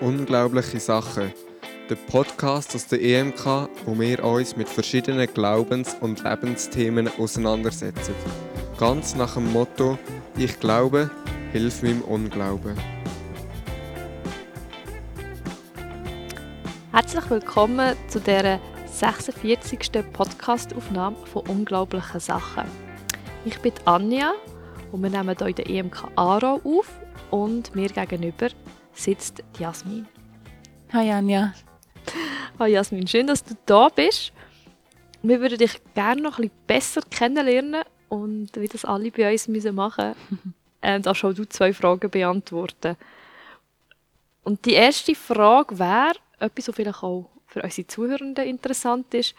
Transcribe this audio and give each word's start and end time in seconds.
Unglaubliche 0.00 0.80
Sachen. 0.80 1.30
Der 1.90 1.94
Podcast 1.94 2.74
aus 2.74 2.86
der 2.86 3.02
EMK, 3.02 3.68
wo 3.84 3.98
wir 4.00 4.24
uns 4.24 4.56
mit 4.56 4.66
verschiedenen 4.66 5.28
Glaubens- 5.34 5.94
und 6.00 6.24
Lebensthemen 6.24 7.10
auseinandersetzen. 7.18 8.14
Ganz 8.78 9.14
nach 9.14 9.34
dem 9.34 9.52
Motto: 9.52 9.98
Ich 10.38 10.58
glaube, 10.58 11.10
hilf 11.52 11.82
meinem 11.82 12.00
Unglauben. 12.00 12.78
Herzlich 16.92 17.28
willkommen 17.28 17.94
zu 18.08 18.20
der 18.20 18.58
46. 18.86 20.02
Podcastaufnahme 20.14 21.16
von 21.30 21.46
Unglaublichen 21.46 22.20
Sachen. 22.20 22.64
Ich 23.44 23.58
bin 23.58 23.74
Anja 23.84 24.32
und 24.92 25.02
wir 25.02 25.10
nehmen 25.10 25.36
hier 25.36 25.48
in 25.48 25.54
der 25.56 25.68
EMK 25.68 26.08
Aarau 26.16 26.58
auf 26.64 26.88
und 27.30 27.74
mir 27.76 27.90
gegenüber 27.90 28.48
sitzt 28.92 29.42
Jasmin. 29.58 30.06
Hi 30.92 31.10
Anja. 31.10 31.54
Hi 32.58 32.70
Jasmin, 32.70 33.06
schön, 33.06 33.26
dass 33.26 33.44
du 33.44 33.54
da 33.66 33.88
bist. 33.88 34.32
Wir 35.22 35.40
würden 35.40 35.58
dich 35.58 35.80
gerne 35.94 36.22
noch 36.22 36.38
ein 36.38 36.50
bisschen 36.50 36.66
besser 36.66 37.00
kennenlernen 37.10 37.82
und 38.08 38.48
wie 38.56 38.68
das 38.68 38.84
alle 38.84 39.10
bei 39.10 39.30
uns 39.30 39.48
müssen 39.48 39.74
machen 39.74 40.14
müssen, 40.30 40.54
äh, 40.80 41.00
da 41.00 41.14
schon 41.14 41.34
du 41.34 41.48
zwei 41.48 41.72
Fragen 41.72 42.10
beantworten. 42.10 42.96
Und 44.42 44.64
die 44.64 44.72
erste 44.72 45.14
Frage 45.14 45.78
wäre, 45.78 46.14
etwas, 46.38 46.68
was 46.68 46.74
vielleicht 46.74 47.02
auch 47.02 47.30
für 47.46 47.62
unsere 47.62 47.86
Zuhörenden 47.86 48.46
interessant 48.46 49.12
ist, 49.14 49.34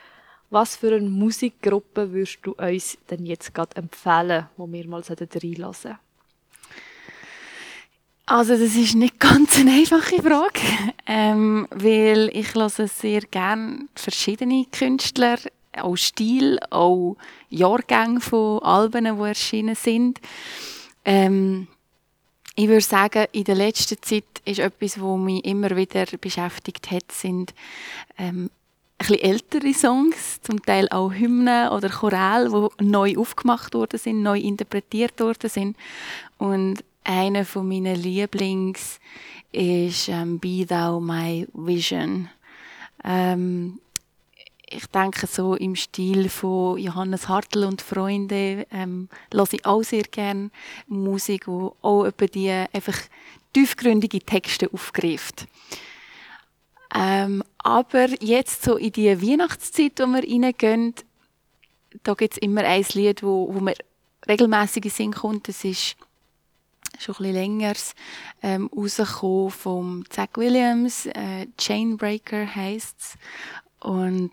was 0.50 0.76
für 0.76 0.96
eine 0.96 1.10
Musikgruppe 1.10 2.12
würdest 2.12 2.40
du 2.44 2.54
uns 2.54 2.98
denn 3.10 3.26
jetzt 3.26 3.54
gerade 3.54 3.78
empfehlen, 3.78 4.48
wo 4.58 4.72
wir 4.72 4.88
mal 4.88 5.02
reinlassen 5.02 5.98
Also 8.26 8.54
das 8.54 8.76
ist 8.76 8.96
nicht 8.96 9.20
ganz 9.20 9.58
eine 9.58 9.72
einfache 9.72 10.22
Frage, 10.22 10.62
ähm, 11.06 11.68
weil 11.72 12.30
ich 12.34 12.54
höre 12.54 12.70
sehr 12.70 13.22
gerne 13.22 13.88
verschiedene 13.96 14.66
Künstler, 14.72 15.38
auch 15.78 15.96
Stil, 15.96 16.60
auch 16.70 17.18
Jahrgänge 17.50 18.22
von 18.22 18.62
Alben, 18.64 19.06
die 19.06 19.28
erschienen 19.28 19.76
sind. 19.76 20.20
Ähm, 21.04 21.68
ich 22.56 22.68
würde 22.68 22.82
sagen, 22.82 23.26
in 23.32 23.46
der 23.46 23.56
letzten 23.56 24.02
Zeit 24.02 24.26
ist 24.46 24.60
etwas, 24.60 25.02
was 25.02 25.20
mich 25.20 25.44
immer 25.46 25.76
wieder 25.76 26.06
beschäftigt 26.20 26.92
hat, 26.92 27.12
sind 27.12 27.54
ähm, 28.18 28.50
ein 28.98 29.08
bisschen 29.08 29.20
ältere 29.20 29.74
Songs, 29.74 30.42
zum 30.42 30.62
Teil 30.62 30.88
auch 30.90 31.12
Hymnen 31.12 31.70
oder 31.70 31.90
Choral, 31.90 32.50
die 32.50 32.86
neu 32.86 33.18
aufgemacht 33.18 33.74
worden 33.74 33.98
sind, 33.98 34.22
neu 34.22 34.40
interpretiert 34.40 35.20
worden 35.20 35.50
sind. 35.50 35.78
Und 36.38 36.84
einer 37.04 37.46
von 37.46 37.68
meinen 37.68 37.96
Lieblings 37.96 39.00
ist 39.52 40.08
ähm, 40.10 40.40
Be 40.40 40.66
Thou 40.66 41.00
My 41.00 41.48
Vision. 41.54 42.30
Ähm, 43.04 43.80
ich 44.70 44.86
denke 44.88 45.28
so 45.28 45.56
im 45.56 45.76
Stil 45.76 46.30
von 46.30 46.78
Johannes 46.78 47.28
Hartl 47.28 47.66
und 47.66 47.82
Freunde 47.82 48.66
ähm, 48.72 49.10
höre 49.34 49.52
ich 49.52 49.66
auch 49.66 49.84
sehr 49.84 50.04
gerne 50.04 50.50
Musik, 50.88 51.48
wo 51.48 51.76
auch 51.82 52.06
etwa 52.06 52.26
die 52.26 52.50
einfach 52.50 52.98
tiefgründige 53.54 54.22
Texte 54.22 54.70
aufgreift. 54.72 55.48
Ähm, 56.96 57.44
aber 57.58 58.08
jetzt 58.22 58.64
so 58.64 58.78
in 58.78 58.94
die 58.94 59.22
Weihnachtszeit, 59.22 60.00
wo 60.00 60.08
wir 60.08 60.24
reingehen, 60.24 60.94
da 62.04 62.14
gibt 62.14 62.34
es 62.34 62.38
immer 62.40 62.64
ein 62.64 62.86
Lied, 62.94 63.24
wo, 63.24 63.54
wo 63.54 63.60
mir 63.60 63.76
regelmäßig 64.28 64.86
in 64.86 64.92
Sinn 64.92 65.14
kommt. 65.14 65.48
Das 65.48 65.64
ist 65.64 65.96
schon 67.00 67.16
ein 67.16 67.18
bisschen 67.18 67.34
länger 67.34 67.74
ähm, 68.42 68.70
rausgekommen 68.76 69.52
vom 69.52 70.04
Zach 70.10 70.30
Williams. 70.36 71.06
Äh, 71.08 71.48
Chainbreaker 71.58 72.56
heisst 72.56 73.00
es. 73.00 73.16
Und 73.80 74.32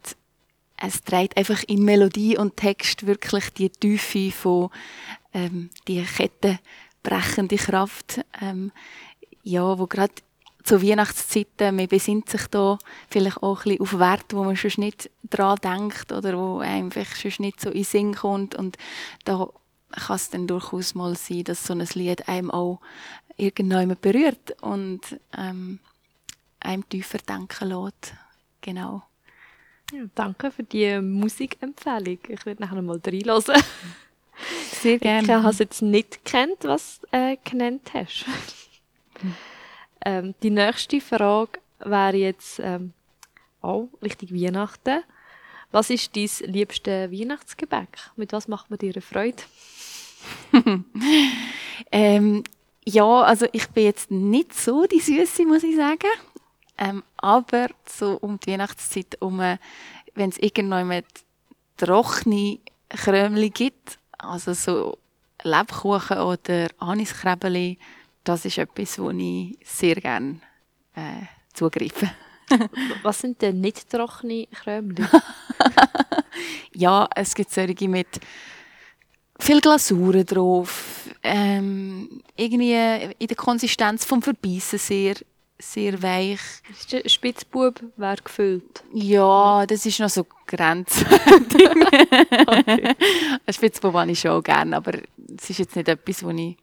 es 0.76 1.02
trägt 1.02 1.36
einfach 1.36 1.62
in 1.66 1.84
Melodie 1.84 2.36
und 2.36 2.56
Text 2.56 3.06
wirklich 3.06 3.50
die 3.50 3.70
Tiefe 3.70 4.30
von 4.30 4.70
ähm, 5.34 5.70
die 5.88 6.04
kettenbrechende 6.04 7.56
Kraft, 7.56 8.20
ähm, 8.40 8.70
ja, 9.42 9.78
wo 9.78 9.86
gerade 9.86 10.12
zu 10.62 10.82
Weihnachtszeiten, 10.82 11.76
man 11.76 11.88
besinnt 11.88 12.28
sich 12.28 12.46
da 12.48 12.78
vielleicht 13.08 13.42
auch 13.42 13.60
ein 13.60 13.62
bisschen 13.64 13.80
auf 13.80 13.98
Werte, 13.98 14.36
wo 14.36 14.44
man 14.44 14.56
schon 14.56 14.72
nicht 14.76 15.10
dran 15.28 15.58
denkt 15.64 16.12
oder 16.12 16.36
wo 16.38 16.58
einfach 16.58 17.06
schon 17.16 17.32
nicht 17.38 17.60
so 17.60 17.70
in 17.70 17.84
Sinn 17.84 18.14
kommt 18.14 18.54
und 18.54 18.76
da 19.24 19.48
kann 19.90 20.16
es 20.16 20.30
dann 20.30 20.46
durchaus 20.46 20.94
mal 20.94 21.16
sein, 21.16 21.44
dass 21.44 21.66
so 21.66 21.72
ein 21.72 21.86
Lied 21.94 22.28
einem 22.28 22.50
auch 22.50 22.80
irgendjemand 23.36 24.00
berührt 24.00 24.56
und 24.60 25.00
ähm, 25.36 25.78
einem 26.60 26.88
tiefer 26.88 27.18
denken 27.18 27.68
lässt. 27.68 28.14
Genau. 28.60 29.02
Ja, 29.92 30.02
danke 30.14 30.50
für 30.50 30.64
die 30.64 31.00
Musikempfehlung. 31.00 32.18
Ich 32.28 32.44
werde 32.44 32.62
nachher 32.62 32.82
mal 32.82 33.00
reinhören. 33.04 33.62
Sehr 34.72 34.98
gerne. 34.98 35.22
Ich 35.22 35.30
habe 35.30 35.48
es 35.48 35.58
jetzt 35.58 35.82
nicht 35.82 36.24
kennt, 36.24 36.64
was 36.64 37.00
du 37.00 37.16
äh, 37.16 37.36
genannt 37.42 37.90
hast. 37.94 38.26
ähm, 40.04 40.34
die 40.42 40.50
nächste 40.50 41.00
Frage 41.00 41.60
wäre 41.80 42.16
jetzt 42.16 42.60
ähm, 42.60 42.92
auch 43.62 43.88
Richtung 44.02 44.30
Weihnachten. 44.30 45.02
Was 45.70 45.90
ist 45.90 46.16
dein 46.16 46.28
liebste 46.52 47.10
Weihnachtsgebäck? 47.10 48.10
Mit 48.16 48.32
was 48.32 48.48
macht 48.48 48.70
man 48.70 48.78
dir 48.78 49.00
Freude? 49.02 49.42
ähm, 51.92 52.44
ja, 52.84 53.22
also 53.22 53.46
ich 53.52 53.68
bin 53.68 53.84
jetzt 53.84 54.10
nicht 54.10 54.54
so 54.54 54.86
die 54.86 55.00
Süße, 55.00 55.44
muss 55.44 55.62
ich 55.62 55.76
sagen. 55.76 56.08
Ähm, 56.78 57.02
aber 57.16 57.68
so 57.86 58.16
um 58.20 58.38
die 58.40 58.52
Weihnachtszeit 58.52 59.20
um, 59.20 59.38
wenn 59.38 60.30
es 60.30 60.38
irgendjemand 60.38 61.06
trockene 61.76 62.60
Krömli 62.88 63.50
gibt, 63.50 63.98
also 64.16 64.52
so 64.52 64.98
Lebkuchen 65.42 66.18
oder 66.18 66.68
Aniskrebeli, 66.78 67.78
das 68.24 68.44
ist 68.44 68.58
etwas, 68.58 68.98
wo 68.98 69.10
ich 69.10 69.58
sehr 69.64 69.96
gerne 69.96 70.40
äh, 70.94 71.26
zugreife. 71.52 72.10
Was 73.02 73.20
sind 73.20 73.42
denn 73.42 73.60
nicht 73.60 73.90
trockene 73.90 74.46
Krömli? 74.46 75.04
ja, 76.74 77.08
es 77.14 77.34
gibt 77.34 77.50
solche 77.50 77.88
mit 77.88 78.20
viel 79.38 79.60
Glasuren 79.60 80.26
drauf, 80.26 81.08
ähm, 81.22 82.22
irgendwie 82.36 82.74
in 83.18 83.26
der 83.26 83.36
Konsistenz 83.36 84.04
vom 84.04 84.22
Verbeissen 84.22 84.78
sehr 84.78 85.14
sehr 85.60 86.00
weich. 86.00 86.38
Der 86.92 87.08
Spitzbub 87.08 87.82
wäre 87.96 88.16
gefüllt? 88.22 88.84
Ja, 88.92 89.66
das 89.66 89.84
ist 89.86 89.98
noch 89.98 90.08
so 90.08 90.24
grenzwertig. 90.46 91.68
okay. 92.46 92.94
Ein 93.44 93.52
Spitzbub 93.52 93.92
habe 93.92 94.12
ich 94.12 94.20
schon 94.20 94.40
gerne, 94.44 94.76
aber 94.76 94.92
es 95.36 95.50
ist 95.50 95.58
jetzt 95.58 95.74
nicht 95.74 95.88
etwas, 95.88 96.22
was 96.22 96.34
ich 96.36 96.56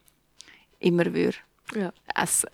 immer 0.79 1.13
würde 1.13 1.35
ja. 1.73 1.91
essen 2.13 2.49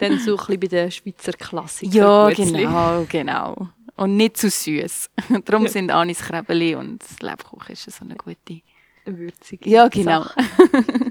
Dann 0.00 0.18
so 0.18 0.32
ein 0.32 0.36
bisschen 0.36 0.60
bei 0.60 0.66
den 0.66 0.90
Schweizer 0.90 1.32
Klassikern. 1.32 1.94
Ja, 1.94 2.30
genau, 2.30 3.06
genau. 3.08 3.68
Und 3.96 4.16
nicht 4.16 4.36
zu 4.36 4.50
süß. 4.50 5.10
Darum 5.44 5.64
ja. 5.64 5.70
sind 5.70 5.90
Anis 5.90 6.20
Krebeli 6.20 6.74
und 6.74 7.02
das 7.02 7.20
Lebkuchen 7.20 7.72
ist 7.72 7.90
so 7.90 8.04
eine 8.04 8.16
gute 8.16 8.62
würzige 9.06 9.68
Ja, 9.68 9.88
genau. 9.88 10.24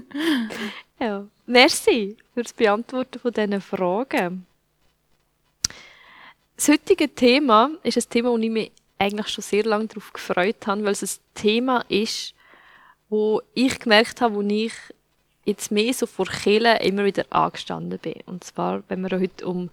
ja. 1.00 1.26
Merci 1.46 2.16
für 2.34 2.42
das 2.42 2.52
Beantworten 2.52 3.18
von 3.18 3.32
diesen 3.32 3.60
Fragen. 3.60 4.46
Das 6.56 6.68
heutige 6.68 7.14
Thema 7.14 7.70
ist 7.82 7.98
ein 7.98 8.10
Thema, 8.10 8.30
wo 8.30 8.38
ich 8.38 8.50
mich 8.50 8.72
eigentlich 8.98 9.28
schon 9.28 9.42
sehr 9.42 9.64
lange 9.64 9.86
darauf 9.86 10.12
gefreut 10.12 10.66
habe, 10.66 10.84
weil 10.84 10.92
es 10.92 11.02
ein 11.02 11.20
Thema 11.34 11.84
ist, 11.88 12.34
wo 13.08 13.42
ich 13.54 13.78
gemerkt 13.78 14.20
habe, 14.20 14.34
wo 14.34 14.40
ich 14.42 14.72
jetzt 15.44 15.70
mehr 15.70 15.92
so 15.94 16.06
vor 16.06 16.26
Killen 16.26 16.78
immer 16.78 17.04
wieder 17.04 17.24
angestanden 17.30 17.98
bin. 17.98 18.20
Und 18.26 18.42
zwar, 18.42 18.82
wenn 18.88 19.02
wir 19.02 19.20
heute 19.20 19.46
um 19.46 19.70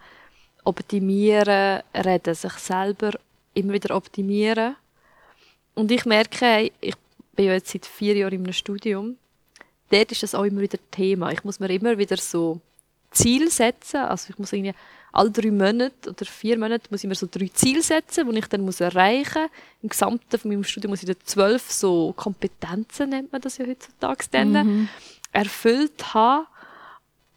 Optimieren 0.65 1.81
reden, 1.93 2.35
sich 2.35 2.53
selber 2.53 3.11
immer 3.53 3.73
wieder 3.73 3.95
optimieren. 3.95 4.75
Und 5.73 5.91
ich 5.91 6.05
merke, 6.05 6.71
ich 6.79 6.95
bin 7.35 7.45
ja 7.45 7.53
jetzt 7.53 7.71
seit 7.71 7.85
vier 7.85 8.15
Jahren 8.15 8.33
in 8.33 8.43
einem 8.43 8.53
Studium, 8.53 9.17
dort 9.89 10.11
ist 10.11 10.23
das 10.23 10.35
auch 10.35 10.43
immer 10.43 10.61
wieder 10.61 10.79
Thema. 10.91 11.31
Ich 11.31 11.43
muss 11.43 11.59
mir 11.59 11.69
immer 11.69 11.97
wieder 11.97 12.17
so 12.17 12.61
Ziel 13.11 13.49
setzen, 13.49 13.97
also 13.97 14.29
ich 14.29 14.39
muss 14.39 14.53
irgendwie 14.53 14.73
alle 15.11 15.29
drei 15.29 15.51
Monate 15.51 16.09
oder 16.09 16.25
vier 16.25 16.57
Monate 16.57 16.87
muss 16.89 17.03
ich 17.03 17.07
mir 17.07 17.15
so 17.15 17.27
drei 17.29 17.47
Ziele 17.53 17.83
setzen, 17.83 18.29
die 18.29 18.39
ich 18.39 18.47
dann 18.47 18.61
muss 18.61 18.81
erreichen 18.81 19.43
muss. 19.43 19.51
Im 19.83 19.89
Gesamten 19.89 20.39
von 20.39 20.49
meinem 20.49 20.63
Studium 20.63 20.89
muss 20.89 21.03
ich 21.03 21.07
dann 21.07 21.17
zwölf 21.23 21.71
so 21.71 22.13
Kompetenzen, 22.13 23.09
nennt 23.09 23.31
man 23.31 23.39
das 23.39 23.59
ja 23.59 23.67
heutzutage, 23.67 24.25
mhm. 24.45 24.89
erfüllt 25.31 26.13
haben. 26.15 26.47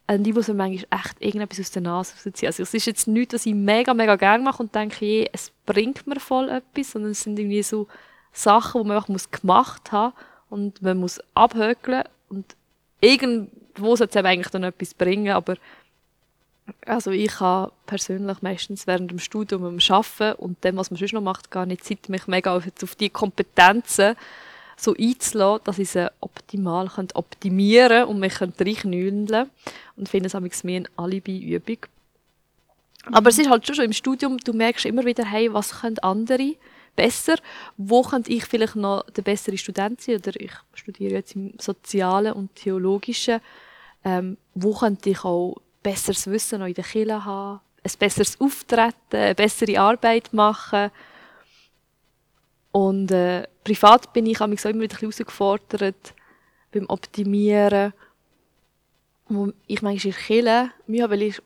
Und 0.08 0.26
ich 0.26 0.34
muss 0.34 0.48
mir 0.48 0.54
manchmal 0.54 1.00
echt 1.00 1.16
irgendetwas 1.20 1.60
aus 1.60 1.70
der 1.72 1.82
Nase 1.82 2.14
rausziehen. 2.14 2.46
Also 2.46 2.62
es 2.62 2.72
ist 2.72 2.86
jetzt 2.86 3.08
nichts, 3.08 3.34
was 3.34 3.44
ich 3.44 3.54
mega, 3.54 3.92
mega 3.92 4.16
gerne 4.16 4.42
mache 4.42 4.62
und 4.62 4.74
denke, 4.74 5.04
je, 5.04 5.28
es 5.32 5.52
bringt 5.66 6.06
mir 6.06 6.20
voll 6.20 6.48
etwas, 6.48 6.92
sondern 6.92 7.10
es 7.10 7.22
sind 7.22 7.38
irgendwie 7.38 7.62
so 7.62 7.88
Sachen, 8.36 8.82
die 8.82 8.88
man 8.88 8.96
einfach 8.98 9.30
gemacht 9.30 9.92
haben 9.92 10.14
und 10.50 10.82
man 10.82 10.98
muss 10.98 11.20
abhökeln 11.34 12.04
und 12.28 12.56
irgendwo 13.00 13.96
sollte 13.96 14.18
es 14.18 14.24
eigentlich 14.24 14.48
dann 14.48 14.64
etwas 14.64 14.94
bringen, 14.94 15.32
aber 15.32 15.56
Also 16.84 17.12
ich 17.12 17.38
habe 17.40 17.72
persönlich 17.86 18.42
meistens 18.42 18.86
während 18.86 19.10
dem 19.10 19.18
Studium 19.18 19.64
am 19.64 19.78
Arbeiten 19.88 20.38
und 20.40 20.62
dem, 20.64 20.76
was 20.76 20.90
man 20.90 20.98
sonst 20.98 21.12
noch 21.12 21.20
macht, 21.20 21.50
gar 21.50 21.66
nicht 21.66 21.84
Zeit, 21.84 22.08
mich 22.08 22.26
mega 22.26 22.56
auf, 22.56 22.64
auf 22.82 22.94
die 22.96 23.10
Kompetenzen 23.10 24.16
so 24.76 24.94
einzulassen, 24.98 25.64
dass 25.64 25.78
ich 25.78 25.90
sie 25.90 26.10
optimal 26.20 26.90
optimieren 27.14 28.04
und 28.04 28.18
mich 28.18 28.40
reinknüllen 28.40 29.50
und 29.96 30.08
finde 30.08 30.26
es 30.26 30.34
amigs 30.34 30.64
mehr 30.64 30.78
eine 30.78 30.88
Alibi-Übung. 30.96 31.78
Aber 33.12 33.30
es 33.30 33.38
ist 33.38 33.48
halt 33.48 33.66
schon 33.66 33.84
im 33.84 33.92
Studium, 33.92 34.36
du 34.38 34.52
merkst 34.52 34.84
immer 34.84 35.04
wieder, 35.04 35.24
hey, 35.24 35.52
was 35.52 35.80
können 35.80 35.98
andere 36.00 36.56
besser? 36.96 37.36
Wo 37.76 38.02
könnte 38.02 38.32
ich 38.32 38.44
vielleicht 38.44 38.76
noch 38.76 39.08
der 39.10 39.22
bessere 39.22 39.58
Student 39.58 40.00
sein? 40.00 40.16
Oder 40.16 40.32
ich 40.40 40.52
studiere 40.74 41.14
jetzt 41.14 41.36
im 41.36 41.54
Sozialen 41.58 42.32
und 42.32 42.54
Theologischen. 42.54 43.40
Ähm, 44.04 44.36
wo 44.54 44.74
könnte 44.74 45.10
ich 45.10 45.24
auch 45.24 45.56
besseres 45.82 46.26
Wissen 46.26 46.60
noch 46.60 46.66
in 46.66 46.74
der 46.74 46.84
Kirche 46.84 47.24
haben? 47.24 47.60
Ein 47.84 47.92
besseres 47.98 48.40
Auftreten, 48.40 48.94
eine 49.12 49.34
bessere 49.34 49.78
Arbeit 49.78 50.32
machen? 50.32 50.90
Und 52.72 53.10
äh, 53.10 53.46
privat 53.64 54.12
bin 54.12 54.26
ich 54.26 54.38
so 54.38 54.68
immer 54.68 54.82
wieder 54.82 54.98
herausgefordert 54.98 56.14
beim 56.72 56.86
Optimieren. 56.88 57.92
Wo 59.28 59.52
ich 59.66 59.82
manchmal 59.82 60.12
in 60.12 60.18
Kirche 60.18 60.70
Mühe 60.86 61.02
habe, 61.02 61.12
weil 61.14 61.22
ich 61.22 61.42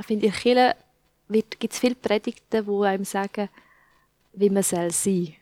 finde, 0.00 0.26
in 0.26 0.32
Kirche 0.32 0.74
gibt 1.30 1.72
es 1.72 1.78
viele 1.78 1.94
Predigten, 1.94 2.66
die 2.66 2.86
einem 2.86 3.04
sagen, 3.04 3.48
wie 4.40 4.50
man 4.50 4.62
sein 4.62 4.90
soll. 4.90 5.34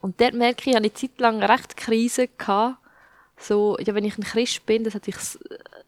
Und 0.00 0.20
dort 0.20 0.34
merke 0.34 0.62
ich, 0.62 0.68
ich 0.68 0.76
eine 0.76 0.92
Zeit 0.92 1.18
lang 1.18 1.42
recht 1.42 1.76
Krise 1.76 2.28
gehabt. 2.28 2.78
So, 3.38 3.76
ja, 3.78 3.94
wenn 3.94 4.04
ich 4.04 4.16
ein 4.16 4.24
Christ 4.24 4.64
bin, 4.64 4.84
das 4.84 4.94
hatte 4.94 5.10
ich, 5.10 5.16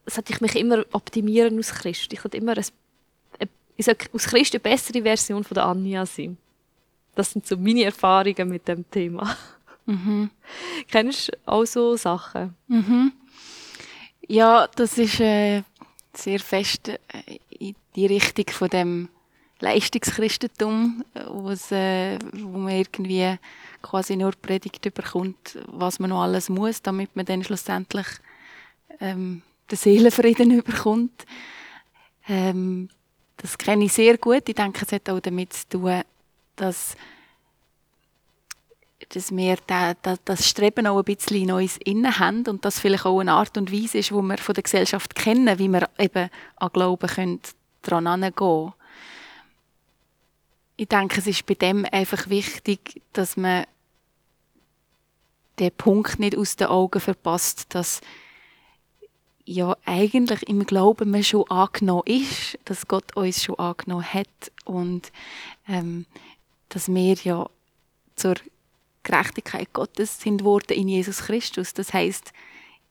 das 0.05 0.17
hatte 0.17 0.33
ich 0.33 0.41
mich 0.41 0.55
immer 0.55 0.85
optimieren 0.91 1.57
aus 1.57 1.71
Christ. 1.71 2.13
Ich 2.13 2.21
sollte 2.21 2.37
immer 2.37 2.55
ein, 2.57 2.65
ich 3.77 3.85
soll 3.85 3.95
aus 4.13 4.25
Christ 4.25 4.53
eine 4.53 4.59
bessere 4.59 5.01
Version 5.01 5.43
von 5.43 5.55
der 5.55 5.65
Anja 5.65 6.05
sein. 6.05 6.37
Das 7.15 7.31
sind 7.31 7.47
so 7.47 7.57
meine 7.57 7.85
Erfahrungen 7.85 8.49
mit 8.49 8.67
dem 8.67 8.89
Thema. 8.91 9.35
Mhm. 9.85 10.29
Kennst 10.87 11.29
du 11.29 11.37
auch 11.45 11.65
so 11.65 11.95
Sachen? 11.95 12.55
Mhm. 12.67 13.13
Ja, 14.27 14.67
das 14.75 14.97
ist 14.97 15.19
äh, 15.19 15.63
sehr 16.13 16.39
fest 16.39 16.89
äh, 16.89 16.99
in 17.49 17.75
die 17.95 18.05
Richtung 18.05 18.45
von 18.49 18.69
dem 18.69 19.09
Leistungschristentum, 19.59 21.03
wo's, 21.27 21.71
äh, 21.71 22.17
wo 22.33 22.57
man 22.57 22.73
irgendwie 22.73 23.37
quasi 23.81 24.15
nur 24.15 24.31
Predigt 24.31 24.85
überkommt, 24.85 25.57
was 25.67 25.99
man 25.99 26.11
noch 26.11 26.23
alles 26.23 26.49
muss, 26.49 26.81
damit 26.81 27.15
man 27.15 27.25
dann 27.25 27.43
schlussendlich 27.43 28.07
ähm, 28.99 29.41
den 29.69 29.77
Seelenfrieden 29.77 30.51
überkommt. 30.59 31.25
Ähm, 32.27 32.89
das 33.37 33.57
kenne 33.57 33.85
ich 33.85 33.93
sehr 33.93 34.17
gut. 34.17 34.47
Ich 34.47 34.55
denke, 34.55 34.85
es 34.85 34.91
hat 34.91 35.09
auch 35.09 35.19
damit 35.19 35.53
zu 35.53 35.69
tun, 35.69 36.01
dass, 36.55 36.95
dass 39.09 39.35
wir 39.35 39.57
da, 39.65 39.93
da, 39.93 40.15
das 40.25 40.47
Streben 40.47 40.87
auch 40.87 40.97
ein 40.97 41.05
bisschen 41.05 41.37
in 41.37 41.51
uns 41.51 41.77
innen 41.77 42.19
haben 42.19 42.45
und 42.47 42.63
das 42.65 42.79
vielleicht 42.79 43.05
auch 43.05 43.19
eine 43.19 43.33
Art 43.33 43.57
und 43.57 43.71
Weise 43.71 43.97
ist, 43.99 44.11
wo 44.11 44.21
wir 44.21 44.37
von 44.37 44.55
der 44.55 44.63
Gesellschaft 44.63 45.15
kennen, 45.15 45.57
wie 45.59 45.69
wir 45.69 45.89
eben 45.97 46.29
an 46.57 46.69
Glauben 46.71 47.07
können 47.07 47.39
dran 47.81 48.07
herangehen 48.07 48.73
Ich 50.79 50.87
denke, 50.87 51.19
es 51.19 51.27
ist 51.27 51.45
bei 51.45 51.55
dem 51.55 51.85
einfach 51.91 52.29
wichtig, 52.29 53.01
dass 53.11 53.35
man 53.35 53.65
den 55.59 55.73
Punkt 55.73 56.19
nicht 56.19 56.37
aus 56.37 56.55
den 56.55 56.67
Augen 56.67 57.01
verpasst, 57.01 57.75
dass 57.75 57.99
ja 59.43 59.75
eigentlich 59.83 60.47
im 60.47 60.65
Glauben 60.65 61.11
man 61.11 61.25
schon 61.25 61.51
angenommen 61.51 62.03
ist, 62.05 62.57
dass 62.63 62.87
Gott 62.87 63.13
uns 63.17 63.43
schon 63.43 63.59
angenommen 63.59 64.05
hat 64.05 64.53
und 64.63 65.11
ähm, 65.67 66.05
dass 66.69 66.87
wir 66.87 67.15
ja 67.15 67.49
zur 68.15 68.35
Gerechtigkeit 69.03 69.73
Gottes 69.73 70.21
sind 70.21 70.45
worden 70.45 70.77
in 70.77 70.87
Jesus 70.87 71.23
Christus. 71.23 71.73
Das 71.73 71.91
heißt, 71.91 72.31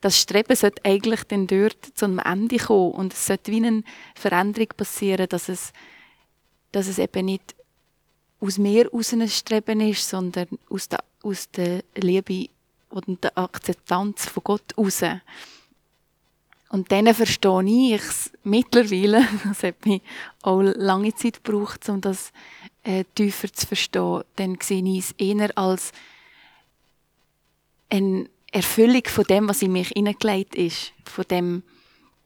das 0.03 0.21
Streben 0.21 0.57
sollte 0.57 0.85
eigentlich 0.85 1.25
dann 1.25 1.47
dort 1.47 1.87
zu 1.95 2.05
einem 2.05 2.19
Ende 2.19 2.59
kommen 2.59 2.93
und 2.93 3.15
es 3.15 3.25
sollte 3.25 3.51
wie 3.51 3.65
eine 3.65 3.83
Veränderung 4.15 4.69
passieren, 4.77 5.27
dass 5.31 5.49
es, 5.49 5.73
dass 6.71 6.87
es 6.87 6.99
eben 6.99 7.25
nicht 7.25 7.55
aus 8.41 8.59
mir 8.59 8.93
aus 8.93 9.13
ein 9.13 9.29
Streben 9.29 9.81
ist, 9.81 10.09
sondern 10.09 10.47
aus 10.71 10.89
der, 10.89 11.03
aus 11.23 11.51
der 11.51 11.83
Liebe 11.95 12.49
und 12.91 13.23
der 13.23 13.37
Akzeptanz 13.37 14.27
von 14.27 14.45
Gott 14.45 14.77
raus. 14.77 15.03
Und 16.71 16.93
dann 16.93 17.13
verstehe 17.15 17.95
ich 17.95 18.03
es 18.03 18.31
mittlerweile, 18.45 19.27
das 19.45 19.63
hat 19.63 19.85
mich 19.87 20.03
auch 20.43 20.61
lange 20.61 21.15
Zeit 21.15 21.43
gebraucht, 21.43 21.89
um 21.89 22.01
das 22.01 22.33
äh, 22.85 23.05
tiefer 23.15 23.53
zu 23.53 23.67
verstehen, 23.67 24.23
dann 24.37 24.59
sehe 24.61 24.85
ich 24.85 24.99
es 24.99 25.13
eher 25.13 25.57
als 25.57 25.93
eine 27.91 28.29
Erfüllung 28.53 29.05
von 29.07 29.25
dem, 29.25 29.49
was 29.49 29.63
in 29.63 29.73
mich 29.73 29.89
hineingelegt 29.89 30.55
ist, 30.55 30.93
von 31.05 31.25
dem, 31.31 31.63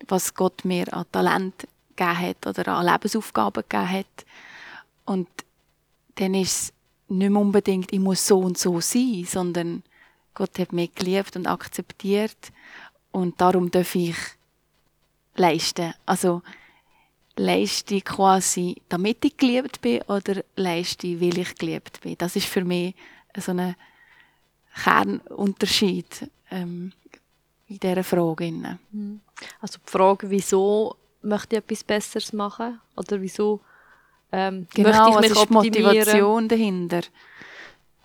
was 0.08 0.34
Gott 0.34 0.64
mir 0.64 0.92
an 0.92 1.06
Talent 1.12 1.68
gegeben 1.94 2.18
hat 2.18 2.46
oder 2.46 2.68
an 2.68 2.86
Lebensaufgaben 2.86 3.64
gegeben 3.68 3.90
hat. 3.90 4.26
Und 5.04 5.28
dann 6.16 6.34
ist 6.34 6.62
es 6.62 6.72
nicht 7.08 7.30
mehr 7.30 7.40
unbedingt, 7.40 7.92
ich 7.92 8.00
muss 8.00 8.26
so 8.26 8.38
und 8.38 8.58
so 8.58 8.80
sein, 8.80 9.24
sondern 9.26 9.82
Gott 10.34 10.58
hat 10.58 10.72
mich 10.72 10.94
geliebt 10.94 11.36
und 11.36 11.46
akzeptiert 11.46 12.52
und 13.10 13.40
darum 13.40 13.70
darf 13.70 13.94
ich 13.94 14.16
leisten. 15.34 15.94
Also 16.06 16.42
leiste 17.36 18.00
quasi, 18.00 18.76
damit 18.88 19.24
ich 19.24 19.36
geliebt 19.36 19.80
bin 19.80 20.02
oder 20.02 20.42
leiste 20.56 21.20
weil 21.20 21.38
ich 21.38 21.54
geliebt 21.54 22.00
bin. 22.00 22.16
Das 22.18 22.36
ist 22.36 22.46
für 22.46 22.64
mich 22.64 22.94
so 23.36 23.52
ein 23.52 23.74
Kernunterschied 24.74 26.30
ähm, 26.50 26.92
in 27.68 27.78
dieser 27.78 28.04
Frage. 28.04 28.50
Mhm. 28.50 29.20
Also 29.60 29.78
die 29.84 29.90
Frage, 29.90 30.30
wieso 30.30 30.96
möchte 31.22 31.56
ich 31.56 31.62
etwas 31.62 31.84
Besseres 31.84 32.32
machen 32.32 32.80
oder 32.96 33.20
wieso 33.20 33.60
ähm, 34.32 34.66
genau, 34.74 34.88
möchte 34.88 35.10
ich 35.10 35.30
mich 35.30 35.36
was 35.36 35.42
ist 35.44 35.50
Motivation 35.50 36.48
dahinter? 36.48 37.00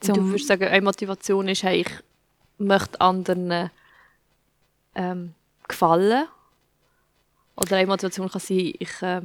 du 0.01 0.15
würdest 0.15 0.47
sagen, 0.47 0.68
eine 0.68 0.81
Motivation 0.81 1.47
ist, 1.47 1.63
hey, 1.63 1.81
ich 1.81 1.89
möchte 2.57 3.00
anderen 3.01 3.71
ähm, 4.95 5.33
gefallen 5.68 6.27
oder 7.56 7.78
eine 7.78 7.87
Motivation 7.87 8.30
kann 8.30 8.42
sein, 8.42 8.73
ich, 8.78 9.02
äh, 9.02 9.21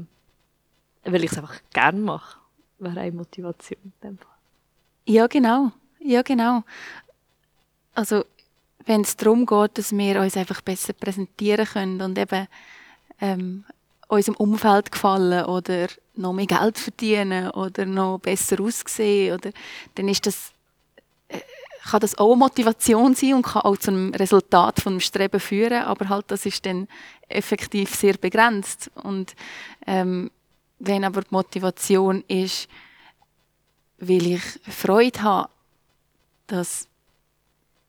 weil 1.04 1.24
ich 1.24 1.32
es 1.32 1.38
einfach 1.38 1.60
gerne 1.72 2.00
mache. 2.00 2.38
Wäre 2.78 3.00
eine 3.00 3.12
Motivation 3.12 3.78
in 3.84 3.92
dem 4.02 4.18
Fall. 4.18 4.26
Ja, 5.06 5.26
genau. 5.26 5.72
Ja, 5.98 6.22
genau. 6.22 6.62
Also, 7.94 8.24
wenn 8.86 9.02
es 9.02 9.16
darum 9.16 9.46
geht, 9.46 9.78
dass 9.78 9.92
wir 9.92 10.20
uns 10.20 10.36
einfach 10.36 10.60
besser 10.62 10.92
präsentieren 10.92 11.66
können 11.66 12.00
und 12.00 12.18
eben 12.18 12.48
ähm, 13.20 13.64
unserem 14.16 14.36
Umfeld 14.36 14.92
gefallen 14.92 15.44
oder 15.46 15.88
noch 16.14 16.32
mehr 16.32 16.46
Geld 16.46 16.78
verdienen 16.78 17.50
oder 17.50 17.86
noch 17.86 18.18
besser 18.18 18.60
aussehen, 18.60 19.34
oder, 19.34 19.50
dann 19.94 20.08
ist 20.08 20.26
das 20.26 20.52
kann 21.84 22.00
das 22.00 22.16
auch 22.16 22.36
Motivation 22.36 23.14
sein 23.14 23.34
und 23.34 23.42
kann 23.42 23.62
auch 23.62 23.76
zum 23.76 24.14
Resultat 24.14 24.80
von 24.80 25.00
Streben 25.00 25.40
führen, 25.40 25.82
aber 25.82 26.08
halt 26.08 26.26
das 26.28 26.46
ist 26.46 26.64
dann 26.64 26.86
effektiv 27.28 27.92
sehr 27.94 28.14
begrenzt. 28.14 28.88
Und 29.02 29.34
ähm, 29.86 30.30
wenn 30.78 31.04
aber 31.04 31.22
die 31.22 31.30
Motivation 31.30 32.22
ist, 32.28 32.68
weil 33.98 34.26
ich 34.26 34.42
Freude 34.68 35.22
habe, 35.22 35.48
dass 36.46 36.86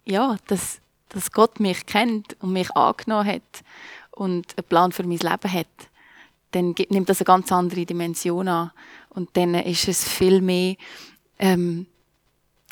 ja, 0.05 0.37
dass, 0.47 0.79
dass 1.09 1.31
Gott 1.31 1.59
mich 1.59 1.85
kennt 1.85 2.35
und 2.41 2.51
mich 2.53 2.75
angenommen 2.75 3.27
hat 3.27 3.63
und 4.11 4.57
einen 4.57 4.67
Plan 4.67 4.91
für 4.91 5.03
mein 5.03 5.19
Leben 5.19 5.53
hat, 5.53 5.67
dann 6.55 6.75
nimmt 6.89 7.09
das 7.09 7.19
eine 7.19 7.25
ganz 7.25 7.51
andere 7.51 7.85
Dimension 7.85 8.47
an 8.47 8.71
und 9.09 9.29
dann 9.33 9.55
ist 9.55 9.87
es 9.87 10.07
viel 10.07 10.41
mehr 10.41 10.75
ähm, 11.39 11.87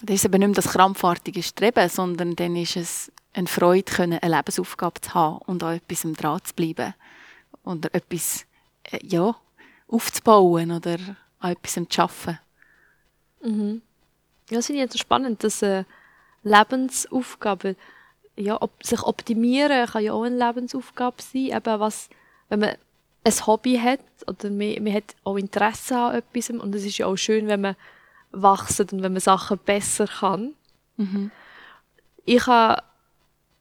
dann 0.04 0.16
ist 0.16 0.26
eben 0.26 0.40
nicht 0.40 0.48
mehr 0.48 0.56
das 0.56 0.70
krampfartige 0.70 1.44
Streben, 1.44 1.88
sondern 1.90 2.36
dann 2.36 2.56
ist 2.56 2.76
es 2.76 3.12
eine 3.34 3.48
Freude, 3.48 3.92
eine 4.00 4.20
Lebensaufgabe 4.22 5.00
zu 5.02 5.14
haben 5.14 5.38
und 5.46 5.64
an 5.64 5.76
etwas 5.76 6.02
dran 6.14 6.40
zu 6.44 6.54
bleiben. 6.56 6.94
Oder 7.64 7.94
etwas, 7.94 8.46
äh, 8.84 9.00
ja, 9.06 9.36
aufzubauen 9.88 10.72
oder 10.72 10.98
an 11.40 11.52
etwas 11.52 11.74
zu 11.74 12.02
arbeiten. 12.02 12.40
Mhm. 13.44 13.82
Ja, 14.50 14.58
das 14.58 14.68
finde 14.68 14.82
ich 14.82 14.86
jetzt 14.86 15.00
spannend, 15.00 15.44
dass 15.44 15.62
eine 15.64 15.86
Lebensaufgabe, 16.44 17.76
ja, 18.36 18.60
ob, 18.62 18.84
sich 18.84 19.02
optimieren 19.04 19.88
kann 19.88 20.04
ja 20.04 20.14
auch 20.14 20.24
eine 20.24 20.38
Lebensaufgabe 20.38 21.22
sein, 21.22 21.48
eben 21.48 21.80
was, 21.80 22.10
wenn 22.50 22.60
man 22.60 22.76
ein 23.24 23.48
Hobby 23.48 23.78
hat 23.78 24.00
oder 24.28 24.50
man, 24.50 24.84
man 24.84 24.94
hat 24.94 25.16
auch 25.24 25.38
Interesse 25.38 25.98
an 25.98 26.16
etwas 26.16 26.50
und 26.50 26.74
es 26.74 26.86
ist 26.86 26.98
ja 26.98 27.06
auch 27.06 27.18
schön, 27.18 27.48
wenn 27.48 27.62
man 27.62 27.76
wachsen 28.32 28.88
und 28.92 29.04
wenn 29.04 29.14
man 29.14 29.22
Sachen 29.22 29.60
besser 29.64 30.08
kann. 30.08 30.54
Mhm. 30.98 31.32
Ich 32.26 32.46
habe 32.48 32.82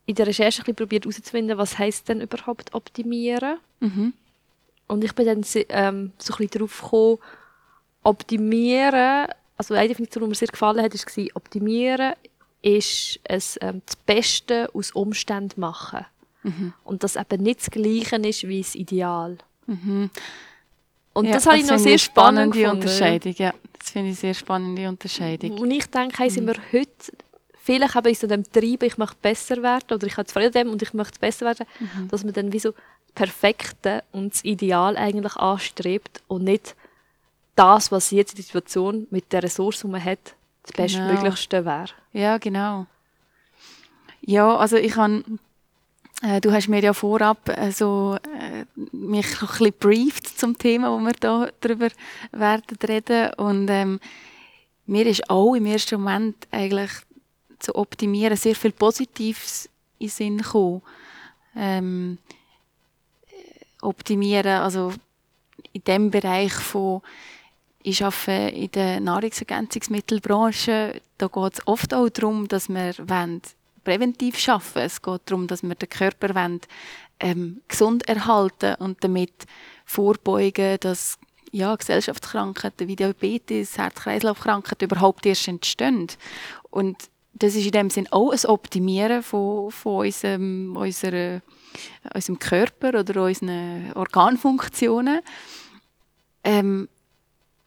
in 0.07 0.15
der 0.15 0.27
Recherche 0.27 0.63
ein 0.67 0.75
probiert 0.75 1.05
herauszufinden, 1.05 1.59
was 1.59 1.79
heißt 1.79 2.09
denn 2.09 2.21
überhaupt 2.21 2.75
optimieren. 2.75 3.59
Mhm. 3.81 4.13
Und 4.87 5.05
ich 5.05 5.15
bin 5.15 5.27
dann 5.27 5.45
ähm, 5.69 6.13
so 6.19 6.35
ein 6.35 6.39
bisschen 6.39 6.51
darauf 6.51 6.83
gekommen, 6.83 7.19
optimieren, 8.03 9.29
also 9.57 9.75
eine 9.75 9.89
Definition, 9.89 10.25
die 10.25 10.29
mir 10.31 10.35
sehr 10.35 10.49
gefallen 10.49 10.83
hat, 10.83 10.95
war, 10.95 11.27
optimieren 11.35 12.15
ist 12.63 13.21
es 13.25 13.59
ähm, 13.63 13.83
das 13.87 13.97
Beste 13.97 14.69
aus 14.75 14.93
Umständen 14.93 15.61
machen. 15.61 16.05
Mhm. 16.43 16.73
Und 16.85 17.05
das 17.05 17.17
eben 17.17 17.43
nicht 17.43 17.61
das 17.61 17.71
Gleiche 17.71 18.17
ist 18.17 18.49
wie 18.49 18.61
das 18.61 18.75
Ideal. 18.75 19.39
Mhm. 19.71 20.11
Und 21.13 21.27
ja, 21.27 21.33
das 21.33 21.47
habe 21.47 21.59
ich 21.59 21.67
noch 21.67 21.79
sehr 21.79 21.99
spannend 21.99 22.55
spannende 22.55 22.71
Unterscheidung, 22.71 23.35
ja. 23.37 23.55
Das 23.79 23.91
finde 23.91 24.11
ich 24.11 24.19
sehr 24.19 24.35
spannende 24.35 24.89
Unterscheidung. 24.89 25.59
Und 25.59 25.71
ich 25.71 25.87
denke, 25.87 26.19
hey, 26.19 26.31
sind 26.31 26.45
mhm. 26.45 26.49
wir 26.49 26.57
heute 26.73 27.13
vielleicht 27.63 27.97
eben 27.97 28.09
in 28.09 28.15
so 28.15 28.27
dem 28.27 28.45
Treiben, 28.45 28.85
ich 28.85 28.99
möchte 28.99 29.17
besser 29.23 29.63
werden 29.63 29.93
oder 29.93 30.07
ich 30.07 30.17
habe 30.17 30.31
Freude 30.31 30.51
dem 30.51 30.71
und 30.71 30.83
ich 30.83 30.93
möchte 30.93 31.19
besser 31.19 31.47
werden, 31.47 31.67
mhm. 31.79 32.09
dass 32.09 32.25
man 32.25 32.33
dann 32.33 32.53
wie 32.53 32.59
so 32.59 32.75
Perfekte 33.15 34.03
und 34.13 34.35
das 34.35 34.45
Ideal 34.45 34.97
eigentlich 34.97 35.37
anstrebt 35.37 36.23
und 36.29 36.45
nicht 36.45 36.75
das, 37.57 37.93
was 37.93 38.11
jetzt 38.11 38.33
in 38.33 38.37
der 38.37 38.45
Situation 38.45 39.07
mit 39.11 39.33
der 39.33 39.43
Ressource, 39.43 39.81
die 39.81 39.89
man 39.89 40.05
hat, 40.05 40.35
das 40.63 40.73
genau. 40.73 40.83
Bestmöglichste 40.83 41.65
wäre. 41.65 41.89
Ja, 42.13 42.39
genau. 42.39 42.87
Ja, 44.23 44.57
also 44.57 44.77
ich 44.77 44.97
habe 44.97 45.15
äh, 45.19 45.23
du 46.41 46.53
hast 46.53 46.69
mir 46.69 46.83
ja 46.83 46.93
vorab 46.93 47.49
äh, 47.49 47.71
so, 47.71 48.19
äh, 48.39 48.67
mich 48.93 49.41
ein 49.41 49.47
bisschen 49.47 49.73
briefed 49.79 50.27
zum 50.27 50.59
Thema, 50.59 50.93
wo 50.93 50.99
wir 50.99 51.15
da 51.19 51.49
drüber 51.61 51.89
werden 52.33 52.79
reden 52.87 53.33
und 53.35 53.69
ähm, 53.71 54.01
mir 54.87 55.07
ist 55.07 55.31
auch 55.31 55.55
im 55.55 55.67
ersten 55.67 56.01
Moment 56.01 56.49
eigentlich 56.51 56.91
zu 57.59 57.75
optimieren 57.75 58.37
sehr 58.37 58.57
viel 58.57 58.73
Positives 58.73 59.69
in 59.99 60.07
den 60.07 60.11
Sinn 60.11 60.39
gekommen. 60.39 60.83
Ähm, 61.57 62.19
optimieren, 63.83 64.61
also 64.61 64.93
in 65.73 65.85
dem 65.85 66.11
Bereich 66.11 66.53
von 66.53 67.03
ich 67.83 68.05
arbeite 68.05 68.55
in 68.55 68.71
der 68.73 69.01
Nahrungsergänzungsmittelbranche. 69.01 71.01
Da 71.17 71.29
geht 71.29 71.55
es 71.55 71.67
oft 71.67 71.95
auch 71.95 72.11
darum, 72.11 72.47
dass 72.47 72.69
wir 72.69 72.93
präventiv 73.85 74.49
arbeiten 74.49 74.79
Es 74.81 75.03
geht 75.03 75.23
darum, 75.27 75.47
dass 75.47 75.63
wir 75.63 75.75
den 75.75 75.89
Körper 75.89 76.35
wollen, 76.35 76.61
ähm, 77.21 77.63
gesund 77.69 78.09
erhalten 78.09 78.75
und 78.77 79.03
damit 79.05 79.47
vorbeugen, 79.85 80.79
dass 80.81 81.19
ja, 81.53 81.75
Gesellschaftskrankheiten 81.75 82.89
wie 82.89 82.97
Diabetes, 82.97 83.77
Herz-Kreislauf-Krankheiten 83.77 84.85
überhaupt 84.85 85.27
erst 85.27 85.49
entstehen. 85.49 86.07
Und 86.71 86.97
das 87.33 87.55
ist 87.55 87.67
in 87.67 87.73
dem 87.73 87.91
Sinn 87.91 88.09
auch 88.11 88.31
ein 88.31 88.45
Optimieren 88.47 89.23
von, 89.23 89.71
von 89.71 90.07
unserem, 90.07 90.77
unserer, 90.77 91.41
unserem 92.15 92.39
Körper 92.39 93.01
oder 93.01 93.25
unseren 93.25 93.93
Organfunktionen. 93.95 95.21
Ähm, 96.45 96.89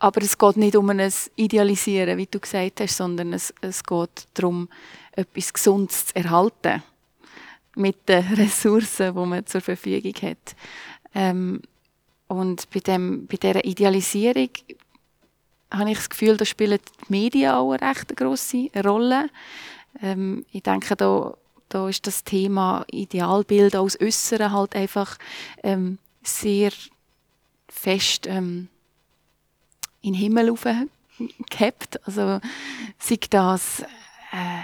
aber 0.03 0.21
es 0.21 0.37
geht 0.37 0.57
nicht 0.57 0.75
um 0.75 0.89
ein 0.89 1.13
Idealisieren, 1.37 2.17
wie 2.17 2.25
du 2.25 2.37
gesagt 2.37 2.81
hast, 2.81 2.97
sondern 2.97 3.31
es, 3.31 3.53
es 3.61 3.81
geht 3.81 4.27
darum, 4.33 4.67
etwas 5.13 5.53
Gesundes 5.53 6.07
zu 6.07 6.15
erhalten. 6.17 6.83
Mit 7.77 8.09
den 8.09 8.21
Ressourcen, 8.33 9.15
die 9.15 9.25
man 9.25 9.45
zur 9.45 9.61
Verfügung 9.61 10.13
hat. 10.21 10.57
Ähm, 11.15 11.61
und 12.27 12.69
bei, 12.71 12.81
dem, 12.81 13.27
bei 13.27 13.37
dieser 13.37 13.63
Idealisierung 13.63 14.49
habe 15.71 15.91
ich 15.91 15.97
das 15.97 16.09
Gefühl, 16.09 16.35
da 16.35 16.43
spielen 16.43 16.79
die 16.79 17.05
Medien 17.07 17.53
auch 17.53 17.71
eine 17.71 17.87
recht 17.87 18.13
grosse 18.17 18.67
Rolle. 18.83 19.29
Ähm, 20.01 20.45
ich 20.51 20.63
denke, 20.63 20.97
da, 20.97 21.33
da 21.69 21.87
ist 21.87 22.05
das 22.05 22.25
Thema 22.25 22.83
Idealbild 22.91 23.77
aus 23.77 23.97
Äußeren 24.01 24.51
halt 24.51 24.75
einfach 24.75 25.17
ähm, 25.63 25.97
sehr 26.23 26.73
fest 27.69 28.27
ähm, 28.27 28.67
in 30.03 30.13
den 30.13 30.21
Himmel 30.21 30.53
gehabt. 31.49 31.99
Also 32.05 32.39
sei 32.99 33.17
das 33.29 33.81
äh, 34.31 34.61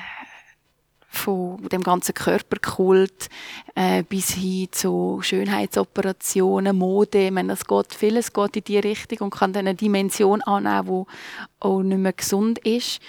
von 1.09 1.67
dem 1.69 1.81
ganzen 1.81 2.13
Körperkult 2.13 3.29
äh, 3.73 4.03
bis 4.03 4.31
hin 4.31 4.67
zu 4.71 5.19
Schönheitsoperationen, 5.23 6.77
Mode. 6.77 7.25
Ich 7.25 7.31
meine, 7.31 7.53
es 7.53 7.65
geht, 7.65 7.95
vieles 7.95 8.31
geht 8.31 8.57
in 8.57 8.63
diese 8.63 8.83
Richtung 8.83 9.17
und 9.19 9.29
kann 9.31 9.53
dann 9.53 9.67
eine 9.67 9.75
Dimension 9.75 10.41
annehmen, 10.41 11.05
die 11.07 11.65
auch 11.65 11.81
nicht 11.81 11.97
mehr 11.97 12.13
gesund 12.13 12.59
ist. 12.59 13.01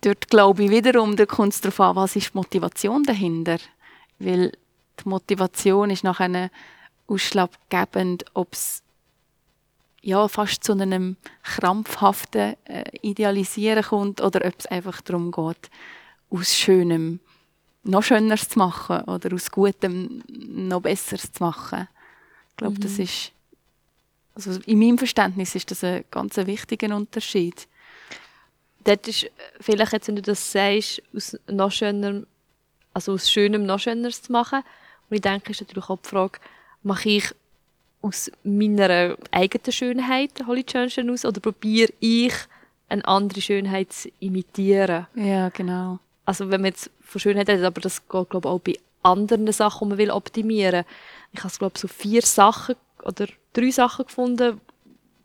Dort 0.00 0.28
glaube 0.28 0.64
ich 0.64 0.70
wiederum, 0.70 1.16
da 1.16 1.26
kommt 1.26 1.52
es 1.52 1.60
darauf 1.60 1.80
an, 1.80 1.96
was 1.96 2.16
ist 2.16 2.32
die 2.32 2.38
Motivation 2.38 3.04
dahinter. 3.04 3.58
Weil 4.18 4.52
die 5.00 5.08
Motivation 5.08 5.90
ist 5.90 6.02
nachher 6.02 6.50
ausschlaggebend, 7.06 8.24
ob 8.34 8.54
es 8.54 8.81
ja, 10.02 10.26
fast 10.28 10.64
zu 10.64 10.72
einem 10.72 11.16
krampfhaften 11.44 12.56
äh, 12.64 12.84
Idealisieren 13.02 13.84
kommt 13.84 14.20
oder 14.20 14.44
ob 14.44 14.54
es 14.58 14.66
einfach 14.66 15.00
darum 15.00 15.30
geht, 15.30 15.70
aus 16.30 16.56
Schönem 16.56 17.20
noch 17.84 18.02
Schöneres 18.02 18.48
zu 18.48 18.58
machen 18.58 19.02
oder 19.02 19.34
aus 19.34 19.50
Gutem 19.50 20.22
noch 20.28 20.82
Besseres 20.82 21.32
zu 21.32 21.42
machen. 21.42 21.88
Ich 22.50 22.56
glaube, 22.56 22.74
mhm. 22.74 22.80
das 22.80 22.98
ist, 22.98 23.32
also 24.34 24.60
in 24.66 24.78
meinem 24.78 24.98
Verständnis 24.98 25.54
ist 25.54 25.70
das 25.70 25.84
ein 25.84 26.04
ganz 26.10 26.36
wichtiger 26.36 26.94
Unterschied. 26.94 27.68
Dort 28.84 29.06
ist 29.06 29.30
vielleicht 29.60 29.92
jetzt, 29.92 30.08
wenn 30.08 30.16
du 30.16 30.22
das 30.22 30.50
sagst, 30.50 31.02
aus 31.14 31.38
noch 31.46 31.70
schöner, 31.70 32.24
also 32.92 33.12
aus 33.12 33.30
Schönem 33.30 33.64
noch 33.64 33.78
Schöneres 33.78 34.22
zu 34.22 34.32
machen. 34.32 34.62
Und 35.08 35.14
ich 35.14 35.20
denke, 35.20 35.52
ist 35.52 35.60
natürlich 35.60 35.88
auch 35.88 36.00
die 36.00 36.08
Frage, 36.08 36.40
mache 36.82 37.08
ich 37.08 37.34
aus 38.02 38.30
meiner 38.42 39.16
eigenen 39.30 39.72
Schönheit 39.72 40.30
hole 40.46 40.60
ich 40.60 40.66
die 40.66 41.10
aus 41.10 41.24
oder 41.24 41.40
probiere 41.40 41.92
ich 42.00 42.34
eine 42.88 43.06
andere 43.06 43.40
Schönheit 43.40 43.92
zu 43.92 44.10
imitieren? 44.20 45.06
Ja, 45.14 45.48
genau. 45.48 45.98
Also 46.24 46.50
wenn 46.50 46.60
man 46.60 46.70
jetzt 46.70 46.90
von 47.00 47.20
Schönheit 47.20 47.48
redet, 47.48 47.64
aber 47.64 47.80
das 47.80 48.06
geht 48.08 48.30
glaube 48.30 48.48
ich 48.48 48.52
auch 48.52 48.58
bei 48.58 48.74
anderen 49.02 49.50
Sachen, 49.52 49.86
die 49.86 49.88
man 49.90 49.98
will 49.98 50.10
optimieren. 50.10 50.84
Ich 51.32 51.42
habe 51.42 51.54
glaube 51.58 51.78
so 51.78 51.88
vier 51.88 52.22
Sachen 52.22 52.76
oder 53.04 53.26
drei 53.52 53.70
Sachen 53.70 54.06
gefunden 54.06 54.60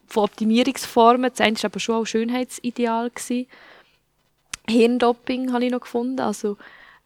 von 0.08 0.24
Optimierungsformen. 0.24 1.30
Das 1.32 1.42
eine 1.42 1.58
war 1.58 1.66
aber 1.66 1.80
schon 1.80 1.96
auch 1.96 2.06
Schönheitsideal 2.06 3.10
gewesen. 3.10 3.48
Hirndoping 4.70 5.54
habe 5.54 5.66
ich 5.66 5.72
noch 5.72 5.82
gefunden, 5.82 6.20
also 6.20 6.58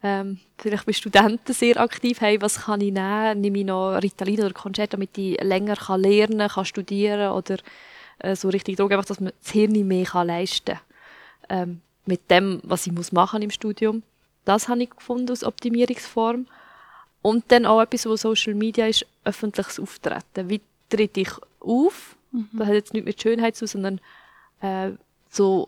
ähm, 0.03 0.39
vielleicht 0.57 0.85
bei 0.85 0.93
Studenten 0.93 1.53
sehr 1.53 1.79
aktiv, 1.79 2.21
hey, 2.21 2.41
was 2.41 2.61
kann 2.61 2.81
ich 2.81 2.91
nehmen? 2.91 3.41
Nehme 3.41 3.59
ich 3.59 3.65
noch 3.65 3.97
Ritalin 4.01 4.41
oder 4.41 4.53
Concerto, 4.53 4.97
damit 4.97 5.17
ich 5.17 5.41
länger 5.41 5.75
kann 5.75 6.01
lernen 6.01 6.49
kann, 6.49 6.65
studieren 6.65 7.31
oder 7.31 7.57
äh, 8.19 8.35
so 8.35 8.49
richtig 8.49 8.77
Drogen, 8.77 8.93
einfach, 8.93 9.05
dass 9.05 9.19
man 9.19 9.33
das 9.41 9.51
Hirn 9.51 9.87
mehr 9.87 10.05
kann 10.05 10.27
leisten 10.27 10.77
kann. 10.77 10.79
Ähm, 11.49 11.81
mit 12.05 12.31
dem, 12.31 12.61
was 12.63 12.87
ich 12.87 12.93
muss 12.93 13.11
machen 13.11 13.41
im 13.41 13.51
Studium. 13.51 14.03
Das 14.45 14.67
habe 14.67 14.83
ich 14.83 14.89
gefunden 14.89 15.29
als 15.29 15.43
Optimierungsform. 15.43 16.47
Und 17.21 17.51
dann 17.51 17.67
auch 17.67 17.81
etwas, 17.81 18.07
was 18.07 18.21
Social 18.21 18.55
Media 18.55 18.87
ist, 18.87 19.05
öffentliches 19.23 19.79
Auftreten. 19.79 20.49
Wie 20.49 20.61
trete 20.89 21.21
ich 21.21 21.29
auf? 21.59 22.15
Mhm. 22.31 22.49
Das 22.53 22.67
hat 22.67 22.73
jetzt 22.73 22.93
nicht 22.93 23.05
mit 23.05 23.21
Schönheit 23.21 23.55
zu, 23.55 23.67
sondern 23.67 24.01
äh, 24.61 24.91
so 25.29 25.67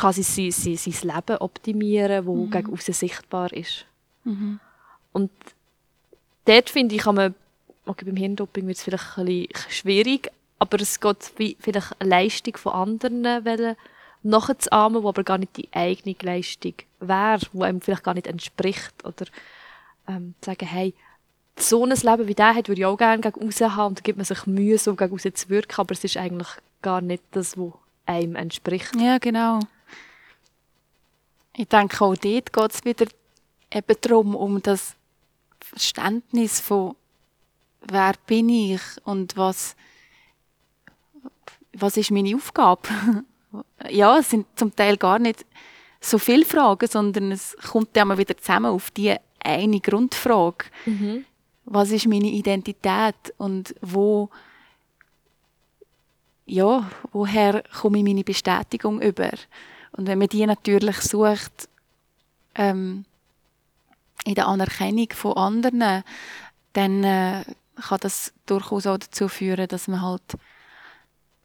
quasi 0.00 0.22
sein, 0.22 0.50
sein, 0.50 0.76
sein 0.76 1.14
Leben 1.14 1.36
optimieren, 1.38 2.26
wo 2.26 2.34
mhm. 2.34 2.50
gegen 2.50 2.72
außen 2.72 2.94
sichtbar 2.94 3.52
ist. 3.52 3.84
Mhm. 4.24 4.58
Und 5.12 5.30
dort 6.46 6.70
finde 6.70 6.94
ich, 6.94 7.02
kann 7.02 7.16
man, 7.16 7.34
okay, 7.84 8.06
beim 8.06 8.16
Hirndoping 8.16 8.66
wird 8.66 8.78
es 8.78 8.82
vielleicht 8.82 9.18
ein 9.18 9.26
bisschen 9.26 9.70
schwierig, 9.70 10.30
aber 10.58 10.80
es 10.80 11.00
geht 11.00 11.32
wie 11.36 11.56
vielleicht 11.60 12.00
eine 12.00 12.10
Leistung 12.10 12.56
von 12.56 12.72
anderen 12.72 13.24
wollen, 13.24 13.76
nachzuahmen, 14.22 15.02
die 15.02 15.08
aber 15.08 15.24
gar 15.24 15.38
nicht 15.38 15.56
die 15.56 15.68
eigene 15.72 16.16
Leistung 16.22 16.74
wäre, 17.00 17.40
die 17.52 17.62
einem 17.62 17.80
vielleicht 17.80 18.04
gar 18.04 18.14
nicht 18.14 18.26
entspricht. 18.26 19.04
Oder 19.04 19.26
ähm, 20.08 20.34
sagen, 20.42 20.66
hey, 20.66 20.94
so 21.58 21.84
ein 21.84 21.90
Leben 21.90 22.26
wie 22.26 22.34
der 22.34 22.54
hat, 22.54 22.68
würde 22.68 22.80
ich 22.80 22.86
auch 22.86 22.96
gerne 22.96 23.20
gegen 23.20 23.42
raus 23.42 23.60
haben 23.60 23.88
und 23.88 23.98
da 23.98 24.02
gibt 24.02 24.16
man 24.16 24.24
sich 24.24 24.46
Mühe, 24.46 24.78
so 24.78 24.94
gegen 24.94 25.12
raus 25.12 25.22
zu 25.22 25.48
wirken, 25.50 25.80
aber 25.80 25.92
es 25.92 26.04
ist 26.04 26.16
eigentlich 26.16 26.48
gar 26.80 27.02
nicht 27.02 27.22
das, 27.32 27.58
was 27.58 27.72
einem 28.06 28.36
entspricht. 28.36 28.96
Ja, 28.96 29.18
genau. 29.18 29.60
Ich 31.56 31.68
denke, 31.68 32.04
auch 32.04 32.16
dort 32.16 32.52
geht 32.52 32.72
es 32.72 32.84
wieder 32.84 33.06
eben 33.72 33.96
darum, 34.00 34.34
um 34.34 34.62
das 34.62 34.94
Verständnis 35.60 36.60
von 36.60 36.96
wer 37.82 38.14
bin 38.26 38.48
ich 38.48 38.80
und 39.04 39.36
was, 39.36 39.76
was 41.72 41.96
ist 41.96 42.10
meine 42.10 42.34
Aufgabe. 42.36 42.88
ja, 43.90 44.18
es 44.18 44.30
sind 44.30 44.46
zum 44.56 44.74
Teil 44.74 44.96
gar 44.96 45.18
nicht 45.18 45.44
so 46.00 46.18
viele 46.18 46.44
Fragen, 46.44 46.88
sondern 46.88 47.32
es 47.32 47.56
kommt 47.70 47.96
immer 47.96 48.16
wieder 48.16 48.36
zusammen 48.36 48.72
auf 48.72 48.90
die 48.90 49.14
eine 49.42 49.80
Grundfrage. 49.80 50.66
Mhm. 50.86 51.24
Was 51.64 51.90
ist 51.90 52.06
meine 52.06 52.28
Identität 52.28 53.14
und 53.36 53.74
wo, 53.80 54.30
ja, 56.46 56.90
woher 57.12 57.62
komme 57.80 57.98
ich 57.98 58.04
meine 58.04 58.24
Bestätigung 58.24 59.00
über? 59.00 59.30
Und 60.00 60.06
wenn 60.06 60.18
man 60.18 60.28
die 60.28 60.46
natürlich 60.46 60.96
sucht 61.02 61.68
ähm, 62.54 63.04
in 64.24 64.34
der 64.34 64.46
Anerkennung 64.46 65.08
von 65.12 65.36
anderen, 65.36 66.02
dann 66.72 67.04
äh, 67.04 67.44
kann 67.76 68.00
das 68.00 68.32
durchaus 68.46 68.86
auch 68.86 68.96
dazu 68.96 69.28
führen, 69.28 69.68
dass 69.68 69.88
man 69.88 70.00
halt 70.00 70.22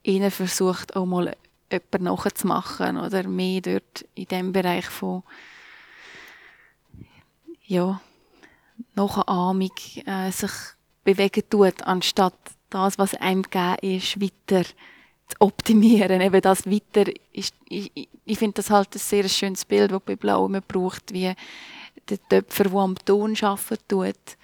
eher 0.04 0.32
versucht, 0.32 0.96
auch 0.96 1.06
mal 1.06 1.36
jemanden 1.70 2.06
nachzumachen 2.06 2.98
oder? 2.98 3.28
Mehr 3.28 3.60
dort 3.60 4.06
in 4.16 4.28
dem 4.28 4.54
Bereich 4.54 4.86
von 4.86 5.24
ja, 7.66 8.00
Nachahmung 8.94 9.76
äh, 10.06 10.32
sich 10.32 10.52
bewegen 11.04 11.44
tut, 11.50 11.84
anstatt 11.84 12.40
das, 12.70 12.98
was 12.98 13.16
einem 13.16 13.42
gegeben 13.42 13.98
ist, 13.98 14.22
weiter 14.22 14.64
zu 15.28 15.36
optimieren. 15.40 16.22
Eben 16.22 16.42
das 16.42 16.66
weiter 16.66 17.12
ist, 17.32 17.54
ich, 17.68 17.92
ich 18.26 18.38
finde 18.38 18.56
das 18.56 18.70
halt 18.70 18.96
ein 18.96 19.00
sehr 19.00 19.28
schönes 19.28 19.66
Bild, 19.66 19.92
das 19.92 20.02
bei 20.06 20.16
Blau 20.16 20.48
man 20.48 20.64
braucht, 20.68 21.12
wie 21.14 21.34
der 22.10 22.20
Töpfer, 22.30 22.66
der 22.66 22.80
am 22.80 22.96
Ton 22.96 23.36
arbeiten 23.42 23.88
tut, 23.88 24.38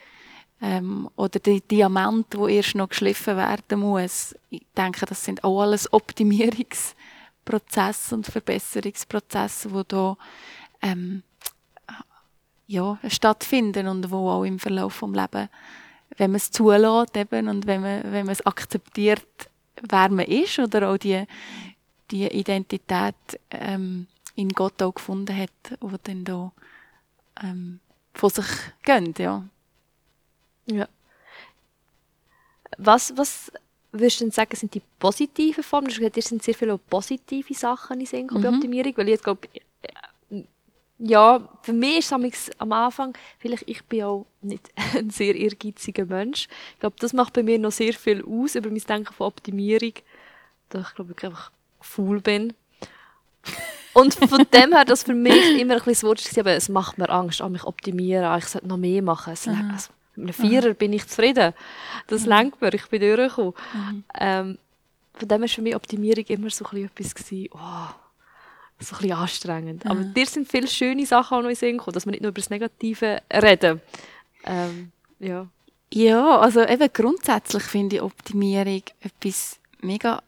ähm, 0.62 1.10
oder 1.16 1.40
der 1.40 1.60
Diamant, 1.60 2.28
wo 2.36 2.48
erst 2.48 2.76
noch 2.76 2.90
geschliffen 2.90 3.38
werden 3.38 3.80
muss. 3.80 4.36
Ich 4.50 4.66
denke, 4.78 5.06
das 5.06 5.24
sind 5.26 5.44
auch 5.44 5.62
alles 5.62 5.92
Optimierungsprozesse 5.92 8.16
und 8.16 8.28
Verbesserungsprozesse, 8.28 9.70
die 9.70 9.84
da 9.88 10.16
ähm, 10.82 11.24
ja, 12.68 13.00
stattfinden 13.08 13.88
und 13.88 14.12
wo 14.12 14.30
auch 14.30 14.44
im 14.44 14.60
Verlauf 14.60 15.00
des 15.00 15.10
Lebens, 15.10 15.50
wenn 16.18 16.32
man 16.32 16.38
es 16.38 16.52
zulässt 16.52 17.18
eben, 17.18 17.48
und 17.48 17.66
wenn 17.68 17.82
man, 17.82 18.04
wenn 18.04 18.26
man 18.26 18.34
es 18.34 18.46
akzeptiert, 18.46 19.50
wer 19.82 20.10
man 20.10 20.26
ist 20.26 20.60
oder 20.60 20.90
auch 20.90 20.98
die, 20.98 21.26
die 22.10 22.28
Identität 22.28 23.16
ähm, 23.52 24.08
in 24.36 24.50
Gott 24.50 24.82
auch 24.82 24.94
gefunden 24.94 25.36
hat, 25.36 25.50
die 25.70 25.98
dann 26.04 26.24
da 26.24 26.52
ähm, 27.44 27.80
von 28.14 28.30
sich 28.30 28.46
gehen, 28.84 29.14
ja. 29.18 29.44
Ja. 30.66 30.88
Was, 32.78 33.14
was 33.18 33.52
würdest 33.92 34.22
du 34.22 34.26
denn 34.26 34.32
sagen, 34.32 34.56
sind 34.56 34.74
die 34.74 34.82
positiven 35.00 35.64
Formen? 35.64 35.88
Du 35.88 35.92
hast 35.92 36.00
gesagt, 36.00 36.16
dir 36.16 36.22
sind 36.22 36.44
sehr 36.44 36.54
viele 36.54 36.78
positive 36.78 37.54
Sachen 37.54 38.00
in 38.00 38.06
Sinn 38.06 38.28
mhm. 38.32 38.46
Optimierung, 38.46 38.94
weil 38.98 39.08
ich 39.08 39.14
jetzt 39.14 39.24
glaube, 39.24 39.48
ja, 41.04 41.50
für 41.64 41.74
mich 41.74 42.00
ist 42.00 42.12
es 42.12 42.60
am 42.60 42.72
Anfang, 42.72 43.14
vielleicht 43.40 43.68
ich 43.68 43.84
bin 43.86 44.04
auch 44.04 44.26
nicht 44.42 44.70
ein 44.96 45.10
sehr 45.10 45.36
ehrgeiziger 45.36 46.06
Mensch. 46.06 46.48
Ich 46.74 46.80
glaube, 46.80 46.96
das 47.00 47.14
macht 47.14 47.34
bei 47.34 47.44
mir 47.44 47.58
noch 47.60 47.72
sehr 47.72 47.94
viel 47.94 48.24
aus 48.24 48.56
über 48.56 48.70
mein 48.70 48.80
Denken 48.80 49.14
von 49.14 49.28
Optimierung, 49.28 49.94
dass 50.70 50.90
ich 50.90 50.96
glaube 50.96 51.14
ich 51.18 51.24
einfach 51.24 51.52
faul 51.80 52.22
bin. 52.22 52.54
Und 53.94 54.14
von 54.14 54.46
dem 54.54 54.74
her, 54.74 54.86
dass 54.86 55.04
für 55.04 55.16
mich 55.16 55.60
immer 55.60 55.74
ein 55.74 55.80
bisschen 55.80 55.94
das 55.94 56.04
Wort 56.04 56.38
war, 56.38 56.42
aber 56.42 56.54
es 56.54 56.70
macht 56.70 56.98
mir 56.98 57.10
Angst, 57.10 57.42
an 57.42 57.52
mich 57.52 57.64
optimieren, 57.64 58.38
ich 58.38 58.46
sollte 58.46 58.68
noch 58.68 58.78
mehr 58.78 59.02
machen. 59.02 59.34
Es, 59.34 59.48
mhm. 59.48 59.72
also, 59.74 59.92
mit 60.16 60.40
einem 60.40 60.50
Vierer 60.50 60.70
mhm. 60.70 60.76
bin 60.76 60.94
ich 60.94 61.08
zufrieden. 61.08 61.54
Das 62.08 62.22
mhm. 62.22 62.30
lenkt 62.30 62.62
mir, 62.62 62.74
ich 62.74 62.88
bin 62.88 63.02
durchgekommen. 63.02 63.54
Mhm. 63.74 64.04
Ähm, 64.18 64.58
von 65.14 65.28
dem 65.28 65.42
war 65.42 65.48
für 65.48 65.62
mich 65.62 65.76
Optimierung 65.76 66.24
immer 66.26 66.50
so 66.50 66.66
ein 66.66 66.72
bisschen 66.72 66.86
etwas, 66.86 67.16
gewesen, 67.16 67.50
oh, 67.54 67.90
so 68.82 68.96
ein 68.96 69.02
bisschen 69.02 69.18
anstrengend. 69.18 69.86
Aber 69.86 70.04
dir 70.04 70.26
sind 70.26 70.50
viele 70.50 70.68
schöne 70.68 71.06
Sachen 71.06 71.38
auch 71.38 71.42
noch 71.42 71.50
in 71.50 71.56
Sinn 71.56 71.78
gekommen, 71.78 71.94
dass 71.94 72.06
wir 72.06 72.12
nicht 72.12 72.22
nur 72.22 72.30
über 72.30 72.42
das 72.42 72.50
Negative 72.50 73.22
reden. 73.32 73.82
Ähm, 74.46 74.92
ja. 75.20 75.48
Ja, 75.94 76.40
also 76.40 76.64
eben 76.66 76.90
grundsätzlich 76.94 77.64
finde 77.64 77.98
ich 77.98 78.02
Optimierung 78.02 78.84
etwas 79.02 79.60
mega 79.82 80.22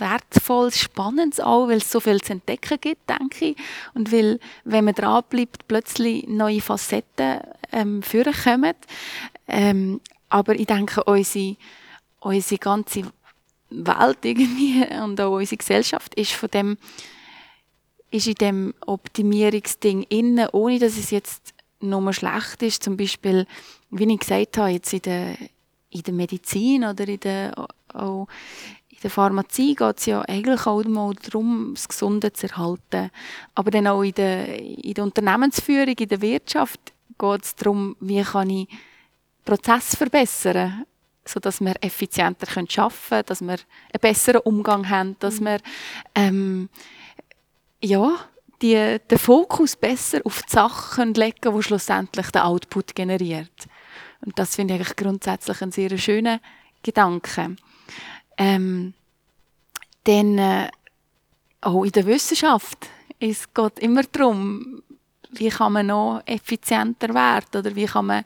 wertvolles, 0.00 0.78
spannendes 0.78 1.40
auch, 1.40 1.68
weil 1.68 1.78
es 1.78 1.90
so 1.90 2.00
viel 2.00 2.20
zu 2.20 2.32
entdecken 2.32 2.78
gibt, 2.80 3.08
denke 3.08 3.46
ich. 3.46 3.56
Und 3.94 4.12
weil, 4.12 4.38
wenn 4.64 4.84
man 4.84 4.94
dranbleibt, 4.94 5.66
plötzlich 5.68 6.26
neue 6.28 6.60
Facetten 6.60 7.40
ähm, 7.72 8.02
vorkommen. 8.02 8.74
Ähm, 9.48 10.00
aber 10.28 10.54
ich 10.54 10.66
denke, 10.66 11.04
unsere, 11.04 11.56
unsere 12.20 12.58
ganze 12.58 13.02
Welt 13.70 14.18
irgendwie 14.22 14.84
und 15.02 15.20
auch 15.20 15.36
unsere 15.36 15.56
Gesellschaft 15.56 16.14
ist 16.14 16.32
von 16.32 16.50
dem 16.50 16.76
ist 18.16 18.26
in 18.26 18.34
dem 18.34 18.74
Optimierungsding 18.86 20.02
inne, 20.08 20.50
ohne 20.52 20.78
dass 20.78 20.96
es 20.96 21.10
jetzt 21.10 21.54
nur 21.80 22.12
schlecht 22.12 22.62
ist. 22.62 22.82
Zum 22.82 22.96
Beispiel, 22.96 23.46
wie 23.90 24.12
ich 24.12 24.20
gesagt 24.20 24.58
habe, 24.58 24.70
jetzt 24.70 24.92
in 24.92 25.02
der, 25.02 25.36
in 25.90 26.02
der 26.02 26.14
Medizin 26.14 26.84
oder 26.84 27.06
in 27.06 27.20
der, 27.20 27.52
auch 27.92 28.26
in 28.88 28.98
der 29.02 29.10
Pharmazie 29.10 29.74
geht 29.74 29.98
es 29.98 30.06
ja 30.06 30.22
eigentlich 30.22 30.66
auch 30.66 30.82
mal 30.84 31.14
darum, 31.14 31.72
das 31.74 31.86
Gesunde 31.86 32.32
zu 32.32 32.48
erhalten. 32.48 33.10
Aber 33.54 33.70
dann 33.70 33.86
auch 33.86 34.02
in 34.02 34.14
der, 34.14 34.58
in 34.58 34.94
der 34.94 35.04
Unternehmensführung, 35.04 35.94
in 35.98 36.08
der 36.08 36.20
Wirtschaft 36.20 36.80
geht 37.18 37.44
es 37.44 37.54
darum, 37.54 37.96
wie 38.00 38.22
kann 38.22 38.50
ich 38.50 38.68
Prozess 39.44 39.94
verbessern, 39.94 40.84
sodass 41.24 41.60
wir 41.60 41.74
effizienter 41.80 42.48
arbeiten 42.48 42.68
können, 42.68 43.26
dass 43.26 43.40
wir 43.42 43.52
einen 43.52 44.00
besseren 44.00 44.40
Umgang 44.42 44.88
haben, 44.88 45.16
dass 45.18 45.40
mhm. 45.40 45.44
wir 45.44 45.58
ähm, 46.14 46.68
ja, 47.86 48.16
die, 48.62 48.98
den 49.10 49.18
Fokus 49.18 49.76
besser 49.76 50.20
auf 50.24 50.42
die 50.42 50.52
Sachen 50.52 51.14
legen, 51.14 51.54
die 51.54 51.62
schlussendlich 51.62 52.30
den 52.30 52.42
Output 52.42 52.94
generiert. 52.94 53.66
Und 54.24 54.38
das 54.38 54.56
finde 54.56 54.74
ich 54.74 54.80
eigentlich 54.80 54.96
grundsätzlich 54.96 55.60
einen 55.62 55.72
sehr 55.72 55.96
schönen 55.98 56.40
Gedanke. 56.82 57.56
Ähm, 58.38 58.94
denn 60.06 60.38
äh, 60.38 60.70
auch 61.60 61.84
in 61.84 61.92
der 61.92 62.06
Wissenschaft 62.06 62.88
es 63.18 63.52
geht 63.52 63.78
immer 63.78 64.02
darum, 64.02 64.82
wie 65.30 65.48
kann 65.48 65.72
man 65.72 65.86
noch 65.86 66.22
effizienter 66.26 67.14
werden 67.14 67.60
oder 67.60 67.74
wie 67.74 67.86
kann 67.86 68.06
man 68.06 68.24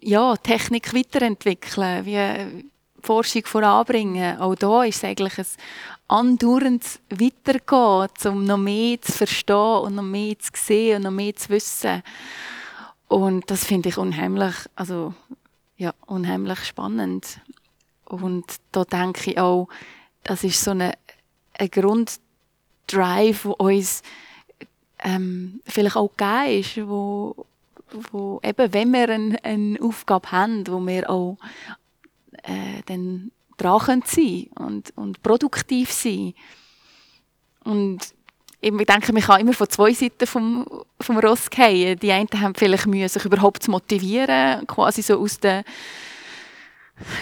ja, 0.00 0.36
Technik 0.36 0.94
weiterentwickeln, 0.94 2.04
wie 2.04 2.64
Forschung 3.00 3.44
voranbringen. 3.46 4.38
Auch 4.38 4.54
da 4.54 4.84
ist 4.84 4.98
es 4.98 5.04
eigentlich 5.04 5.38
ein 5.38 5.46
andauernd 6.08 7.00
weitergehen, 7.10 8.34
um 8.34 8.44
noch 8.44 8.58
mehr 8.58 9.00
zu 9.00 9.12
verstehen 9.12 9.80
und 9.82 9.94
noch 9.94 10.02
mehr 10.02 10.38
zu 10.38 10.50
sehen 10.54 10.96
und 10.96 11.02
noch 11.04 11.10
mehr 11.10 11.34
zu 11.34 11.48
wissen. 11.50 12.02
Und 13.08 13.50
das 13.50 13.64
finde 13.64 13.90
ich 13.90 13.98
unheimlich, 13.98 14.54
also, 14.74 15.14
ja, 15.76 15.92
unheimlich 16.06 16.64
spannend. 16.64 17.40
Und 18.04 18.44
da 18.72 18.84
denke 18.84 19.30
ich 19.30 19.38
auch, 19.38 19.68
das 20.22 20.44
ist 20.44 20.62
so 20.62 20.72
eine, 20.72 20.92
ein 21.58 21.70
Grunddrive, 21.70 23.42
der 23.42 23.60
uns 23.60 24.02
ähm, 25.00 25.60
vielleicht 25.66 25.96
auch 25.96 26.10
gegeben 26.16 26.60
ist, 26.60 26.88
wo, 26.88 27.46
wo 28.10 28.40
eben, 28.42 28.72
wenn 28.72 28.92
wir 28.92 29.08
eine, 29.08 29.44
eine 29.44 29.80
Aufgabe 29.82 30.30
haben, 30.30 30.66
wo 30.66 30.80
wir 30.86 31.10
auch 31.10 31.36
äh, 32.42 32.82
dann 32.86 33.30
dran 33.62 34.02
sein 34.06 34.48
und, 34.54 34.92
und 34.96 35.22
produktiv 35.22 35.92
sein. 35.92 36.34
Und 37.64 38.00
ich 38.60 38.70
denke, 38.70 39.12
man 39.12 39.22
kann 39.22 39.40
immer 39.40 39.52
von 39.52 39.68
zwei 39.68 39.92
Seiten 39.92 40.26
vom, 40.26 40.66
vom 41.00 41.18
Ross 41.18 41.48
fallen. 41.52 41.98
Die 41.98 42.12
einen 42.12 42.28
haben 42.40 42.54
vielleicht 42.54 42.86
Mühe, 42.86 43.08
sich 43.08 43.24
überhaupt 43.24 43.64
zu 43.64 43.70
motivieren, 43.72 44.66
quasi 44.68 45.02
so 45.02 45.20
aus 45.20 45.40
der 45.40 45.64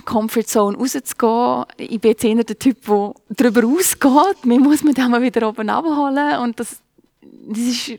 Comfortzone 0.04 0.76
rauszugehen. 0.76 1.64
Ich 1.78 2.00
bin 2.00 2.10
jetzt 2.10 2.24
eher 2.24 2.44
der 2.44 2.58
Typ, 2.58 2.84
der 2.84 3.14
darüber 3.30 3.66
ausgeht. 3.66 4.44
Mir 4.44 4.60
muss 4.60 4.82
man 4.82 4.94
dann 4.94 5.10
mal 5.10 5.22
wieder 5.22 5.48
oben 5.48 5.70
abholen. 5.70 6.38
Und 6.40 6.60
das, 6.60 6.80
das 7.22 7.58
ist, 7.58 7.92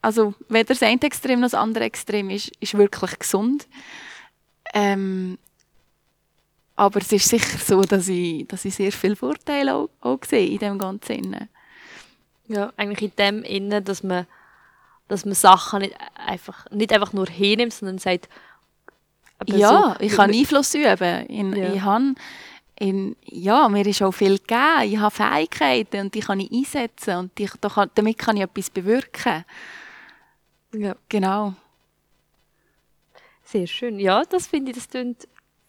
also 0.00 0.32
weder 0.48 0.68
das 0.68 0.82
eine 0.82 1.02
Extrem 1.02 1.40
noch 1.40 1.50
das 1.50 1.54
andere 1.54 1.84
Extrem 1.84 2.30
ist, 2.30 2.52
ist 2.60 2.76
wirklich 2.78 3.18
gesund. 3.18 3.66
Ähm, 4.72 5.36
aber 6.76 7.00
es 7.00 7.10
ist 7.10 7.28
sicher 7.28 7.58
so, 7.58 7.80
dass 7.82 8.08
ich, 8.08 8.46
dass 8.46 8.64
ich 8.64 8.74
sehr 8.74 8.92
viele 8.92 9.16
Vorteile 9.16 9.74
auch, 9.74 9.88
auch 10.00 10.18
sehe 10.24 10.46
in 10.46 10.58
dem 10.58 10.78
Ganzen. 10.78 11.48
Ja, 12.48 12.72
eigentlich 12.76 13.10
in 13.10 13.16
dem 13.16 13.42
Innen, 13.42 13.82
dass 13.82 14.02
man, 14.02 14.26
dass 15.08 15.24
man 15.24 15.34
Sachen 15.34 15.80
nicht 15.80 15.96
einfach, 16.14 16.70
nicht 16.70 16.92
einfach 16.92 17.12
nur 17.12 17.26
hinnimmt, 17.26 17.72
sondern 17.72 17.98
sagt, 17.98 18.28
ja, 19.46 19.96
so, 19.98 20.04
ich 20.04 20.12
kann 20.12 20.30
Einfluss 20.30 20.74
üben. 20.74 21.26
In, 21.26 21.54
ja. 21.54 21.72
Ich 21.72 21.82
habe, 21.82 22.14
in, 22.78 23.16
ja, 23.24 23.68
mir 23.68 23.86
ist 23.86 24.02
auch 24.02 24.12
viel 24.12 24.38
gegeben. 24.38 24.82
Ich 24.84 24.98
habe 24.98 25.14
Fähigkeiten 25.14 26.00
und 26.02 26.14
die 26.14 26.20
kann 26.20 26.40
ich 26.40 26.52
einsetzen 26.52 27.16
und 27.16 27.38
die, 27.38 27.48
da 27.60 27.68
kann, 27.68 27.90
damit 27.94 28.18
kann 28.18 28.36
ich 28.36 28.42
etwas 28.42 28.70
bewirken. 28.70 29.44
Ja. 30.72 30.94
Genau. 31.08 31.54
Sehr 33.44 33.66
schön. 33.66 33.98
Ja, 33.98 34.24
das 34.24 34.46
finde 34.46 34.72
ich, 34.72 34.76
das 34.76 34.88
klingt 34.88 35.26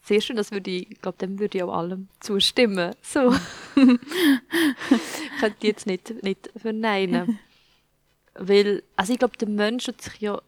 sehr 0.08 0.20
schön, 0.22 0.36
das 0.36 0.50
würde 0.50 0.70
ich, 0.70 0.90
ich 0.90 1.00
glaube, 1.02 1.18
dem 1.18 1.38
würde 1.38 1.58
ich 1.58 1.64
auch 1.64 1.74
allem 1.74 2.08
zustimmen. 2.20 2.94
So. 3.02 3.32
ich 3.76 5.40
könnte 5.40 5.66
jetzt 5.66 5.86
nicht, 5.86 6.22
nicht 6.22 6.50
verneinen. 6.56 7.38
Weil, 8.34 8.82
also 8.96 9.12
ich 9.12 9.18
glaube, 9.18 9.36
der 9.36 9.48
Mensch 9.48 9.86
hat 9.86 10.00
sich 10.00 10.18
ja 10.20 10.40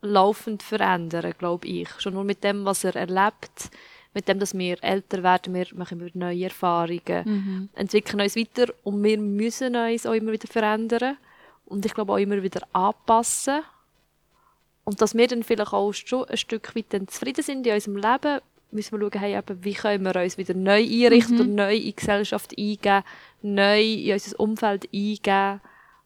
laufend 0.00 0.62
verändern, 0.62 1.32
glaube 1.38 1.66
ich. 1.68 1.88
Schon 1.98 2.14
nur 2.14 2.24
mit 2.24 2.42
dem, 2.42 2.64
was 2.64 2.82
er 2.82 2.96
erlebt, 2.96 3.70
mit 4.14 4.26
dem, 4.26 4.40
dass 4.40 4.56
wir 4.56 4.82
älter 4.82 5.22
werden, 5.22 5.54
wir 5.54 5.66
machen 5.74 6.00
immer 6.00 6.10
neue 6.14 6.44
Erfahrungen, 6.44 7.22
mhm. 7.24 7.68
entwickeln 7.74 8.20
uns 8.20 8.34
weiter 8.34 8.72
und 8.82 9.02
wir 9.04 9.18
müssen 9.18 9.76
uns 9.76 10.06
auch 10.06 10.12
immer 10.12 10.32
wieder 10.32 10.48
verändern 10.48 11.18
und 11.66 11.86
ich 11.86 11.94
glaube 11.94 12.12
auch 12.12 12.18
immer 12.18 12.42
wieder 12.42 12.66
anpassen. 12.72 13.62
Und 14.84 15.02
dass 15.02 15.14
wir 15.14 15.28
dann 15.28 15.42
vielleicht 15.42 15.72
auch 15.72 15.92
schon 15.92 16.24
ein 16.24 16.36
Stück 16.36 16.74
weit 16.74 17.10
zufrieden 17.10 17.42
sind 17.42 17.66
in 17.66 17.74
unserem 17.74 17.96
Leben, 17.96 18.40
müssen 18.70 19.00
wir 19.00 19.10
schauen, 19.10 19.20
hey, 19.20 19.36
eben, 19.38 19.64
wie 19.64 19.74
können 19.74 20.04
wir 20.04 20.16
uns 20.22 20.36
wieder 20.38 20.54
neu 20.54 20.82
einrichten 20.82 21.36
Mhm. 21.36 21.40
und 21.40 21.54
neu 21.54 21.74
in 21.74 21.82
die 21.82 21.96
Gesellschaft 21.96 22.52
eingeben, 22.58 23.02
neu 23.42 23.82
in 23.82 24.12
unser 24.12 24.40
Umfeld 24.40 24.88
eingeben, 24.92 25.60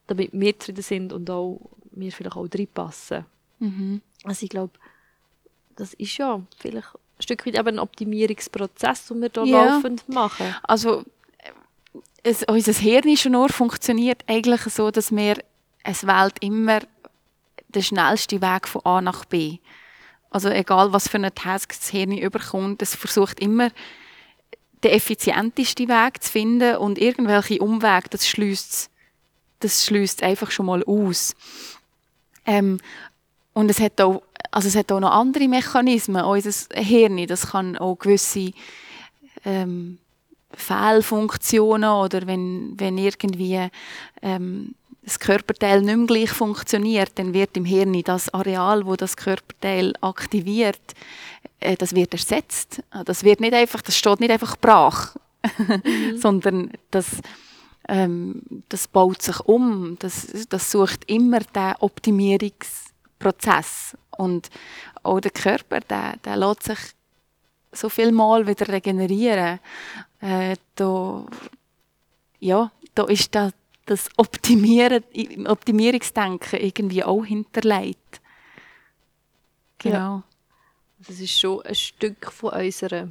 damit 0.07 0.31
wir 0.33 0.59
zufrieden 0.59 0.83
sind 0.83 1.13
und 1.13 1.29
auch 1.31 1.61
wir 1.93 2.13
vielleicht 2.13 2.37
auch 2.37 2.47
reinpassen. 2.53 3.25
Mhm. 3.59 4.01
Also 4.25 4.45
ich 4.45 4.51
glaube, 4.51 4.73
das 5.77 5.95
ist 5.95 6.17
ja 6.19 6.41
vielleicht 6.59 6.89
ein 6.95 7.23
Stück 7.23 7.47
weit 7.47 7.59
eben 7.59 7.69
ein 7.69 7.79
Optimierungsprozess, 7.79 9.07
den 9.09 9.21
wir 9.23 9.31
hier 9.35 9.45
Ja. 9.47 9.75
laufend 9.77 10.09
machen. 10.09 10.55
Also 10.63 11.01
äh, 11.39 11.51
es, 12.23 12.45
unser 12.45 12.73
Hirn 12.73 13.17
schon 13.17 13.33
nur 13.33 13.49
funktioniert 13.49 14.23
eigentlich 14.27 14.63
so, 14.63 14.91
dass 14.91 15.11
wir 15.15 15.37
es 15.85 16.07
wählt 16.07 16.35
immer 16.41 16.81
den 17.69 17.83
schnellsten 17.83 18.41
Weg 18.41 18.69
von 18.69 18.85
A 18.85 19.01
nach 19.01 19.25
B. 19.25 19.59
Also 20.33 20.49
egal, 20.49 20.93
was 20.93 21.09
für 21.09 21.19
eine 21.19 21.35
Task 21.35 21.75
das 21.79 21.89
Hirn 21.91 22.17
überkommt, 22.17 22.83
es 22.83 22.95
versucht 22.95 23.41
immer 23.41 23.71
den 24.83 24.93
effizientesten 24.93 25.89
Weg 25.89 26.23
zu 26.23 26.33
finden 26.33 26.77
und 26.77 26.99
irgendwelche 26.99 27.61
Umwege, 27.61 28.09
das 28.11 28.27
schließt 28.27 28.91
das 29.63 29.87
schließt 29.87 30.23
einfach 30.23 30.51
schon 30.51 30.67
mal 30.67 30.85
aus. 30.85 31.35
Ähm, 32.47 32.79
und 33.53 33.71
es 33.71 33.81
hat 33.81 34.01
auch, 34.01 34.23
also 34.51 34.69
es 34.69 34.77
hat 34.77 34.91
auch 34.93 35.01
noch 35.01 35.13
andere 35.13 35.49
Mechanismen. 35.49 36.25
Unser 36.25 36.53
Hirn, 36.75 37.27
das 37.27 37.49
kann 37.49 37.77
auch 37.79 37.97
gewisse 37.97 38.53
ähm, 39.45 39.99
Fehlfunktionen 40.55 41.91
oder 41.91 42.27
wenn, 42.27 42.75
wenn 42.77 42.99
irgendwie 42.99 43.69
ähm, 44.21 44.75
das 45.03 45.19
Körperteil 45.19 45.83
nicht 45.83 45.97
mehr 45.97 46.07
gleich 46.07 46.31
funktioniert, 46.31 47.11
dann 47.17 47.35
wird 47.35 47.57
im 47.57 47.65
Hirn 47.65 48.01
das 48.05 48.33
Areal, 48.33 48.87
wo 48.87 48.95
das 48.97 49.17
Körperteil 49.17 49.95
aktiviert, 50.01 50.81
äh, 51.61 51.77
das 51.77 51.95
wird 51.95 52.13
ersetzt. 52.13 52.83
Das 53.05 53.25
wird 53.25 53.41
nicht 53.41 53.55
einfach, 53.55 53.83
das 53.83 53.97
steht 53.97 54.21
nicht 54.21 54.31
einfach 54.31 54.57
brach, 54.57 55.17
sondern 56.17 56.71
das, 56.91 57.07
ähm, 57.89 58.43
das 58.69 58.87
baut 58.87 59.23
sich 59.23 59.41
um. 59.41 59.97
Das, 59.99 60.29
das 60.49 60.71
sucht 60.71 61.11
immer 61.11 61.41
den 61.41 61.75
Optimierungsprozess 61.81 63.97
und 64.17 64.51
auch 65.03 65.21
der 65.21 65.33
Körper, 65.33 65.81
der, 65.81 66.17
der 66.25 66.37
lässt 66.37 66.63
sich 66.65 66.79
so 67.73 67.89
viel 67.89 68.13
Mal 68.13 68.47
wieder 68.47 68.69
regenerieren. 68.69 69.59
Äh, 70.21 70.57
da, 70.77 71.25
ja, 72.39 72.71
da 72.95 73.05
ist 73.05 73.35
da, 73.35 73.51
das 73.93 74.09
Optimieren, 74.17 75.05
Optimierungsdenken 75.47 76.59
irgendwie 76.61 77.05
auch 77.05 77.25
hinterlegt. 77.25 78.21
Genau. 79.79 80.23
Das 81.07 81.21
ist 81.21 81.39
schon 81.39 81.63
ein 81.63 81.75
Stück 81.75 82.31
von, 82.33 82.51
unserer, 82.53 83.09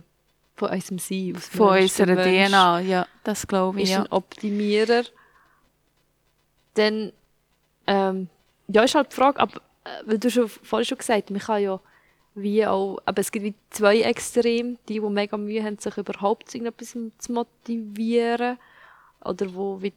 von 0.56 0.70
unserem 0.70 1.00
Sein. 1.00 1.36
Von 1.36 1.78
unserer 1.82 2.16
DNA, 2.16 2.80
ja, 2.82 3.08
das 3.24 3.46
glaube 3.46 3.80
ich. 3.80 3.86
ist 3.86 3.92
Ja. 3.92 4.02
ein 4.04 4.12
Optimierer. 4.12 5.04
Dann, 6.74 7.12
ähm, 7.88 8.30
ja, 8.68 8.84
ist 8.84 8.96
halt 8.96 9.12
die 9.12 9.16
Frage, 9.16 9.40
aber, 9.40 9.58
äh, 9.84 9.90
weil 10.06 10.18
du 10.20 10.32
schon 10.32 10.48
vorhin 10.48 10.86
schon 10.86 10.98
gesagt 10.98 11.24
hast, 11.26 11.32
man 11.32 11.42
kann 11.42 11.62
ja 11.62 11.80
wie 12.34 12.66
auch, 12.66 12.98
aber 13.06 13.20
es 13.20 13.32
gibt 13.32 13.46
wie 13.46 13.54
zwei 13.72 14.02
Extreme, 14.02 14.78
die, 14.88 14.94
die 14.94 15.00
mega 15.02 15.36
Mühe 15.36 15.64
haben, 15.64 15.78
sich 15.78 15.98
überhaupt 15.98 16.50
zu 16.50 16.58
irgendetwas 16.58 16.98
zu 17.18 17.32
motivieren. 17.34 18.58
Oder 19.24 19.54
wo 19.54 19.82
wie 19.82 19.94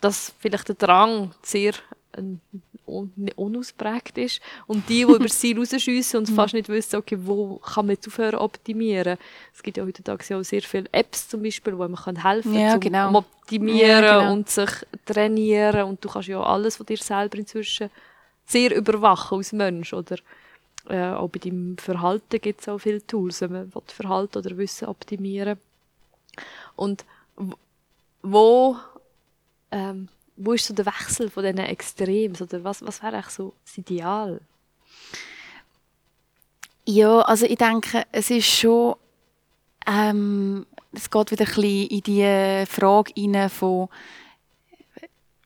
das 0.00 0.32
vielleicht 0.38 0.68
der 0.68 0.76
Drang 0.76 1.32
sehr 1.42 1.72
ähm, 2.16 2.40
un 2.86 3.12
unausprägt 3.36 4.16
ist. 4.16 4.40
Und 4.66 4.88
die, 4.88 4.94
die 4.94 5.02
über 5.02 5.18
das 5.18 5.38
Ziel 5.40 5.58
rausschiessen 5.58 6.18
und 6.20 6.26
fast 6.30 6.54
nicht 6.54 6.68
wissen, 6.68 6.96
okay, 6.96 7.18
wo 7.20 7.56
kann 7.58 7.86
man 7.86 7.96
jetzt 7.96 8.06
aufhören 8.06 8.36
optimieren. 8.36 9.18
Es 9.54 9.62
gibt 9.62 9.76
ja 9.76 9.84
heutzutage 9.84 10.36
auch 10.36 10.42
sehr 10.42 10.62
viele 10.62 10.88
Apps 10.92 11.28
zum 11.28 11.42
Beispiel, 11.42 11.74
wo 11.76 11.86
man 11.86 11.96
kann 11.96 12.22
helfen 12.22 12.54
Ja, 12.58 12.72
zum 12.72 12.80
genau. 12.80 13.14
Optimieren 13.18 14.02
Ja, 14.04 14.18
genau. 14.20 14.32
und 14.32 14.48
sich 14.48 14.70
trainieren. 15.04 15.82
Und 15.84 16.02
du 16.04 16.08
kannst 16.08 16.28
ja 16.28 16.42
alles 16.42 16.76
von 16.76 16.86
dir 16.86 16.96
selber 16.96 17.36
inzwischen 17.38 17.90
sehr 18.46 18.74
überwachen 18.74 19.36
als 19.38 19.52
Mensch. 19.52 19.92
Oder 19.92 20.16
äh, 20.88 21.10
auch 21.12 21.28
bei 21.28 21.40
deinem 21.40 21.76
Verhalten 21.76 22.40
gibt 22.40 22.62
es 22.62 22.68
auch 22.68 22.78
viele 22.78 23.06
Tools, 23.06 23.42
wenn 23.42 23.52
man 23.52 23.74
will 23.74 23.82
Verhalten 23.88 24.38
oder 24.38 24.56
Wissen 24.56 24.88
optimieren 24.88 25.58
Und 26.76 27.04
w- 27.36 27.52
wo, 28.22 28.76
ähm, 29.70 30.08
wo 30.36 30.52
ist 30.52 30.66
so 30.66 30.74
der 30.74 30.86
Wechsel 30.86 31.30
von 31.30 31.42
diesen 31.42 31.58
Extremen? 31.58 32.36
Oder 32.40 32.62
was, 32.64 32.82
was 32.82 33.02
wäre 33.02 33.22
so 33.28 33.54
das 33.64 33.78
Ideal? 33.78 34.40
Ja, 36.84 37.20
also 37.20 37.44
ich 37.44 37.58
denke, 37.58 38.06
es 38.12 38.30
ist 38.30 38.46
schon, 38.46 38.94
ähm, 39.86 40.64
es 40.92 41.10
geht 41.10 41.30
wieder 41.30 41.44
ein 41.44 41.54
bisschen 41.54 41.88
in 41.88 42.00
die 42.00 42.66
Frage 42.66 43.12
rein 43.16 43.50
von, 43.50 43.88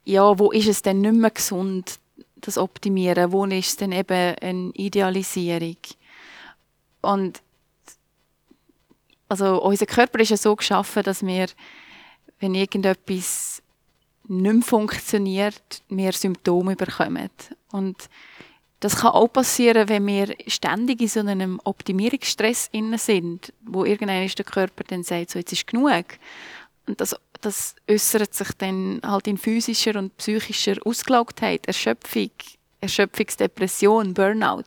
ja, 0.04 0.38
wo 0.38 0.52
ist 0.52 0.68
es 0.68 0.82
denn 0.82 1.00
nicht 1.00 1.14
mehr 1.14 1.30
gesund, 1.30 1.98
das 2.36 2.58
Optimieren? 2.58 3.32
Wo 3.32 3.44
ist 3.46 3.68
es 3.68 3.76
denn 3.76 3.92
eben 3.92 4.36
eine 4.40 4.70
Idealisierung? 4.74 5.76
Und 7.00 7.42
also 9.28 9.62
unser 9.62 9.86
Körper 9.86 10.20
ist 10.20 10.30
ja 10.30 10.36
so 10.36 10.54
geschaffen, 10.54 11.02
dass 11.02 11.24
wir, 11.24 11.46
wenn 12.38 12.54
irgendetwas 12.54 13.61
nicht 14.28 14.52
mehr 14.52 14.62
funktioniert, 14.62 15.82
mehr 15.88 16.12
Symptome 16.12 16.76
bekommen. 16.76 17.30
Und 17.70 18.08
das 18.80 18.96
kann 18.96 19.12
auch 19.12 19.28
passieren, 19.28 19.88
wenn 19.88 20.06
wir 20.06 20.34
ständig 20.48 21.00
in 21.00 21.08
so 21.08 21.20
einem 21.20 21.60
Optimierungsstress 21.62 22.68
innen 22.72 22.98
sind, 22.98 23.52
wo 23.64 23.84
irgendwann 23.84 24.26
der 24.26 24.44
Körper 24.44 24.82
dann 24.84 25.04
sagt, 25.04 25.30
so 25.30 25.38
jetzt 25.38 25.52
ist 25.52 25.66
genug. 25.68 26.04
Und 26.86 27.00
das, 27.00 27.14
das 27.40 27.76
äußert 27.88 28.34
sich 28.34 28.48
dann 28.58 29.00
halt 29.04 29.28
in 29.28 29.38
physischer 29.38 29.96
und 29.96 30.16
psychischer 30.16 30.76
Ausgelaugtheit, 30.84 31.66
Erschöpfung, 31.66 32.30
Erschöpfungsdepression, 32.80 34.14
Burnout. 34.14 34.64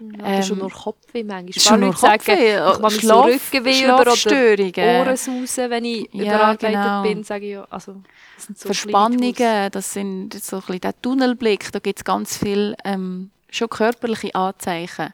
Oder 0.00 0.26
Ähm, 0.28 0.42
schon 0.42 0.58
nur 0.58 0.70
Kopfweh 0.70 1.24
manchmal. 1.24 1.62
schon 1.62 1.80
nur 1.80 1.88
Leute 1.90 2.00
sagen, 2.00 2.18
Kopfweh, 2.18 2.54
ich 2.72 2.78
mache 2.78 2.92
mich 2.92 3.02
so 3.02 3.08
Schlaf- 3.08 3.26
Rückenweh 3.52 3.72
Schlafstörungen. 3.74 5.00
Ohrensausen, 5.00 5.70
wenn 5.70 5.84
ich 5.84 6.08
Ja, 6.12 6.22
überarbeitet 6.22 6.72
genau. 6.72 7.02
bin, 7.02 7.24
sage 7.24 7.46
ich 7.46 7.52
ja, 7.52 7.64
also, 7.70 8.02
das 8.36 8.46
sind 8.46 8.58
so 8.58 8.66
Verspannungen, 8.68 9.70
das 9.70 9.92
sind 9.92 10.32
so 10.34 10.56
ein 10.56 10.62
bisschen 10.62 10.80
der 10.80 11.02
Tunnelblick, 11.02 11.70
da 11.72 11.78
gibt 11.78 11.98
es 11.98 12.04
ganz 12.04 12.36
viele 12.38 12.74
ähm, 12.84 13.30
schon 13.50 13.68
körperliche 13.68 14.34
Anzeichen. 14.34 15.12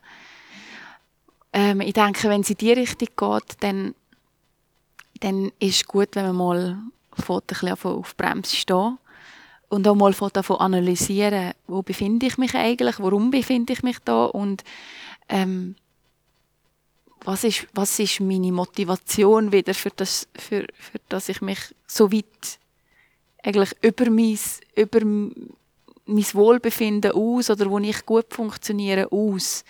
Ähm, 1.52 1.80
ich 1.80 1.94
denke, 1.94 2.28
wenn 2.28 2.42
es 2.42 2.50
in 2.50 2.56
die 2.58 2.72
Richtung 2.72 3.08
geht, 3.16 3.56
dann, 3.60 3.94
dann 5.20 5.50
ist 5.58 5.76
es 5.76 5.84
gut, 5.86 6.10
wenn 6.12 6.26
man 6.26 6.36
mal 6.36 6.78
fährt, 7.14 7.44
ein 7.50 7.74
bisschen 7.74 7.92
auf 7.96 8.16
Bremse 8.16 8.54
stehen 8.54 8.98
und 9.68 9.86
auch 9.88 9.94
mal 9.94 10.12
davon 10.12 10.56
analysieren, 10.56 11.52
wo 11.66 11.82
befinde 11.82 12.26
ich 12.26 12.38
mich 12.38 12.54
eigentlich, 12.54 12.98
warum 13.00 13.30
befinde 13.30 13.72
ich 13.72 13.82
mich 13.82 13.98
da 14.04 14.26
und 14.26 14.62
ähm, 15.28 15.74
was 17.24 17.42
ist, 17.42 17.66
was 17.72 17.98
ist 17.98 18.20
meine 18.20 18.52
Motivation 18.52 19.50
wieder, 19.50 19.74
für 19.74 19.90
das, 19.90 20.28
für, 20.36 20.66
für 20.74 21.00
dass 21.08 21.28
ich 21.28 21.40
mich 21.40 21.58
so 21.86 22.12
weit 22.12 22.58
eigentlich 23.42 23.74
über 23.82 24.10
mein, 24.10 24.38
über 24.76 25.00
mein 25.00 26.34
Wohlbefinden 26.34 27.12
aus 27.12 27.50
oder 27.50 27.68
wo 27.68 27.78
ich 27.78 28.06
gut 28.06 28.32
funktioniere 28.32 29.10
aus 29.10 29.64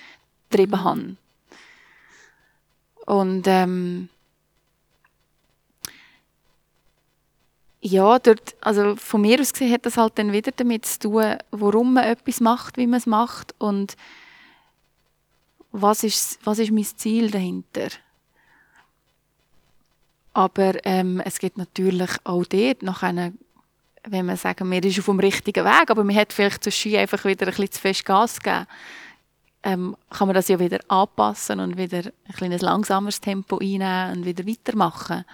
getrieben 0.50 0.84
habe. 0.84 1.16
Und 3.06 3.44
ähm, 3.46 4.08
ja, 7.86 8.18
dort, 8.18 8.56
also 8.60 8.96
von 8.96 9.20
mir 9.20 9.40
aus 9.40 9.52
gesehen 9.52 9.72
hat 9.72 9.86
das 9.86 9.96
halt 9.96 10.18
dann 10.18 10.32
wieder 10.32 10.50
damit 10.50 10.86
zu 10.86 10.98
tun, 10.98 11.36
warum 11.52 11.94
man 11.94 12.04
etwas 12.04 12.40
macht, 12.40 12.76
wie 12.76 12.86
man 12.86 12.98
es 12.98 13.06
macht 13.06 13.54
und 13.58 13.96
was 15.70 16.02
ist, 16.02 16.40
was 16.44 16.58
ist 16.58 16.72
mein 16.72 16.84
Ziel 16.84 17.30
dahinter. 17.30 17.88
Aber 20.32 20.84
ähm, 20.84 21.22
es 21.24 21.38
gibt 21.38 21.58
natürlich 21.58 22.10
auch 22.24 22.44
dort 22.44 22.82
noch 22.82 23.02
eine, 23.02 23.32
wenn 24.04 24.26
man 24.26 24.36
sagen, 24.36 24.68
man 24.68 24.82
ist 24.82 24.98
auf 24.98 25.06
dem 25.06 25.20
richtigen 25.20 25.64
Weg, 25.64 25.90
aber 25.90 26.02
man 26.02 26.16
hat 26.16 26.32
vielleicht 26.32 26.64
zu 26.64 26.72
Ski 26.72 26.98
einfach 26.98 27.24
wieder 27.24 27.46
ein 27.46 27.50
bisschen 27.50 27.70
zu 27.72 27.80
fest 27.80 28.04
Gas 28.04 28.40
gegeben, 28.40 28.66
ähm, 29.62 29.96
kann 30.10 30.26
man 30.26 30.34
das 30.34 30.48
ja 30.48 30.58
wieder 30.58 30.80
anpassen 30.88 31.60
und 31.60 31.76
wieder 31.76 31.98
ein 31.98 32.34
kleines 32.36 32.62
langsameres 32.62 33.20
Tempo 33.20 33.58
einnehmen 33.58 34.18
und 34.18 34.24
wieder 34.24 34.46
weitermachen. 34.46 35.24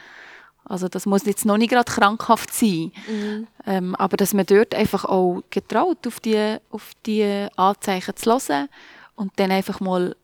Also 0.64 0.88
das 0.88 1.06
muss 1.06 1.24
jetzt 1.26 1.44
noch 1.44 1.58
nicht 1.58 1.70
gerade 1.70 1.90
krankhaft 1.90 2.52
sein, 2.54 2.92
Mhm. 3.08 3.46
ähm, 3.66 3.94
aber 3.96 4.16
dass 4.16 4.32
man 4.32 4.46
dort 4.46 4.74
einfach 4.74 5.04
auch 5.04 5.42
getraut, 5.50 6.06
auf 6.06 6.20
die, 6.20 6.56
auf 6.70 6.92
die 7.04 7.48
Anzeichen 7.56 8.16
zu 8.16 8.30
hören 8.30 8.68
und 9.16 9.32
dann 9.36 9.50
einfach 9.50 9.80
mal 9.80 10.14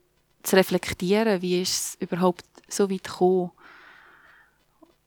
zu 0.42 0.57
reflektieren, 0.57 1.42
wie 1.42 1.61
ist 1.61 1.72
es 1.72 1.96
überhaupt 2.01 2.44
so 2.68 2.88
weit 2.90 3.05
gekommen 3.05 3.51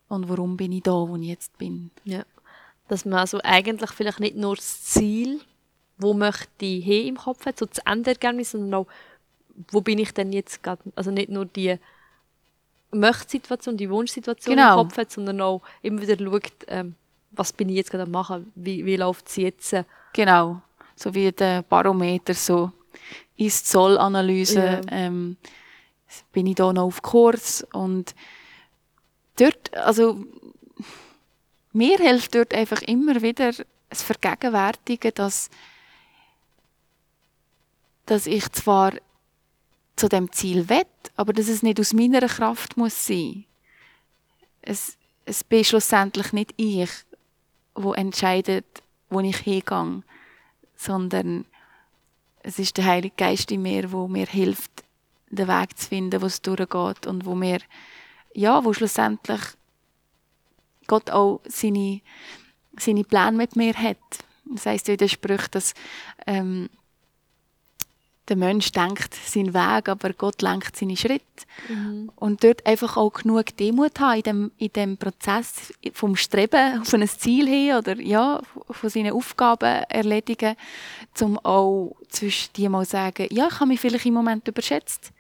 und 0.09 0.27
warum 0.27 0.57
bin 0.57 0.73
ich 0.73 0.83
da, 0.83 0.91
wo 0.91 1.15
ich 1.15 1.27
jetzt 1.27 1.57
bin. 1.57 1.91
Ja. 2.03 2.23
Dass 2.89 3.05
man 3.05 3.19
also 3.19 3.39
eigentlich 3.43 3.91
vielleicht 3.91 4.19
nicht 4.19 4.35
nur 4.35 4.55
das 4.57 4.83
Ziel, 4.83 5.39
wo 5.97 6.13
möchte 6.13 6.65
ich 6.65 6.83
hin 6.83 7.07
im 7.07 7.17
Kopf 7.17 7.45
hat, 7.45 7.57
so 7.57 7.65
das 7.65 7.77
Endergebnis, 7.79 8.51
sondern 8.51 8.73
auch, 8.73 8.87
wo 9.71 9.81
bin 9.81 9.99
ich 9.99 10.13
denn 10.13 10.33
jetzt 10.33 10.61
gerade, 10.61 10.81
also 10.95 11.11
nicht 11.11 11.29
nur 11.29 11.45
die 11.45 11.77
Möchtesituation, 12.91 13.77
die 13.77 13.89
Wunschsituation 13.89 14.55
Genau. 14.55 14.81
im 14.81 14.87
Kopf 14.87 14.97
hat, 14.97 15.11
sondern 15.11 15.41
auch 15.41 15.61
immer 15.81 16.01
wieder 16.01 16.17
schaut, 16.17 16.51
ähm, 16.67 16.95
was 17.31 17.53
bin 17.53 17.69
ich 17.69 17.75
jetzt 17.75 17.91
gerade 17.91 18.03
am 18.03 18.11
machen, 18.11 18.51
wie, 18.55 18.85
wie 18.85 18.97
läuft 18.97 19.29
es 19.29 19.37
jetzt. 19.37 19.75
Genau. 20.13 20.61
So 20.95 21.13
wie 21.13 21.31
der 21.31 21.61
Barometer, 21.63 22.33
so 22.33 22.71
Ist-Soll-Analyse. 23.37 24.59
Ja. 24.59 24.81
Ähm, 24.91 25.37
bin 26.33 26.47
ich 26.47 26.55
da 26.55 26.73
noch 26.73 26.83
auf 26.83 27.01
Kurs? 27.01 27.65
Und 27.73 28.13
dort, 29.37 29.73
also, 29.75 30.23
mir 31.71 31.97
hilft 31.97 32.35
dort 32.35 32.53
einfach 32.53 32.81
immer 32.81 33.21
wieder 33.21 33.51
das 33.89 34.03
Vergegenwärtigen, 34.03 35.13
dass, 35.15 35.49
dass 38.05 38.27
ich 38.27 38.51
zwar 38.51 38.91
zu 40.01 40.09
dem 40.09 40.31
Ziel 40.31 40.67
will, 40.67 40.85
aber 41.15 41.31
dass 41.31 41.47
es 41.47 41.61
nicht 41.61 41.79
aus 41.79 41.93
meiner 41.93 42.27
Kraft 42.27 42.75
muss 42.75 43.05
sein. 43.05 43.45
Es, 44.63 44.97
es 45.25 45.43
bin 45.43 45.63
schlussendlich 45.63 46.33
nicht 46.33 46.55
ich, 46.57 46.89
wo 47.75 47.93
entscheidet, 47.93 48.65
wo 49.11 49.19
ich 49.19 49.37
hingehe, 49.37 50.01
sondern 50.75 51.45
es 52.41 52.57
ist 52.57 52.77
der 52.77 52.85
Heilige 52.85 53.13
Geist 53.15 53.51
in 53.51 53.61
mir, 53.61 53.91
wo 53.91 54.07
mir 54.07 54.25
hilft, 54.25 54.71
den 55.29 55.47
Weg 55.47 55.77
zu 55.77 55.89
finden, 55.89 56.19
wo 56.19 56.25
es 56.25 56.41
durchgeht 56.41 57.05
und 57.05 57.25
wo 57.25 57.35
mir, 57.35 57.59
ja, 58.33 58.65
wo 58.65 58.73
schlussendlich 58.73 59.41
Gott 60.87 61.11
auch 61.11 61.41
seine, 61.45 62.01
seine 62.75 63.03
Pläne 63.03 63.37
mit 63.37 63.55
mir 63.55 63.75
hat. 63.75 63.97
Das 64.45 64.65
heisst 64.65 64.87
ja 64.87 64.95
in 64.95 64.97
den 64.97 65.09
Sprüchen, 65.09 65.51
dass 65.51 65.75
ähm, 66.25 66.69
der 68.27 68.35
Mensch 68.35 68.71
denkt 68.71 69.13
seinen 69.13 69.53
Weg, 69.53 69.89
aber 69.89 70.13
Gott 70.13 70.41
lenkt 70.41 70.77
seine 70.77 70.95
Schritte. 70.95 71.25
Und 72.15 72.43
dort 72.43 72.65
einfach 72.65 72.95
auch 72.95 73.11
genug 73.11 73.57
Demut 73.57 73.99
haben 73.99 74.17
in 74.17 74.23
dem, 74.23 74.51
in 74.57 74.73
dem 74.73 74.97
Prozess 74.97 75.73
vom 75.93 76.15
Streben 76.15 76.81
auf 76.81 76.93
ein 76.93 77.07
Ziel 77.07 77.47
hin 77.47 77.75
oder 77.75 77.99
ja, 77.99 78.41
von 78.69 78.89
seinen 78.89 79.13
Aufgaben 79.13 79.83
erledigen, 79.89 80.55
um 81.19 81.37
auch 81.39 81.95
zwischen 82.09 82.53
die 82.53 82.69
mal 82.69 82.85
sagen, 82.85 83.27
ja, 83.31 83.47
ich 83.47 83.59
habe 83.59 83.67
mich 83.67 83.79
vielleicht 83.79 84.05
im 84.05 84.13
Moment 84.13 84.47
überschätzt. 84.47 85.11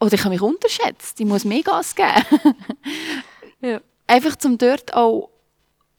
Oder 0.00 0.14
ich 0.14 0.20
habe 0.20 0.30
mich 0.30 0.42
unterschätzt. 0.42 1.20
Ich 1.20 1.26
muss 1.26 1.44
mehr 1.44 1.62
Gas 1.62 1.94
geben. 1.94 2.10
Ja. 3.64 3.80
Einfach 4.08 4.34
zum 4.34 4.58
dort 4.58 4.92
auch, 4.92 5.30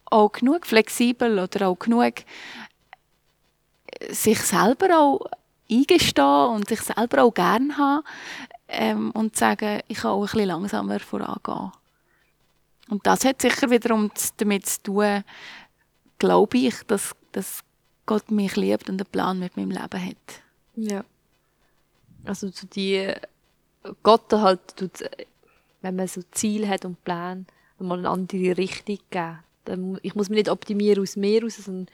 auch 0.04 0.34
genug 0.34 0.68
flexibel 0.68 1.40
oder 1.40 1.70
auch 1.70 1.80
genug 1.80 2.16
sich 4.10 4.40
selber 4.42 5.00
auch 5.00 5.26
eingestehen 5.70 6.50
und 6.50 6.68
sich 6.68 6.82
selber 6.82 7.24
auch 7.24 7.34
gern 7.34 7.78
haben 7.78 8.04
ähm, 8.68 9.12
und 9.12 9.36
sagen, 9.36 9.82
ich 9.88 10.00
kann 10.00 10.12
auch 10.12 10.22
ein 10.22 10.32
bisschen 10.32 10.48
langsamer 10.48 11.00
vorangehen. 11.00 11.72
Und 12.90 13.06
das 13.08 13.26
hat 13.26 13.42
sicher 13.42 13.70
wiederum 13.70 14.12
damit 14.38 14.66
zu 14.66 14.84
tun, 14.84 15.24
glaube 16.20 16.58
ich, 16.58 16.76
dass, 16.88 17.16
dass 17.32 17.64
Gott 18.06 18.30
mich 18.30 18.56
liebt 18.56 18.90
und 18.90 19.02
einen 19.02 19.12
Plan 19.12 19.40
mit 19.40 19.56
meinem 19.58 19.72
Leben 19.72 20.06
hat. 20.06 20.42
Ja. 20.76 21.04
Also 22.26 22.50
so 22.50 22.68
die 22.68 23.14
Gott 24.02 24.32
halt 24.32 24.78
tut, 24.78 25.04
wenn 25.82 25.96
man 25.96 26.08
so 26.08 26.22
Ziel 26.32 26.68
hat 26.68 26.86
und 26.86 27.04
Plan, 27.04 27.46
mal 27.80 28.00
eine 28.00 28.10
andere 28.10 28.58
Richtung 28.58 29.00
geben. 29.10 30.00
Ich 30.02 30.16
muss 30.16 30.30
mich 30.30 30.38
nicht 30.38 30.50
optimieren 30.50 31.04
aus 31.04 31.16
mir 31.16 31.44
raus, 31.44 31.58
sondern 31.58 31.88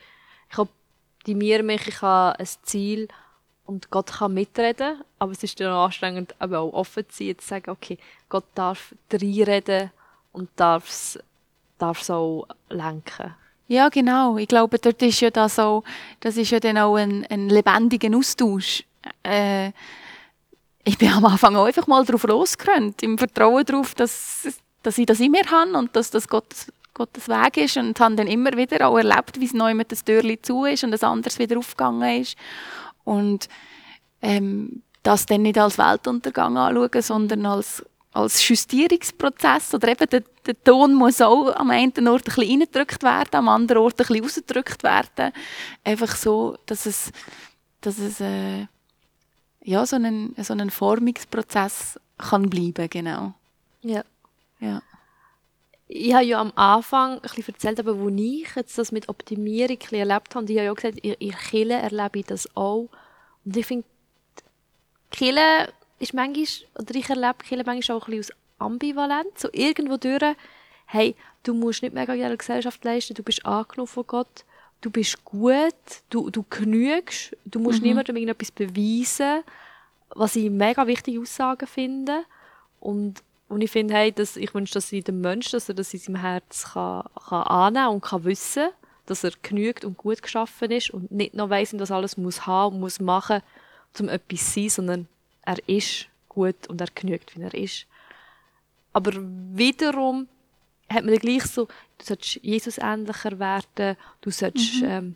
ich 0.51 0.58
optimiere 0.58 1.63
mich, 1.63 1.88
ich 1.88 2.01
habe 2.01 2.39
ein 2.39 2.47
Ziel 2.63 3.08
und 3.69 3.91
Gott 3.91 4.12
kann 4.13 4.34
mitreden, 4.34 4.99
aber 5.19 5.32
es 5.32 5.43
ist 5.43 5.60
dann 5.60 5.71
auch 5.71 5.86
anstrengend, 5.86 6.34
aber 6.39 6.58
auch 6.60 6.73
offen 6.73 7.08
zu 7.08 7.23
sein, 7.23 7.38
zu 7.38 7.47
sagen, 7.47 7.69
okay, 7.69 7.99
Gott 8.27 8.45
darf 8.55 8.95
reinreden 9.13 9.91
und 10.32 10.49
darf 10.55 10.89
es 10.89 12.10
auch 12.10 12.47
lenken. 12.69 13.36
Ja, 13.67 13.89
genau. 13.89 14.38
Ich 14.38 14.47
glaube, 14.47 14.79
dort 14.79 14.99
ist 15.03 15.19
ja 15.19 15.29
das 15.29 15.60
auch, 15.60 15.84
das 16.19 16.36
ist 16.36 16.49
ja 16.49 16.60
dann 16.60 16.79
auch 16.79 16.95
ein, 16.95 17.27
ein 17.29 17.47
lebendiger 17.47 18.17
Austausch. 18.17 18.84
Äh, 19.21 19.67
ich 20.84 20.97
bin 20.97 21.12
am 21.13 21.25
Anfang 21.25 21.55
auch 21.55 21.65
einfach 21.65 21.86
mal 21.86 22.03
drauf 22.03 22.23
losgerannt, 22.23 23.03
im 23.03 23.19
Vertrauen 23.19 23.63
darauf, 23.65 23.93
dass, 23.93 24.47
dass 24.82 24.97
ich 24.97 25.05
das 25.05 25.19
in 25.19 25.29
mir 25.29 25.45
habe 25.45 25.77
und 25.77 25.95
dass 25.95 26.10
das 26.10 26.27
Gottes, 26.27 26.73
Gottes 26.95 27.27
Weg 27.27 27.58
ist 27.58 27.77
und 27.77 27.99
habe 27.99 28.15
dann 28.15 28.25
immer 28.25 28.53
wieder 28.53 28.88
auch 28.88 28.97
erlebt, 28.97 29.39
wie 29.39 29.45
es 29.45 29.53
neu 29.53 29.75
mit 29.75 29.91
das 29.91 30.03
Türli 30.03 30.41
zu 30.41 30.65
ist 30.65 30.84
und 30.84 30.89
das 30.89 31.03
anderes 31.03 31.38
wieder 31.38 31.60
aufgegangen 31.60 32.19
ist. 32.19 32.36
Und 33.10 33.50
ähm, 34.22 34.84
das 35.02 35.26
dann 35.26 35.41
nicht 35.41 35.58
als 35.58 35.78
Weltuntergang 35.78 36.58
anschauen, 36.58 37.02
sondern 37.02 37.45
als, 37.45 37.84
als 38.13 38.48
Justierungsprozess. 38.48 39.74
Oder 39.74 39.89
eben 39.89 40.10
der, 40.10 40.24
der 40.45 40.63
Ton 40.63 40.93
muss 40.93 41.22
auch 41.22 41.56
am 41.56 41.72
einen 41.72 42.08
Ort 42.08 42.28
ein 42.28 42.36
bisschen 42.36 42.52
reingedrückt 42.52 43.02
werden, 43.02 43.36
am 43.36 43.50
anderen 43.50 43.82
Ort 43.82 43.93
ein 43.93 44.06
bisschen 44.06 44.24
rausgedrückt 44.24 44.84
werden. 44.84 45.34
Einfach 45.84 46.15
so, 46.15 46.58
dass 46.67 46.86
es, 46.86 47.12
dass 47.82 47.98
es 47.98 48.19
äh, 48.22 48.67
ja, 49.63 49.86
so 49.86 49.95
einen, 49.95 50.36
so 50.38 50.54
einen 50.54 50.69
Formungsprozess 50.69 52.00
kann 52.17 52.50
bleiben, 52.50 52.89
genau. 52.89 53.34
Ja. 53.82 54.04
Ja. 54.60 54.82
Ich 55.91 56.13
habe 56.13 56.23
ja 56.23 56.39
am 56.39 56.54
Anfang 56.56 57.13
ein 57.13 57.21
bisschen 57.21 57.47
erzählt, 57.47 57.80
aber 57.80 57.99
wo 57.99 58.10
ich 58.10 58.56
jetzt 58.56 58.78
das 58.78 58.91
mit 58.91 59.10
Optimierung 59.10 59.80
ein 59.91 59.95
erlebt 59.95 60.36
habe, 60.36 60.43
und 60.43 60.49
ich 60.49 60.58
habe 60.58 60.65
ja 60.65 60.71
auch 60.71 60.75
gesagt, 60.75 60.99
in, 60.99 61.13
in 61.13 61.32
Kirche 61.32 61.73
erlebe 61.73 62.19
ich 62.19 62.25
das 62.28 62.56
auch. 62.56 62.89
Und 63.43 63.58
ich 63.58 63.65
finde, 63.65 63.88
Kirche 65.10 65.73
ist 65.97 66.13
manchmal, 66.13 66.45
oder 66.80 66.95
ich 66.95 67.10
erlebe 67.10 67.43
Kirche 67.43 67.63
manchmal 67.65 67.97
auch 67.97 68.08
ein 68.08 68.17
bisschen 68.17 68.36
als 68.36 68.62
ambivalent. 68.62 69.39
So 69.39 69.49
irgendwo 69.52 69.97
durch, 69.97 70.36
hey, 70.86 71.15
du 71.41 71.56
musst 71.56 71.82
nicht 71.82 71.95
mega 71.95 72.13
in 72.13 72.19
dieser 72.19 72.38
Gesellschaft 72.38 72.86
leisten, 72.86 73.15
du 73.15 73.23
bist 73.23 73.43
angenommen 73.43 73.88
von 73.88 74.06
Gott, 74.06 74.45
du 74.82 74.91
bist 74.91 75.25
gut, 75.25 75.73
du, 76.12 76.30
du 76.30 76.45
genügst, 76.47 77.36
du 77.45 77.60
musst 77.60 77.82
niemandem 77.82 78.15
irgendetwas 78.15 78.52
beweisen, 78.52 79.43
was 80.10 80.36
ich 80.36 80.52
mega 80.52 80.86
wichtige 80.86 81.19
Aussagen 81.19 81.65
finde. 81.65 82.25
Und, 82.80 83.23
und 83.49 83.62
ich 83.62 83.71
finde, 83.71 83.93
hey, 83.95 84.12
dass, 84.12 84.38
ich 84.38 84.53
wünsche, 84.53 84.73
dass 84.75 84.91
jedem 84.91 85.21
Mensch, 85.21 85.51
dass 85.51 85.67
er 85.69 85.75
das 85.75 85.93
in 85.93 85.99
seinem 85.99 86.15
Herz 86.21 86.71
kann, 86.73 87.03
kann 87.27 87.43
annehmen 87.43 87.89
und 87.95 88.01
kann 88.01 88.23
wissen, 88.23 88.69
dass 89.05 89.23
er 89.23 89.31
genügt 89.41 89.83
und 89.85 89.97
gut 89.97 90.21
geschaffen 90.21 90.71
ist 90.71 90.91
und 90.91 91.12
nicht 91.12 91.33
noch 91.33 91.49
weiss, 91.49 91.77
was 91.77 91.91
alles 91.91 92.15
muss 92.17 92.45
haben 92.45 92.75
und 92.75 92.81
muss 92.81 92.99
machen, 92.99 93.41
um 93.99 94.07
etwas 94.09 94.53
zu 94.53 94.59
sein, 94.62 94.69
sondern 94.69 95.07
er 95.41 95.57
ist 95.67 96.07
gut 96.29 96.67
und 96.67 96.79
er 96.79 96.88
genügt, 96.93 97.35
wie 97.35 97.41
er 97.41 97.53
ist. 97.53 97.85
Aber 98.93 99.12
wiederum 99.53 100.27
hat 100.89 101.03
man 101.03 101.13
dann 101.13 101.19
gleich 101.19 101.43
so, 101.45 101.65
du 101.97 102.05
solltest 102.05 102.39
Jesus 102.43 102.77
ähnlicher 102.79 103.38
werden, 103.39 103.95
du 104.21 104.31
solltest 104.31 104.81
ähm, 104.83 105.15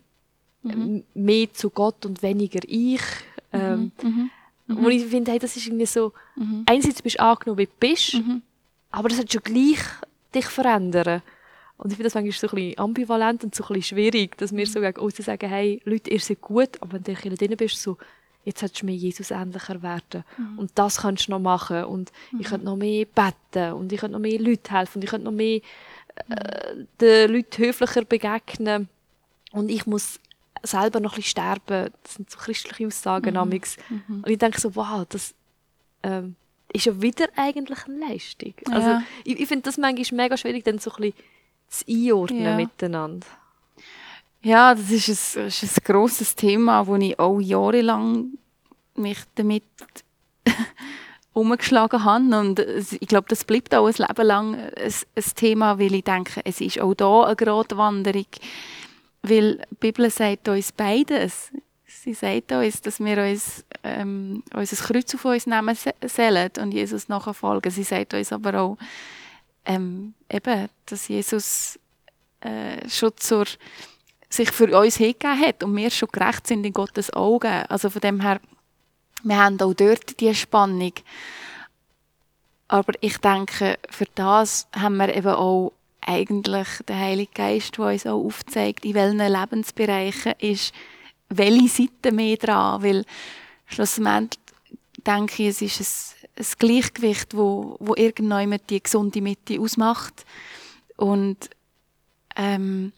m- 0.64 1.04
mehr 1.14 1.52
zu 1.52 1.70
Gott 1.70 2.04
und 2.06 2.22
weniger 2.22 2.60
ich. 2.66 3.00
Ähm, 3.52 3.92
Wo 4.66 4.88
ich 4.88 5.04
finde, 5.04 5.30
hey, 5.32 5.38
das 5.38 5.56
ist 5.56 5.66
irgendwie 5.66 5.86
so, 5.86 6.12
einerseits 6.66 7.02
bist 7.02 7.16
du 7.18 7.22
angenommen, 7.22 7.58
wie 7.58 7.66
du 7.66 7.72
bist, 7.78 8.14
aber 8.90 9.08
das 9.08 9.18
hat 9.18 9.32
schon 9.32 9.42
gleich 9.42 9.80
dich 10.34 10.46
verändern. 10.46 11.22
Und 11.76 11.90
ich 11.90 11.96
finde 11.96 12.04
das 12.04 12.14
manchmal 12.14 12.32
so 12.32 12.46
ein 12.48 12.54
bisschen 12.54 12.78
ambivalent 12.78 13.44
und 13.44 13.54
so 13.54 13.64
ein 13.64 13.68
bisschen 13.74 13.96
schwierig, 13.96 14.38
dass 14.38 14.54
wir 14.54 14.66
so 14.66 14.80
gegen 14.80 15.00
aussen 15.00 15.22
sagen, 15.22 15.48
hey, 15.48 15.82
Leute, 15.84 16.10
ihr 16.10 16.20
seid 16.20 16.40
gut, 16.40 16.80
aber 16.80 16.94
wenn 16.94 17.02
du 17.02 17.28
in 17.28 17.34
drin 17.34 17.56
bist, 17.56 17.82
so, 17.82 17.98
jetzt 18.44 18.60
solltest 18.60 18.82
du 18.82 18.86
mir 18.86 18.94
Jesus 18.94 19.30
ähnlicher 19.30 19.82
werden. 19.82 20.24
Und 20.56 20.70
das 20.76 20.98
kannst 20.98 21.26
du 21.26 21.32
noch 21.32 21.40
machen. 21.40 21.84
Und 21.84 22.12
ich 22.38 22.46
könnte 22.46 22.66
noch 22.66 22.76
mehr 22.76 23.06
beten. 23.06 23.72
Und 23.72 23.92
ich 23.92 24.00
könnte 24.00 24.12
noch 24.12 24.20
mehr 24.20 24.38
Leute 24.38 24.70
helfen. 24.70 24.98
Und 24.98 25.04
ich 25.04 25.10
könnte 25.10 25.24
noch 25.24 25.32
mehr 25.32 25.60
äh, 26.28 26.74
den 27.00 27.32
Leuten 27.32 27.64
höflicher 27.64 28.04
begegnen. 28.04 28.88
Und 29.52 29.70
ich 29.70 29.86
muss 29.86 30.20
selber 30.64 31.00
noch 31.00 31.12
ein 31.12 31.16
bisschen 31.16 31.30
sterben. 31.30 31.90
Das 32.02 32.14
sind 32.14 32.30
so 32.30 32.38
christliche 32.38 32.86
Aussagen. 32.86 33.34
Mhm. 33.34 34.22
Und 34.22 34.28
ich 34.28 34.38
denke 34.38 34.60
so, 34.60 34.74
wow, 34.74 35.04
das 35.08 35.34
ähm, 36.02 36.36
ist 36.72 36.86
ja 36.86 37.00
wieder 37.00 37.26
eigentlich 37.36 37.84
eine 37.86 37.98
Leistung. 38.08 38.54
Also, 38.70 38.88
Ja. 38.88 39.02
ich, 39.24 39.40
ich 39.40 39.48
finde 39.48 39.62
das 39.62 39.78
manchmal 39.78 40.24
mega 40.24 40.36
schwierig, 40.36 40.64
dann 40.64 40.78
so 40.78 40.90
ein 40.92 40.96
bisschen 41.12 41.14
zu 41.68 41.84
einordnen 41.88 42.44
Ja. 42.44 42.56
miteinander. 42.56 43.26
Ja, 44.42 44.74
das 44.74 44.90
ist 44.90 45.36
ein, 45.36 45.44
das 45.44 45.62
ist 45.62 45.78
ein 45.78 45.84
grosses 45.84 46.34
Thema, 46.34 46.86
wo 46.86 46.96
ich 46.96 47.18
auch 47.18 47.40
jahrelang 47.40 48.28
mich 48.94 49.18
damit 49.36 49.62
umgeschlagen 51.32 52.04
habe. 52.04 52.38
Und 52.38 52.58
ich 52.60 53.08
glaube, 53.08 53.26
das 53.28 53.44
bleibt 53.44 53.74
auch 53.74 53.86
ein 53.86 53.94
Leben 53.96 54.26
lang 54.26 54.54
ein, 54.54 54.92
ein 55.16 55.24
Thema, 55.34 55.78
weil 55.78 55.94
ich 55.94 56.04
denke, 56.04 56.40
es 56.44 56.60
ist 56.60 56.80
auch 56.80 56.94
da 56.94 57.24
eine 57.24 57.36
Gratwanderung. 57.36 58.26
Weil 59.26 59.56
die 59.70 59.74
Bibel 59.76 60.10
sagt 60.10 60.48
uns 60.48 60.70
beides. 60.70 61.50
Sie 61.86 62.12
sagt 62.12 62.52
uns, 62.52 62.82
dass 62.82 63.00
wir 63.00 63.16
uns, 63.16 63.64
ähm, 63.82 64.42
unser 64.54 64.76
Kreuz 64.76 65.14
auf 65.14 65.24
uns 65.24 65.46
nehmen 65.46 65.74
sollen 65.74 66.50
und 66.60 66.74
Jesus 66.74 67.08
nachfolgen. 67.08 67.72
Sie 67.72 67.84
sagt 67.84 68.12
uns 68.12 68.32
aber 68.34 68.60
auch, 68.60 68.76
ähm, 69.64 70.12
eben, 70.28 70.68
dass 70.84 71.08
Jesus 71.08 71.78
äh, 72.40 72.86
schon 72.86 73.12
zur, 73.16 73.46
sich 74.28 74.50
für 74.50 74.78
uns 74.78 74.96
hingegeben 74.96 75.40
hat 75.40 75.62
und 75.62 75.74
wir 75.74 75.88
schon 75.88 76.10
gerecht 76.12 76.46
sind 76.46 76.66
in 76.66 76.74
Gottes 76.74 77.10
Augen. 77.10 77.64
Also 77.70 77.88
von 77.88 78.02
dem 78.02 78.20
her, 78.20 78.42
wir 79.22 79.38
haben 79.38 79.58
auch 79.62 79.72
dort 79.72 80.20
die 80.20 80.34
Spannung. 80.34 80.92
Aber 82.68 82.92
ich 83.00 83.16
denke, 83.16 83.78
für 83.88 84.06
das 84.14 84.68
haben 84.76 84.98
wir 84.98 85.16
eben 85.16 85.28
auch 85.28 85.72
eigentlich 86.06 86.68
den 86.88 86.98
Heiligen 86.98 87.34
Geist, 87.34 87.78
der 87.78 87.86
uns 87.86 88.06
auch 88.06 88.24
aufzeigt, 88.24 88.84
in 88.84 88.94
welchen 88.94 89.18
Lebensbereichen 89.18 90.34
ist 90.38 90.72
welche 91.28 91.68
Seite 91.68 92.12
mehr 92.12 92.36
dran, 92.36 92.82
weil 92.82 93.04
schlussendlich 93.66 94.40
denke 95.06 95.42
ich, 95.42 95.48
es 95.48 95.62
ist 95.62 96.16
ein, 96.36 96.44
ein 96.44 96.46
Gleichgewicht, 96.58 97.36
wo, 97.36 97.76
wo 97.80 97.94
irgendwann 97.94 98.58
die 98.68 98.82
gesunde 98.82 99.20
Mitte 99.20 99.60
ausmacht. 99.60 100.24
Und 100.96 101.50
ähm, 102.36 102.92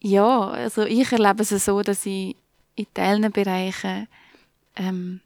ja, 0.00 0.48
also 0.48 0.82
ich 0.82 1.10
erlebe 1.12 1.42
es 1.42 1.50
so, 1.64 1.82
dass 1.82 2.06
ich 2.06 2.36
in 2.74 2.86
diesen 2.96 3.30
Bereichen 3.30 4.08
ähm, 4.76 5.20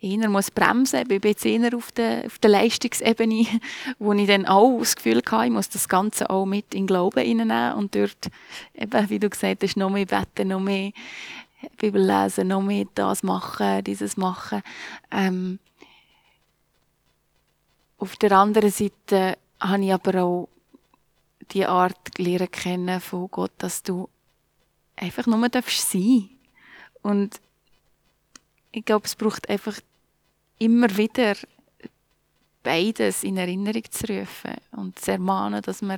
eher 0.00 0.28
muss 0.28 0.50
bremsen. 0.50 1.00
Ich 1.02 1.08
bin 1.08 1.20
jetzt 1.24 1.44
eher 1.44 1.74
auf 1.76 1.92
der, 1.92 2.24
auf 2.26 2.38
der 2.38 2.50
Leistungsebene, 2.50 3.46
wo 3.98 4.12
ich 4.12 4.26
dann 4.26 4.46
auch 4.46 4.78
das 4.78 4.96
Gefühl 4.96 5.22
hatte, 5.26 5.46
ich 5.46 5.52
muss 5.52 5.68
das 5.68 5.88
Ganze 5.88 6.30
auch 6.30 6.46
mit 6.46 6.74
in 6.74 6.82
den 6.82 6.86
Glauben 6.86 7.24
hineinnehmen 7.24 7.74
und 7.74 7.94
dort, 7.94 8.30
eben, 8.74 9.10
wie 9.10 9.18
du 9.18 9.28
gesagt 9.28 9.62
hast, 9.62 9.76
noch 9.76 9.90
mehr 9.90 10.06
beten, 10.06 10.48
noch 10.48 10.60
mehr 10.60 10.92
Bibel 11.78 12.02
lesen, 12.02 12.48
noch 12.48 12.62
mehr 12.62 12.86
das 12.94 13.22
machen, 13.22 13.84
dieses 13.84 14.16
machen. 14.16 14.62
Ähm, 15.10 15.58
auf 17.98 18.16
der 18.16 18.32
anderen 18.32 18.70
Seite 18.70 19.36
habe 19.60 19.84
ich 19.84 19.92
aber 19.92 20.22
auch 20.22 20.48
die 21.52 21.66
Art 21.66 22.18
lernen 22.18 22.50
kennen 22.50 23.00
von 23.00 23.28
Gott, 23.30 23.52
dass 23.58 23.82
du 23.82 24.08
einfach 24.96 25.26
nur 25.26 25.48
darfst 25.48 25.90
sein. 25.90 26.30
Und 27.02 27.40
ich 28.72 28.84
glaube, 28.84 29.06
es 29.06 29.16
braucht 29.16 29.48
einfach 29.50 29.80
immer 30.60 30.96
wieder 30.96 31.34
beides 32.62 33.24
in 33.24 33.36
Erinnerung 33.36 33.82
zu 33.90 34.06
rufen 34.06 34.54
und 34.72 34.98
zu 34.98 35.12
ermahnen, 35.12 35.62
dass 35.62 35.82
wir, 35.82 35.96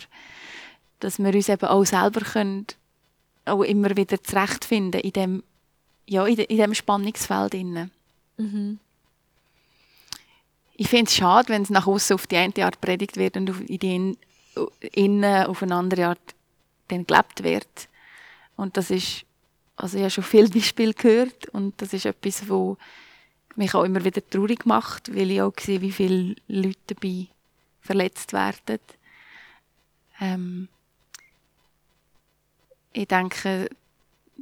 dass 1.00 1.18
wir 1.18 1.34
uns 1.34 1.48
eben 1.48 1.66
auch 1.66 1.84
selber 1.84 2.20
können, 2.20 2.66
auch 3.44 3.62
immer 3.62 3.96
wieder 3.96 4.22
zurechtfinden 4.22 5.00
in 5.00 5.12
dem, 5.12 5.42
ja, 6.08 6.24
in, 6.26 6.36
de, 6.36 6.44
in 6.46 6.58
dem 6.58 6.74
Spannungsfeld. 6.74 7.54
Mhm. 8.36 8.78
Ich 10.74 10.88
finde 10.88 11.08
es 11.08 11.16
schade, 11.16 11.48
wenn 11.48 11.62
es 11.62 11.70
nach 11.70 11.86
außen 11.86 12.14
auf 12.14 12.26
die 12.26 12.36
eine 12.36 12.64
Art 12.64 12.80
predigt 12.80 13.16
wird 13.16 13.36
und 13.36 13.48
in 13.68 13.78
die 13.78 14.16
innen 14.92 15.46
auf 15.46 15.62
eine 15.62 15.74
andere 15.74 16.08
Art 16.08 16.34
dann 16.88 17.06
gelebt 17.06 17.42
wird. 17.42 17.88
Und 18.56 18.76
das 18.76 18.90
ist, 18.90 19.24
also 19.76 19.96
ich 19.96 20.02
habe 20.02 20.10
schon 20.10 20.24
viele 20.24 20.48
Beispiele 20.48 20.94
gehört 20.94 21.48
und 21.48 21.80
das 21.80 21.92
ist 21.92 22.06
etwas, 22.06 22.48
wo 22.48 22.76
mich 23.56 23.74
auch 23.74 23.84
immer 23.84 24.04
wieder 24.04 24.26
traurig 24.28 24.66
macht, 24.66 25.14
weil 25.14 25.30
ich 25.30 25.42
auch 25.42 25.52
sehe, 25.58 25.80
wie 25.80 25.92
viele 25.92 26.36
Leute 26.48 26.78
dabei 26.86 27.28
verletzt 27.80 28.32
werden. 28.32 28.78
Ähm, 30.20 30.68
ich 32.92 33.08
denke, 33.08 33.68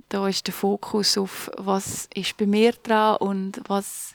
da 0.08 0.28
ist 0.28 0.46
der 0.46 0.54
Fokus 0.54 1.16
auf, 1.16 1.50
was 1.56 2.08
ist 2.14 2.36
bei 2.36 2.46
mir 2.46 2.72
dran 2.72 3.16
und 3.16 3.60
was, 3.66 4.14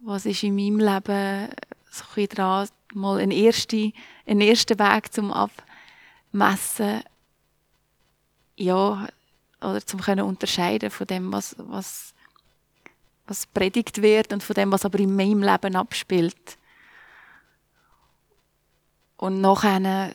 was 0.00 0.26
ist 0.26 0.42
in 0.42 0.56
meinem 0.56 0.78
Leben 0.78 1.48
so 1.90 2.04
ein 2.16 2.28
dran, 2.28 2.68
mal 2.94 3.18
einen 3.18 3.32
ersten, 3.32 3.92
einen 4.26 4.40
ersten 4.40 4.78
Weg 4.78 5.12
zum 5.12 5.32
Abmessen, 5.32 7.02
ja, 8.56 9.08
oder 9.60 9.84
zum 9.84 10.00
unterscheiden 10.00 10.90
von 10.90 11.06
dem, 11.06 11.32
was, 11.32 11.56
was 11.58 12.14
was 13.26 13.46
predigt 13.46 14.02
wird 14.02 14.32
und 14.32 14.42
von 14.42 14.54
dem, 14.54 14.72
was 14.72 14.84
aber 14.84 14.98
in 14.98 15.14
meinem 15.14 15.42
Leben 15.42 15.76
abspielt. 15.76 16.58
Und 19.16 19.40
nachher, 19.40 20.14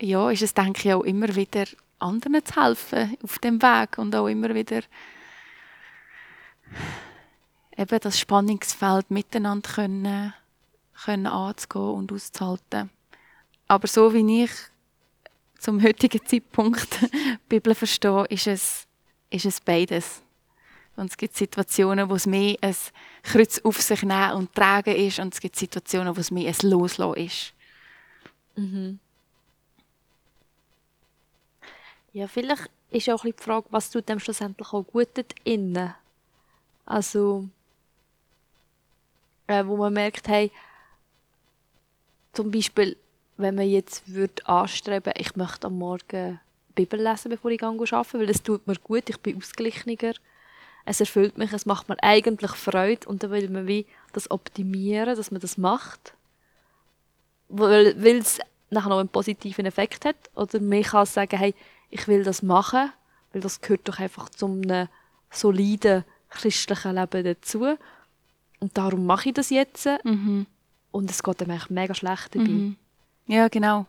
ja, 0.00 0.30
ist 0.30 0.42
es, 0.42 0.54
denke 0.54 0.88
ich, 0.88 0.94
auch 0.94 1.02
immer 1.02 1.34
wieder 1.34 1.64
anderen 1.98 2.44
zu 2.44 2.60
helfen 2.60 3.16
auf 3.22 3.38
dem 3.38 3.62
Weg 3.62 3.98
und 3.98 4.14
auch 4.14 4.26
immer 4.26 4.54
wieder 4.54 4.82
eben 7.76 8.00
das 8.00 8.18
Spannungsfeld 8.18 9.10
miteinander 9.10 9.70
können, 9.70 10.34
können 11.04 11.26
anzugehen 11.26 11.94
und 11.94 12.12
auszuhalten. 12.12 12.90
Aber 13.68 13.86
so 13.86 14.12
wie 14.12 14.44
ich 14.44 14.50
zum 15.58 15.82
heutigen 15.82 16.24
Zeitpunkt 16.26 17.00
die 17.02 17.38
Bibel 17.48 17.74
verstehe, 17.74 18.26
ist 18.26 18.46
es, 18.46 18.86
ist 19.30 19.46
es 19.46 19.60
beides. 19.60 20.21
Und 21.02 21.10
es 21.10 21.16
gibt 21.16 21.36
Situationen, 21.36 22.08
wo 22.08 22.14
es 22.14 22.26
mehr 22.26 22.56
ein 22.60 22.76
Kreuz 23.24 23.60
auf 23.64 23.82
sich 23.82 24.02
nehmen 24.02 24.32
und 24.34 24.54
tragen 24.54 24.94
ist. 24.94 25.18
Und 25.18 25.34
es 25.34 25.40
gibt 25.40 25.56
Situationen, 25.56 26.16
wo 26.16 26.20
es 26.20 26.30
mehr 26.30 26.48
ein 26.48 26.70
Loslassen 26.70 27.20
ist. 27.20 27.52
Mhm. 28.54 29.00
Ja, 32.12 32.28
vielleicht 32.28 32.70
ist 32.90 33.10
auch 33.10 33.22
die 33.22 33.34
Frage, 33.36 33.66
was 33.70 33.90
tut 33.90 34.08
dem 34.08 34.20
schlussendlich 34.20 34.72
auch 34.72 34.84
gut 34.84 35.08
innen. 35.42 35.94
Also, 36.86 37.48
äh, 39.48 39.64
wo 39.66 39.76
man 39.76 39.92
merkt, 39.92 40.28
hey, 40.28 40.52
zum 42.32 42.50
Beispiel, 42.50 42.96
wenn 43.38 43.56
man 43.56 43.68
jetzt 43.68 44.06
würde 44.06 44.46
anstreben, 44.46 45.14
ich 45.16 45.34
möchte 45.34 45.66
am 45.66 45.78
Morgen 45.78 46.38
Bibel 46.76 47.00
lesen, 47.02 47.30
bevor 47.30 47.50
ich 47.50 47.62
arbeite, 47.62 48.18
weil 48.18 48.26
das 48.26 48.42
tut 48.42 48.66
mir 48.68 48.76
gut, 48.76 49.08
ich 49.08 49.18
bin 49.18 49.36
ausgeglichener 49.36 50.14
es 50.84 51.00
erfüllt 51.00 51.38
mich, 51.38 51.52
es 51.52 51.66
macht 51.66 51.88
mir 51.88 52.02
eigentlich 52.02 52.50
Freude 52.52 53.06
und 53.08 53.22
dann 53.22 53.30
will 53.30 53.48
man 53.50 53.66
wie 53.66 53.86
das 54.12 54.30
optimieren, 54.30 55.16
dass 55.16 55.30
man 55.30 55.40
das 55.40 55.56
macht, 55.56 56.14
weil, 57.48 58.02
weil 58.02 58.18
es 58.18 58.38
nachher 58.70 58.88
noch 58.88 58.98
einen 58.98 59.08
positiven 59.08 59.66
Effekt 59.66 60.04
hat 60.04 60.16
oder 60.34 60.60
man 60.60 60.82
kann 60.82 61.06
sagen, 61.06 61.38
hey, 61.38 61.54
ich 61.90 62.08
will 62.08 62.24
das 62.24 62.42
machen, 62.42 62.90
weil 63.32 63.42
das 63.42 63.60
gehört 63.60 63.86
doch 63.88 63.98
einfach 63.98 64.28
zum 64.30 64.62
einem 64.62 64.88
soliden 65.30 66.04
christlichen 66.30 66.94
Leben 66.94 67.24
dazu 67.24 67.76
und 68.60 68.76
darum 68.76 69.06
mache 69.06 69.28
ich 69.28 69.34
das 69.34 69.50
jetzt 69.50 69.86
mhm. 70.04 70.46
und 70.90 71.10
es 71.10 71.22
geht 71.22 71.42
einem 71.42 71.50
eigentlich 71.52 71.70
mega 71.70 71.94
schlecht 71.94 72.34
dabei. 72.34 72.48
Mhm. 72.48 72.76
Ja, 73.26 73.48
genau. 73.48 73.86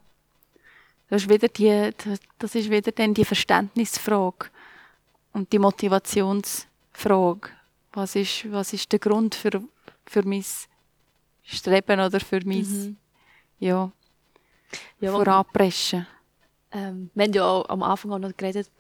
Das 1.10 1.24
ist 1.24 1.30
wieder 1.30 1.48
die, 1.48 1.92
das 2.40 2.56
ist 2.56 2.70
wieder 2.70 2.92
dann 2.92 3.14
die 3.14 3.26
Verständnisfrage 3.26 4.48
und 5.32 5.52
die 5.52 5.60
Motivations 5.60 6.68
Frage. 6.94 7.50
Was 7.92 8.16
ist, 8.16 8.52
was 8.52 8.74
ist 8.74 8.92
der 8.92 9.00
Grund 9.00 9.36
für, 9.36 9.62
für 10.06 10.24
mein 10.24 10.44
Streben 11.44 12.00
oder 12.00 12.20
für 12.20 12.40
mein 12.46 12.62
mhm. 12.62 12.98
ja, 13.60 13.92
ja, 15.00 15.12
Voranpreschen? 15.12 16.08
Ähm, 16.72 17.12
wir 17.14 17.26
haben 17.26 17.34
ja 17.34 17.46
auch 17.46 17.70
am 17.70 17.84
Anfang 17.84 18.12
auch 18.12 18.20
noch 18.20 18.36
geredet, 18.36 18.72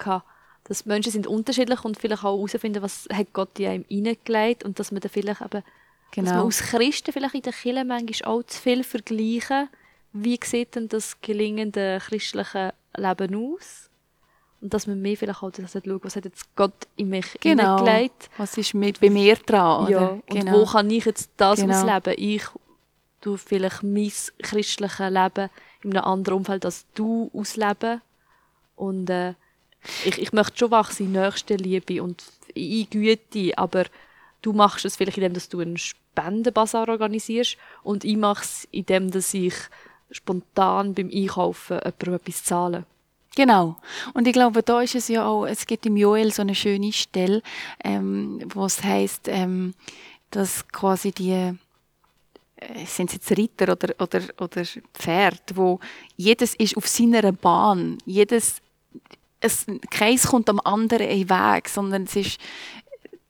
dass 0.63 0.85
Menschen 0.85 1.11
sind 1.11 1.27
unterschiedlich 1.27 1.83
und 1.83 1.99
vielleicht 1.99 2.23
auch 2.23 2.37
herausfinden, 2.37 2.81
was 2.81 3.07
hat 3.13 3.33
Gott 3.33 3.59
in 3.59 3.67
einem 3.67 3.85
hineingelegt 3.87 4.63
und 4.63 4.79
dass 4.79 4.91
man 4.91 5.01
dann 5.01 5.11
vielleicht 5.11 5.41
eben, 5.41 5.63
genau. 6.11 6.25
dass 6.25 6.33
man 6.35 6.45
aus 6.47 6.59
Christen 6.59 7.11
vielleicht 7.11 7.35
in 7.35 7.41
der 7.41 7.53
Kirche 7.53 7.85
manchmal 7.85 8.31
auch 8.31 8.43
zu 8.43 8.61
viel 8.61 8.83
vergleichen. 8.83 9.69
Wie 10.13 10.39
sieht 10.43 10.75
denn 10.75 10.87
das 10.87 11.19
gelingende 11.21 11.99
christliche 11.99 12.73
Leben 12.95 13.35
aus? 13.35 13.89
Und 14.63 14.73
dass 14.73 14.87
man 14.87 15.01
mehr 15.01 15.17
vielleicht 15.17 15.43
auch 15.43 15.51
das 15.51 15.73
schaut, 15.73 16.05
was 16.05 16.15
hat 16.15 16.23
jetzt 16.23 16.55
Gott 16.55 16.87
in 16.95 17.09
mich 17.09 17.25
genau. 17.41 17.77
hineingelegt. 17.77 18.29
Was 18.37 18.57
ist 18.57 18.73
mit 18.73 19.01
bei 19.01 19.09
mir 19.09 19.35
dran? 19.35 19.89
Ja, 19.89 20.07
und 20.07 20.25
genau. 20.25 20.61
wo 20.61 20.65
kann 20.65 20.89
ich 20.89 21.03
jetzt 21.03 21.31
das 21.35 21.59
genau. 21.59 21.75
ausleben? 21.75 22.15
Ich 22.17 22.43
du 23.23 23.37
vielleicht 23.37 23.83
mein 23.83 24.11
christliches 24.41 24.99
Leben 24.99 25.49
in 25.81 25.97
einem 25.97 26.05
anderen 26.05 26.39
Umfeld 26.39 26.65
als 26.65 26.85
du 26.93 27.29
ausleben. 27.33 28.01
Und 28.75 29.09
äh, 29.09 29.33
ich, 30.05 30.17
ich 30.17 30.33
möchte 30.33 30.57
schon 30.57 30.71
wachsen 30.71 31.07
in 31.07 31.11
Nächstenliebe 31.13 32.01
und 32.03 32.23
in 32.53 32.89
Güte, 32.89 33.57
aber 33.57 33.85
du 34.41 34.53
machst 34.53 34.85
es 34.85 34.95
vielleicht 34.95 35.17
indem, 35.17 35.33
dass 35.33 35.49
du 35.49 35.59
einen 35.59 35.77
Spendenbasar 35.77 36.87
organisierst 36.87 37.57
und 37.83 38.03
ich 38.03 38.17
mache 38.17 38.43
es 38.43 38.67
indem, 38.71 39.11
dass 39.11 39.33
ich 39.33 39.55
spontan 40.11 40.93
beim 40.93 41.09
Einkaufen 41.13 41.79
jemandem 41.79 42.13
etwas 42.13 42.43
zahle. 42.43 42.85
Genau. 43.35 43.77
Und 44.13 44.27
ich 44.27 44.33
glaube, 44.33 44.61
da 44.61 44.81
ist 44.81 44.95
es 44.95 45.07
ja 45.07 45.25
auch, 45.25 45.45
es 45.45 45.65
gibt 45.65 45.85
im 45.85 45.97
Joel 45.97 46.31
so 46.31 46.43
eine 46.43 46.53
schöne 46.53 46.93
Stelle, 46.93 47.41
ähm, 47.83 48.39
wo 48.53 48.65
es 48.65 48.83
heißt, 48.83 49.27
ähm, 49.27 49.73
dass 50.29 50.67
quasi 50.67 51.11
die, 51.11 51.31
äh, 51.31 52.85
sind 52.85 53.09
es 53.09 53.15
jetzt 53.15 53.31
Ritter 53.31 53.71
oder, 53.71 53.95
oder, 53.99 54.21
oder 54.39 54.63
Pferd, 54.93 55.41
wo 55.55 55.79
jedes 56.15 56.53
ist 56.55 56.77
auf 56.77 56.87
seiner 56.87 57.31
Bahn, 57.31 57.97
jedes, 58.05 58.61
es, 59.39 59.65
Kreis 59.89 60.27
kommt 60.27 60.49
am 60.49 60.59
anderen 60.63 61.07
in 61.07 61.29
Weg, 61.29 61.69
sondern 61.69 62.03
es 62.03 62.15
ist, 62.15 62.39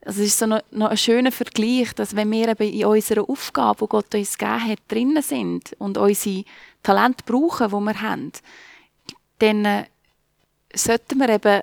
also 0.06 0.22
es 0.22 0.28
ist 0.28 0.40
so 0.40 0.48
noch, 0.48 0.62
noch 0.72 0.90
ein 0.90 0.98
schöner 0.98 1.32
Vergleich, 1.32 1.94
dass 1.94 2.14
wenn 2.14 2.30
wir 2.30 2.50
eben 2.50 2.74
in 2.74 2.86
unserer 2.86 3.30
Aufgabe, 3.30 3.86
die 3.86 3.90
Gott 3.90 4.14
uns 4.14 4.38
gegeben 4.38 4.68
hat, 4.68 4.80
drinnen 4.90 5.24
sind 5.24 5.74
und 5.80 5.98
unsere 5.98 6.44
Talente 6.84 7.24
brauchen, 7.26 7.70
die 7.70 7.86
wir 7.86 8.02
haben, 8.02 8.32
dann 9.40 9.86
sollten 10.74 11.20
wir 11.20 11.30
eben 11.30 11.62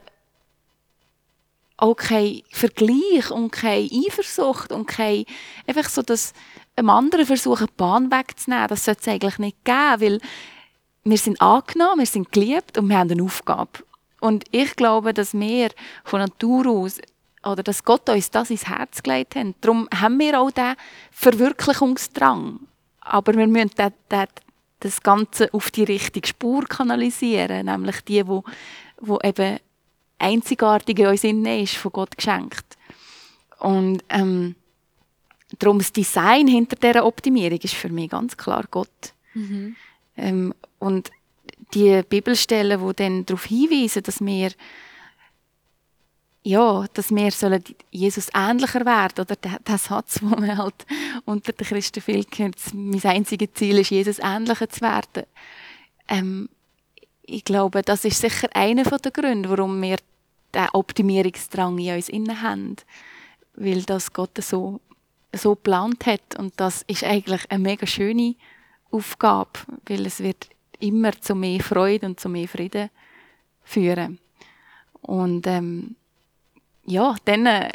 auch 1.77 1.95
kein 1.95 2.43
Vergleich 2.51 3.31
und 3.31 3.51
keine 3.51 3.89
Eifersucht 3.91 4.71
und 4.71 4.87
kein, 4.87 5.25
einfach 5.67 5.89
so, 5.89 6.03
dass 6.03 6.35
einem 6.77 6.91
anderen 6.91 7.27
versuchen, 7.27 7.67
die 7.67 7.77
Bahn 7.77 8.11
wegzunehmen. 8.11 8.69
Das 8.69 8.85
sollte 8.85 9.01
es 9.03 9.09
eigentlich 9.09 9.39
nicht 9.39 9.65
geben, 9.65 10.01
weil 10.01 10.21
wir 11.05 11.19
sind 11.19 11.41
angenommen, 11.41 12.01
wir 12.01 12.07
sind 12.07 12.31
geliebt 12.33 12.77
und 12.77 12.89
wir 12.89 12.99
haben 12.99 13.11
eine 13.11 13.23
Aufgabe. 13.23 13.85
Und 14.21 14.45
ich 14.51 14.77
glaube, 14.77 15.15
dass 15.15 15.33
wir 15.33 15.71
von 16.05 16.21
Natur 16.21 16.67
aus 16.67 16.99
oder 17.43 17.63
dass 17.63 17.85
Gott 17.85 18.09
uns 18.11 18.31
das 18.31 18.51
ins 18.51 18.69
Herz 18.69 19.03
gelegt 19.03 19.35
hat. 19.35 19.47
Darum 19.63 19.89
haben 19.95 20.19
wir 20.19 20.39
auch 20.39 20.51
diesen 20.51 20.77
Verwirklichungsdrang. 21.11 22.61
Aber 23.01 23.35
wir 23.35 23.47
müssen 23.47 23.71
das 24.81 25.03
Ganze 25.03 25.53
auf 25.55 25.71
die 25.71 25.85
richtige 25.85 26.29
Spur 26.29 26.65
kanalisieren, 26.65 27.67
nämlich 27.67 28.03
die, 28.03 28.27
wo, 28.27 28.45
wo 29.01 29.19
eben 29.23 29.59
einzigartig 30.19 30.99
in 30.99 31.07
uns 31.07 31.25
innen 31.25 31.63
ist, 31.63 31.77
von 31.77 31.93
Gott 31.93 32.17
geschenkt. 32.17 32.77
Und 33.59 34.03
ähm, 34.09 34.55
darum 35.59 35.79
das 35.79 35.93
Design 35.93 36.47
hinter 36.47 36.77
dieser 36.77 37.05
Optimierung 37.05 37.59
ist 37.59 37.75
für 37.75 37.89
mich 37.89 38.11
ganz 38.11 38.37
klar 38.37 38.65
Gott. 38.71 39.15
Mhm. 39.35 39.77
Ähm, 40.17 40.55
und 40.79 41.11
die 41.75 42.03
Bibelstellen, 42.03 42.87
die 42.87 42.95
dann 42.97 43.27
darauf 43.27 43.45
hinweisen, 43.45 44.03
dass 44.03 44.21
wir 44.21 44.51
ja, 46.43 46.87
dass 46.95 47.11
wir 47.11 47.31
sollen 47.33 47.63
Jesus 47.91 48.29
ähnlicher 48.35 48.87
werden 48.87 49.21
oder 49.21 49.37
der, 49.37 49.59
der 49.59 49.77
Satz, 49.77 50.23
wo 50.23 50.29
man 50.29 50.57
halt 50.57 50.87
unter 51.27 51.53
den 51.53 51.67
Christen 51.67 52.01
viel 52.01 52.25
kennt, 52.25 52.57
mein 52.73 53.05
einziges 53.05 53.53
Ziel 53.55 53.79
ist, 53.79 53.91
Jesus 53.91 54.19
ähnlicher 54.21 54.69
zu 54.71 54.81
werden. 54.81 55.25
Ähm, 56.09 56.49
ich 57.31 57.45
glaube, 57.45 57.83
das 57.83 58.05
ist 58.05 58.21
sicher 58.21 58.49
einer 58.55 58.85
der 58.85 59.13
Gründe, 59.13 59.51
warum 59.51 59.81
wir 59.81 59.99
den 60.55 60.69
Optimierungsdrang 60.73 61.79
in 61.79 61.95
uns 61.95 62.09
innen 62.09 62.43
haben, 62.43 62.77
weil 63.55 63.83
das 63.83 64.13
Gott 64.13 64.37
so 64.43 64.81
so 65.33 65.55
geplant 65.55 66.07
hat. 66.07 66.37
Und 66.39 66.55
das 66.57 66.83
ist 66.83 67.05
eigentlich 67.05 67.43
eine 67.51 67.63
mega 67.63 67.87
schöne 67.87 68.35
Aufgabe, 68.91 69.51
weil 69.87 70.07
es 70.07 70.21
wird 70.21 70.49
immer 70.79 71.13
zu 71.21 71.35
mehr 71.35 71.61
Freude 71.61 72.07
und 72.07 72.21
zu 72.21 72.29
mehr 72.29 72.49
Frieden 72.49 72.91
führen. 73.63 74.19
Und 75.03 75.47
ähm, 75.47 75.97
ja, 76.85 77.15
dann, 77.25 77.47
äh, 77.47 77.71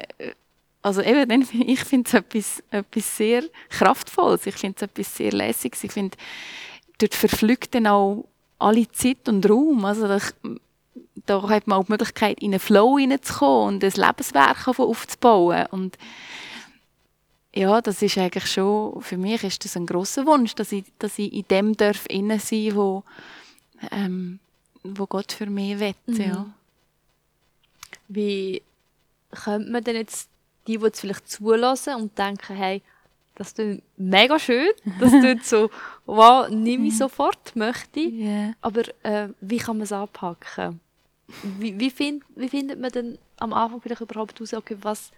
also 0.81 1.01
eben, 1.01 1.29
dann, 1.29 1.47
ich 1.67 1.83
finde 1.83 2.07
es 2.07 2.13
etwas, 2.13 2.63
etwas 2.71 3.17
sehr 3.17 3.43
Kraftvolles, 3.69 4.45
ich 4.45 4.55
finde 4.55 4.75
es 4.77 4.81
etwas 4.83 5.15
sehr 5.15 5.31
Lässiges, 5.31 5.83
ich 5.83 5.91
finde, 5.91 6.17
dort 6.97 7.15
verflügt 7.15 7.73
dann 7.73 7.87
auch 7.87 8.27
alle 8.59 8.89
Zeit 8.91 9.27
und 9.27 9.49
Raum, 9.49 9.85
also 9.85 10.07
da, 10.07 10.19
da 11.25 11.49
hat 11.49 11.67
man 11.67 11.79
auch 11.79 11.85
die 11.85 11.91
Möglichkeit, 11.91 12.39
in 12.39 12.53
einen 12.53 12.59
Flow 12.59 12.97
hineinzukommen 12.97 13.75
und 13.75 13.83
ein 13.83 13.91
Lebenswerk 13.91 14.67
aufzubauen 14.67 15.65
und 15.71 15.97
ja, 17.53 17.81
das 17.81 18.01
ist 18.01 18.17
eigentlich 18.17 18.51
schon, 18.51 19.01
für 19.01 19.17
mich 19.17 19.43
ist 19.43 19.63
das 19.63 19.77
ein 19.77 19.85
großer 19.85 20.25
Wunsch, 20.25 20.55
dass 20.55 20.73
ich, 20.73 20.83
dass 20.99 21.17
ich 21.17 21.31
in 21.31 21.47
dem 21.49 21.77
darf 21.77 22.05
innen 22.09 22.39
sein, 22.39 22.75
wo, 22.75 23.03
ähm, 23.91 24.39
wo 24.83 25.05
Gott 25.05 25.31
für 25.31 25.45
mich 25.45 25.79
will, 25.79 25.95
mhm. 26.05 26.21
ja. 26.21 26.45
Wie 28.09 28.61
könnte 29.31 29.71
man 29.71 29.83
denn 29.83 29.95
jetzt 29.95 30.29
die, 30.67 30.77
die 30.77 30.85
es 30.85 30.99
vielleicht 30.99 31.29
zulassen 31.29 31.95
und 31.95 32.17
denken, 32.17 32.55
hey, 32.55 32.81
das 33.35 33.53
tut 33.53 33.81
mega 33.97 34.39
schön, 34.39 34.71
das 34.99 35.11
tut 35.11 35.43
so, 35.43 35.69
wow, 36.05 36.49
nimm 36.49 36.85
ich 36.85 36.97
sofort, 36.97 37.55
möchte 37.55 37.99
ich. 37.99 38.13
Yeah. 38.13 38.53
Aber 38.61 38.83
äh, 39.03 39.29
wie 39.41 39.57
kann 39.57 39.77
man 39.77 39.83
es 39.83 39.91
anpacken? 39.91 40.79
Wie, 41.59 41.79
wie, 41.79 41.89
find, 41.89 42.23
wie 42.35 42.49
findet 42.49 42.79
man 42.79 42.91
denn 42.91 43.17
am 43.37 43.53
Anfang 43.53 43.81
vielleicht 43.81 44.01
überhaupt 44.01 44.39
heraus, 44.39 44.53
okay, 44.53 44.77
was 44.81 45.11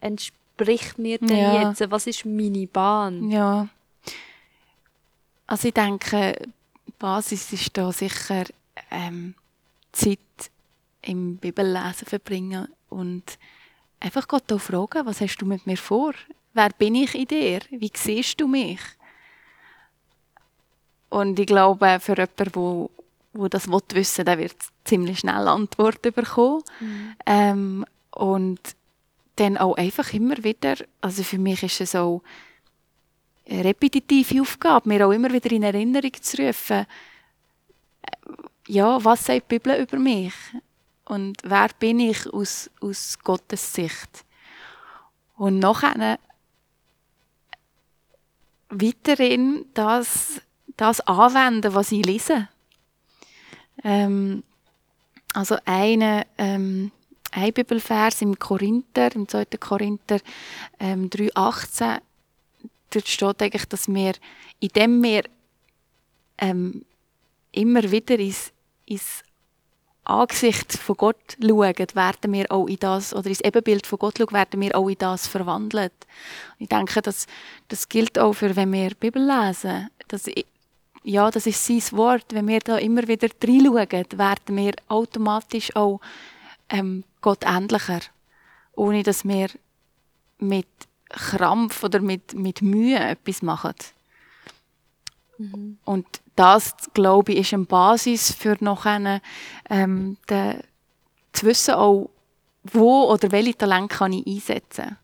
entspricht 0.00 0.98
mir 0.98 1.18
denn 1.18 1.36
ja. 1.36 1.68
jetzt? 1.68 1.90
Was 1.90 2.06
ist 2.06 2.24
meine 2.24 2.66
Bahn? 2.66 3.30
Ja. 3.30 3.68
Also 5.46 5.68
ich 5.68 5.74
denke, 5.74 6.34
Basis 6.98 7.52
ist 7.52 7.76
da 7.76 7.92
sicher 7.92 8.44
ähm, 8.90 9.34
Zeit 9.92 10.18
im 11.02 11.36
Bibellesen 11.36 12.06
verbringen 12.06 12.68
und 12.88 13.38
einfach 14.00 14.28
Gott 14.28 14.52
auch 14.52 14.60
fragen, 14.60 15.06
was 15.06 15.20
hast 15.20 15.38
du 15.38 15.46
mit 15.46 15.66
mir 15.66 15.76
vor? 15.76 16.12
Wer 16.54 16.70
bin 16.70 16.94
ich 16.94 17.14
in 17.14 17.26
dir? 17.26 17.60
Wie 17.70 17.92
siehst 17.94 18.40
du 18.40 18.46
mich? 18.46 18.80
Und 21.08 21.38
ich 21.38 21.46
glaube, 21.46 21.98
für 22.00 22.16
jemanden, 22.16 22.54
wo, 22.54 22.90
wo 23.32 23.48
das 23.48 23.68
wissen 23.68 24.18
will, 24.18 24.24
der 24.24 24.38
wird 24.38 24.56
ziemlich 24.84 25.20
schnell 25.20 25.48
Antworten 25.48 26.12
bekommen. 26.12 26.62
Mhm. 26.80 27.14
Ähm, 27.26 27.86
und 28.12 28.60
dann 29.36 29.56
auch 29.56 29.76
einfach 29.76 30.12
immer 30.12 30.42
wieder, 30.42 30.74
also 31.00 31.22
für 31.22 31.38
mich 31.38 31.62
ist 31.62 31.80
es 31.80 31.94
auch 31.94 32.22
eine 33.48 33.64
repetitive 33.64 34.40
Aufgabe, 34.40 34.88
mir 34.88 35.06
auch 35.06 35.12
immer 35.12 35.32
wieder 35.32 35.50
in 35.52 35.62
Erinnerung 35.62 36.12
zu 36.20 36.42
rufen, 36.42 36.86
ja, 38.66 39.02
was 39.02 39.24
sagt 39.24 39.50
die 39.50 39.58
Bibel 39.58 39.80
über 39.80 39.98
mich? 39.98 40.34
Und 41.08 41.38
wer 41.42 41.68
bin 41.78 42.00
ich 42.00 42.30
aus, 42.32 42.70
aus 42.82 43.18
Gottes 43.18 43.72
Sicht? 43.72 44.26
Und 45.36 45.58
nachher 45.58 46.18
weiterhin 48.68 49.64
das, 49.72 50.42
das 50.76 51.00
anwenden, 51.00 51.72
was 51.72 51.92
ich 51.92 52.04
lese. 52.04 52.48
Ähm, 53.82 54.42
also 55.32 55.56
eine, 55.64 56.26
ähm, 56.36 56.90
ein 57.30 57.54
Bibelvers 57.54 58.20
im 58.20 58.38
Korinther, 58.38 59.14
im 59.14 59.26
2. 59.26 59.46
Korinther 59.58 60.20
ähm, 60.78 61.08
3,18, 61.08 62.00
dort 62.90 63.08
steht 63.08 63.42
eigentlich, 63.42 63.64
dass 63.64 63.88
wir, 63.88 64.12
indem 64.60 65.02
wir 65.02 65.22
ähm, 66.36 66.84
immer 67.52 67.90
wieder 67.90 68.18
ins, 68.18 68.52
ins 68.84 69.22
Angesicht 70.08 70.72
von 70.72 70.96
Gott 70.96 71.36
schauen, 71.40 71.74
werden 71.94 72.32
wir 72.32 72.50
auch 72.50 72.66
in 72.66 72.78
das, 72.78 73.14
oder 73.14 73.28
ins 73.28 73.40
Ebenbild 73.40 73.86
von 73.86 73.98
Gott 73.98 74.18
schauen, 74.18 74.32
werden 74.32 74.60
wir 74.60 74.76
auch 74.76 74.88
in 74.88 74.96
das 74.98 75.26
verwandelt. 75.26 75.92
Ich 76.58 76.68
denke, 76.68 77.02
das, 77.02 77.26
das 77.68 77.88
gilt 77.88 78.18
auch 78.18 78.32
für, 78.32 78.56
wenn 78.56 78.72
wir 78.72 78.90
Bibel 78.94 79.22
lesen. 79.22 79.90
Das, 80.08 80.26
ja, 81.02 81.30
das 81.30 81.46
ist 81.46 81.64
sein 81.64 81.82
Wort. 81.96 82.26
Wenn 82.30 82.48
wir 82.48 82.60
da 82.60 82.78
immer 82.78 83.06
wieder 83.06 83.28
reinschauen, 83.42 84.18
werden 84.18 84.56
wir 84.56 84.72
automatisch 84.88 85.74
auch 85.76 86.00
ähm, 86.68 87.04
Gott 87.20 87.44
ähnlicher. 87.44 88.00
Ohne 88.74 89.02
dass 89.02 89.26
wir 89.26 89.48
mit 90.38 90.66
Krampf 91.08 91.82
oder 91.84 92.00
mit, 92.00 92.34
mit 92.34 92.62
Mühe 92.62 92.98
etwas 92.98 93.42
machen. 93.42 93.74
Mhm. 95.38 95.78
Und 95.84 96.06
das, 96.38 96.74
glaube 96.94 97.32
ich, 97.32 97.40
ist 97.40 97.54
eine 97.54 97.64
Basis 97.64 98.32
für 98.32 98.56
noch 98.60 98.86
eine, 98.86 99.20
ähm, 99.68 100.16
de, 100.30 100.54
zu 101.32 101.46
wissen, 101.46 101.74
auch, 101.74 102.10
wo 102.62 103.10
oder 103.10 103.32
welche 103.32 103.58
Talente 103.58 103.96
kann 103.96 104.12
ich 104.12 104.26
einsetzen. 104.26 104.96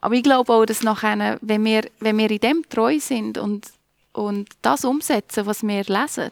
Aber 0.00 0.14
ich 0.14 0.22
glaube 0.22 0.52
auch, 0.52 0.64
dass 0.64 0.82
nachher, 0.82 1.38
wenn 1.42 1.64
wir, 1.64 1.82
wenn 1.98 2.18
wir 2.18 2.30
in 2.30 2.38
dem 2.38 2.68
treu 2.68 2.98
sind 3.00 3.36
und, 3.36 3.66
und 4.12 4.48
das 4.62 4.84
umsetzen, 4.84 5.46
was 5.46 5.62
wir 5.62 5.84
lesen, 5.84 6.30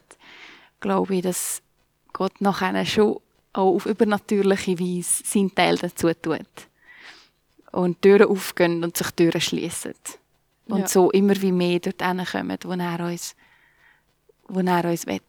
glaube 0.80 1.16
ich, 1.16 1.22
dass 1.22 1.61
Gott 2.12 2.41
nachher 2.41 2.86
schon 2.86 3.20
auch 3.53 3.74
auf 3.74 3.86
übernatürliche 3.86 4.78
Weise 4.78 5.22
seinen 5.24 5.55
Teil 5.55 5.76
dazu 5.76 6.12
tut. 6.14 6.47
Und 7.72 8.01
Türen 8.01 8.28
aufgehen 8.28 8.84
und 8.84 8.97
sich 8.97 9.11
Türen 9.11 9.41
schließen. 9.41 9.95
Und 10.66 10.80
ja. 10.80 10.89
so 10.89 11.11
immer 11.11 11.41
wie 11.41 11.53
mehr 11.53 11.80
dort 11.80 11.99
kommen, 11.99 12.59
wo 12.62 12.72
er 12.72 13.01
uns, 13.01 13.34
wo 14.49 14.61
er 14.61 14.84
uns 14.84 15.07
will. 15.07 15.20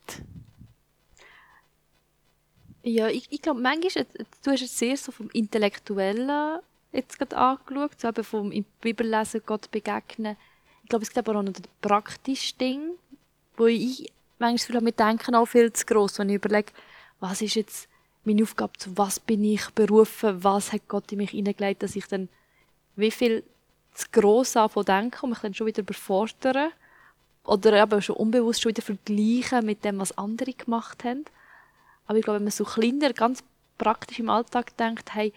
Ja, 2.83 3.07
ich, 3.09 3.27
ich 3.29 3.41
glaube, 3.41 3.59
manchmal, 3.59 4.05
du 4.43 4.51
hast 4.51 4.61
es 4.61 4.79
sehr 4.79 4.97
so 4.97 5.11
vom 5.11 5.29
Intellektuellen 5.31 6.59
jetzt 6.91 7.19
gerade 7.19 7.37
angeschaut, 7.37 7.99
so 7.99 8.07
eben 8.07 8.23
vom 8.23 8.65
Bibellesen 8.81 9.41
Gott 9.45 9.69
begegnen. 9.69 10.37
Ich 10.83 10.89
glaube, 10.89 11.03
es 11.03 11.09
gibt 11.09 11.27
aber 11.27 11.37
auch 11.37 11.43
noch 11.43 11.53
das 11.53 11.63
praktische 11.81 12.55
Ding, 12.55 12.93
wo 13.57 13.67
ich 13.67 14.11
manchmal 14.39 14.81
mit 14.81 14.99
Denken 14.99 15.35
auch 15.35 15.45
viel 15.45 15.71
zu 15.73 15.85
gross, 15.85 16.17
wenn 16.17 16.29
ich 16.29 16.35
überlege, 16.35 16.71
was 17.19 17.41
ist 17.41 17.55
jetzt 17.55 17.89
meine 18.23 18.41
Aufgabe, 18.43 18.73
zu 18.77 18.97
was 18.97 19.19
bin 19.19 19.43
ich 19.43 19.69
berufen, 19.71 20.43
was 20.43 20.71
hat 20.71 20.87
Gott 20.87 21.11
in 21.11 21.19
mich 21.19 21.31
hineingelegt, 21.31 21.83
dass 21.83 21.95
ich 21.95 22.07
dann 22.07 22.29
wie 22.95 23.11
viel 23.11 23.43
zu 23.93 24.07
gross 24.11 24.53
von 24.53 24.85
denken 24.85 25.19
und 25.23 25.29
mich 25.31 25.39
dann 25.39 25.53
schon 25.53 25.67
wieder 25.67 25.81
überfordern 25.81 26.71
oder 27.49 27.81
eben 27.81 28.01
schon 28.01 28.15
unbewusst 28.15 28.61
schon 28.61 28.69
wieder 28.69 28.81
vergleichen 28.81 29.65
mit 29.65 29.83
dem, 29.83 29.99
was 29.99 30.17
andere 30.17 30.53
gemacht 30.53 31.03
haben. 31.03 31.25
Aber 32.05 32.17
ich 32.17 32.23
glaube, 32.23 32.37
wenn 32.37 32.45
man 32.45 32.51
so 32.51 32.63
kleiner, 32.63 33.13
ganz 33.13 33.43
praktisch 33.77 34.19
im 34.19 34.29
Alltag 34.29 34.75
denkt, 34.77 35.13
hey, 35.15 35.33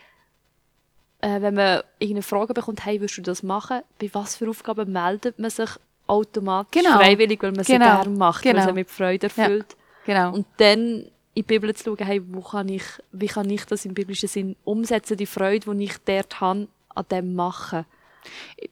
äh, 1.20 1.40
wenn 1.40 1.54
man 1.54 1.82
irgendeine 1.98 2.22
Frage 2.22 2.54
bekommt, 2.54 2.84
hey, 2.84 3.00
würdest 3.00 3.18
du 3.18 3.22
das 3.22 3.42
machen? 3.42 3.80
Bei 3.98 4.10
was 4.12 4.36
für 4.36 4.48
Aufgaben 4.48 4.92
meldet 4.92 5.38
man 5.38 5.50
sich 5.50 5.70
automatisch 6.06 6.82
genau. 6.82 6.98
freiwillig, 6.98 7.42
weil 7.42 7.52
man 7.52 7.64
genau. 7.64 7.84
sie 7.84 8.02
gerne 8.02 8.18
macht, 8.18 8.42
genau. 8.42 8.58
weil 8.58 8.66
man 8.66 8.74
mit 8.74 8.90
Freude 8.90 9.26
erfüllt. 9.28 9.76
Ja. 10.06 10.14
Genau. 10.14 10.34
Und 10.34 10.46
dann 10.56 10.78
in 10.78 11.10
die 11.36 11.42
Bibel 11.44 11.74
zu 11.74 11.84
schauen, 11.84 12.06
hey, 12.06 12.22
wo 12.28 12.40
kann 12.42 12.68
ich, 12.68 12.84
wie 13.12 13.26
kann 13.26 13.48
ich 13.48 13.64
das 13.64 13.84
im 13.84 13.94
biblischen 13.94 14.28
Sinn 14.28 14.56
umsetzen, 14.64 15.16
die 15.16 15.26
Freude, 15.26 15.74
die 15.74 15.84
ich 15.84 15.96
dort 16.04 16.40
habe, 16.40 16.68
an 16.88 17.04
dem 17.10 17.34
machen. 17.34 17.86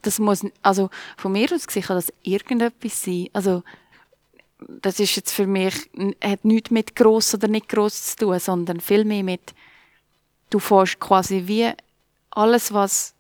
Das 0.03 0.19
muss, 0.19 0.45
also 0.63 0.91
von 1.17 1.33
mir 1.33 1.53
aus 1.53 1.67
gesehen 1.67 1.83
kann 1.83 1.97
das 1.97 2.13
irgendetwas 2.23 3.03
sein. 3.03 3.29
Also 3.33 3.63
das 4.69 5.01
ist 5.01 5.17
jetzt 5.17 5.33
für 5.33 5.47
mich, 5.47 5.75
hat 6.23 6.45
nichts 6.45 6.71
mit 6.71 6.95
gross 6.95 7.35
oder 7.35 7.49
nicht 7.49 7.69
gross 7.69 8.15
zu 8.15 8.17
tun, 8.17 8.39
sondern 8.39 8.81
vielmehr 8.81 9.25
mit, 9.25 9.55
du 10.51 10.59
fährst 10.59 11.01
quasi 11.01 11.45
wie 11.47 11.71
alles, 12.31 12.73
was, 12.73 13.15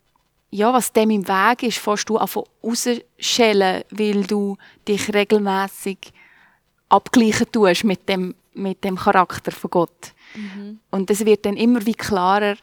ja, 0.50 0.72
was 0.72 0.92
dem 0.92 1.10
im 1.10 1.26
Weg 1.26 1.62
ist, 1.62 1.78
fährst 1.78 2.08
du 2.08 2.18
einfach 2.18 2.42
rausschellen, 2.62 3.84
weil 3.90 4.24
du 4.24 4.56
dich 4.86 5.12
regelmäßig 5.12 5.98
abgleichen 6.88 7.50
tust 7.50 7.84
mit 7.84 8.08
dem, 8.08 8.34
mit 8.52 8.84
dem 8.84 8.96
Charakter 8.96 9.52
von 9.52 9.70
Gott. 9.70 10.12
Mhm. 10.34 10.80
Und 10.90 11.10
es 11.10 11.24
wird 11.24 11.46
dann 11.46 11.56
immer 11.56 11.84
wie 11.86 11.94
klarer, 11.94 12.56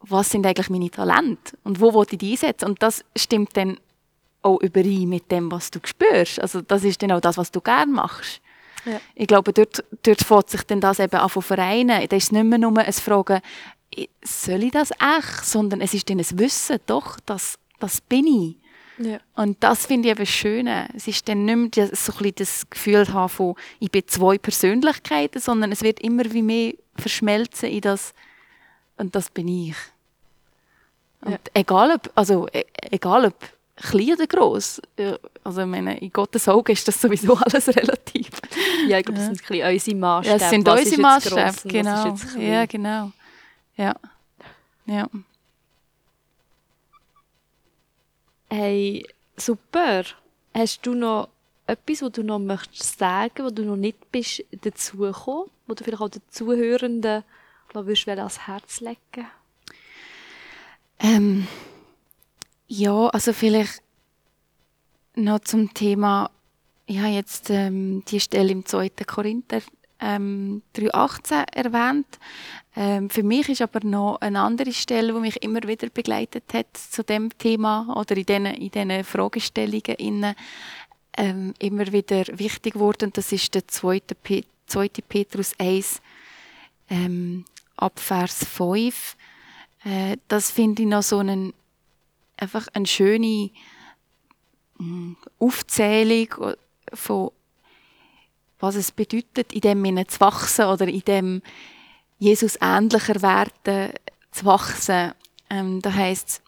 was 0.00 0.30
sind 0.30 0.46
eigentlich 0.46 0.70
meine 0.70 0.90
Talente 0.90 1.56
und 1.64 1.80
wo 1.80 1.92
will 1.94 2.06
ich 2.10 2.18
die 2.18 2.32
einsetzen. 2.32 2.66
Und 2.66 2.82
das 2.82 3.04
stimmt 3.16 3.56
dann 3.56 3.78
auch 4.42 4.60
überein 4.60 5.08
mit 5.08 5.30
dem, 5.30 5.50
was 5.50 5.70
du 5.70 5.80
spürst. 5.84 6.40
Also 6.40 6.60
das 6.60 6.84
ist 6.84 7.02
dann 7.02 7.12
auch 7.12 7.20
das, 7.20 7.36
was 7.36 7.50
du 7.50 7.60
gerne 7.60 7.92
machst. 7.92 8.40
Ja. 8.84 9.00
Ich 9.14 9.26
glaube, 9.26 9.52
dort, 9.52 9.84
dort 10.02 10.22
fängt 10.22 10.50
sich 10.50 10.62
dann 10.62 10.80
das 10.80 11.00
eben 11.00 11.16
an 11.16 11.28
zu 11.28 11.40
vereinen. 11.40 12.06
Da 12.08 12.16
ist 12.16 12.24
es 12.24 12.32
nicht 12.32 12.44
mehr 12.44 12.58
nur 12.58 12.78
ein 12.78 12.92
Fragen, 12.92 13.40
soll 14.22 14.62
ich 14.62 14.72
das 14.72 14.90
echt? 14.90 15.44
Sondern 15.44 15.80
es 15.80 15.94
ist 15.94 16.08
dann 16.08 16.18
ein 16.18 16.38
Wissen, 16.38 16.78
doch, 16.86 17.18
das, 17.26 17.58
das 17.80 18.00
bin 18.00 18.26
ich. 18.26 18.56
Ja. 18.98 19.18
Und 19.34 19.62
das 19.62 19.86
finde 19.86 20.08
ich 20.08 20.14
eben 20.14 20.26
schön. 20.26 20.66
Es 20.66 21.06
ist 21.06 21.28
dann 21.28 21.44
nicht 21.44 21.76
mehr 21.76 21.90
so 21.92 22.12
ein 22.18 22.32
das 22.34 22.68
Gefühl 22.70 23.12
haben 23.12 23.28
von, 23.28 23.54
ich 23.78 23.90
bin 23.90 24.02
zwei 24.06 24.38
Persönlichkeiten, 24.38 25.40
sondern 25.40 25.72
es 25.72 25.82
wird 25.82 26.00
immer 26.00 26.24
wie 26.32 26.42
mehr 26.42 26.74
verschmelzen 26.96 27.68
in 27.68 27.82
das, 27.82 28.14
und 28.96 29.14
das 29.14 29.30
bin 29.30 29.48
ich. 29.48 29.76
Und 31.22 31.32
ja. 31.32 31.38
egal 31.54 31.92
ob, 31.92 32.10
also, 32.14 32.48
e, 32.48 32.64
egal 32.90 33.26
ob 33.26 33.34
klein 33.76 34.12
oder 34.12 34.26
gross, 34.26 34.80
also 35.44 35.60
ich 35.60 35.66
meine, 35.66 35.98
in 35.98 36.12
Gottes 36.12 36.48
Augen 36.48 36.72
ist 36.72 36.86
das 36.88 37.00
sowieso 37.00 37.34
alles 37.36 37.68
relativ. 37.68 38.30
Ja, 38.88 38.98
ich 38.98 39.04
glaube, 39.04 39.18
das 39.18 39.26
sind 39.26 39.50
ein 39.50 39.74
unsere 39.74 39.96
Maßstäbe. 39.96 40.32
Ja, 40.32 40.38
das 40.38 40.50
sind 40.50 40.66
was 40.66 40.80
unsere 40.80 41.02
Maßstäbe, 41.02 41.52
genau. 41.68 42.16
Ja, 42.38 42.66
genau. 42.66 43.12
Ja. 43.76 43.94
Ja. 44.86 45.08
Hey, 48.48 49.06
super. 49.36 50.04
Hast 50.54 50.86
du 50.86 50.94
noch 50.94 51.28
etwas, 51.66 52.02
was 52.02 52.12
du 52.12 52.22
noch 52.22 52.38
möchtest 52.38 52.98
sagen, 52.98 53.44
wo 53.44 53.50
du 53.50 53.64
noch 53.64 53.76
nicht 53.76 54.10
bist 54.12 54.44
dazugekommen, 54.52 55.50
wo 55.66 55.74
du 55.74 55.84
vielleicht 55.84 56.00
auch 56.00 56.08
den 56.08 56.22
Zuhörenden 56.30 57.24
würdest 57.84 58.08
ans 58.08 58.46
Herz 58.46 58.80
legen? 58.80 59.26
Ähm, 60.98 61.46
ja, 62.68 63.08
also 63.08 63.32
vielleicht 63.32 63.82
noch 65.14 65.40
zum 65.40 65.74
Thema, 65.74 66.30
ich 66.86 66.98
habe 66.98 67.12
jetzt 67.12 67.50
ähm, 67.50 68.04
die 68.06 68.20
Stelle 68.20 68.52
im 68.52 68.64
2. 68.64 68.90
Korinther 69.06 69.60
ähm, 70.00 70.62
3,18 70.74 71.54
erwähnt. 71.54 72.06
Ähm, 72.74 73.08
für 73.08 73.22
mich 73.22 73.48
ist 73.48 73.62
aber 73.62 73.80
noch 73.84 74.20
eine 74.20 74.40
andere 74.40 74.72
Stelle, 74.72 75.12
die 75.14 75.20
mich 75.20 75.42
immer 75.42 75.62
wieder 75.62 75.88
begleitet 75.88 76.44
hat 76.52 76.76
zu 76.76 77.02
dem 77.02 77.36
Thema 77.38 77.94
oder 77.96 78.16
in 78.16 78.26
diesen, 78.26 78.46
in 78.46 78.70
diesen 78.70 79.04
Fragestellungen 79.04 79.96
innen, 79.98 80.34
ähm, 81.16 81.54
immer 81.58 81.90
wieder 81.92 82.24
wichtig 82.38 82.74
geworden. 82.74 83.10
Das 83.14 83.32
ist 83.32 83.54
der 83.54 83.66
2. 83.66 84.00
Pe 84.22 84.42
2. 84.66 84.88
Petrus 85.08 85.52
1 85.58 86.02
ähm, 86.90 87.44
ab 87.76 87.98
Vers 87.98 88.44
5. 88.44 89.16
Äh, 89.84 90.16
das 90.28 90.50
finde 90.50 90.82
ich 90.82 90.88
noch 90.88 91.02
so 91.02 91.18
einen, 91.18 91.52
einfach 92.36 92.68
eine 92.72 92.86
schöne 92.86 93.50
mh, 94.78 94.84
mm, 94.84 95.16
Aufzählung 95.38 96.54
von 96.92 97.30
was 98.58 98.74
es 98.74 98.90
bedeutet, 98.90 99.52
in 99.52 99.60
dem 99.60 99.84
Sinne 99.84 100.06
zu 100.06 100.20
wachsen 100.20 100.64
oder 100.64 100.88
in 100.88 101.02
dem 101.02 101.42
Jesus 102.18 102.56
ähnlicher 102.60 103.20
werden 103.20 103.92
zu 104.30 104.46
wachsen. 104.46 105.12
Ähm, 105.50 105.82
da 105.82 105.92
heißt 105.92 106.42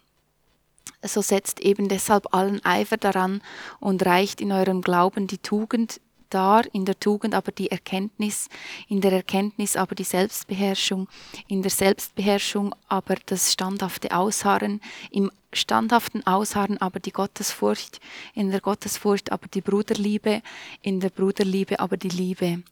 so 1.01 1.21
setzt 1.21 1.61
eben 1.61 1.87
deshalb 1.87 2.33
allen 2.33 2.63
Eifer 2.65 2.97
daran 2.97 3.41
und 3.79 4.05
reicht 4.05 4.41
in 4.41 4.51
eurem 4.51 4.81
Glauben 4.81 5.27
die 5.27 5.37
Tugend 5.37 6.01
dar, 6.29 6.63
in 6.73 6.85
der 6.85 6.99
Tugend 6.99 7.33
aber 7.33 7.51
die 7.51 7.71
Erkenntnis, 7.71 8.49
in 8.87 9.01
der 9.01 9.11
Erkenntnis 9.11 9.75
aber 9.75 9.95
die 9.95 10.03
Selbstbeherrschung, 10.03 11.07
in 11.47 11.61
der 11.61 11.71
Selbstbeherrschung 11.71 12.75
aber 12.87 13.15
das 13.25 13.53
standhafte 13.53 14.15
Ausharren, 14.15 14.81
im 15.11 15.31
standhaften 15.53 16.25
Ausharren 16.27 16.79
aber 16.79 16.99
die 16.99 17.11
Gottesfurcht, 17.11 17.99
in 18.33 18.51
der 18.51 18.61
Gottesfurcht 18.61 19.31
aber 19.31 19.47
die 19.47 19.61
Bruderliebe, 19.61 20.41
in 20.81 20.99
der 20.99 21.09
Bruderliebe 21.09 21.79
aber 21.79 21.97
die 21.97 22.09
Liebe. 22.09 22.63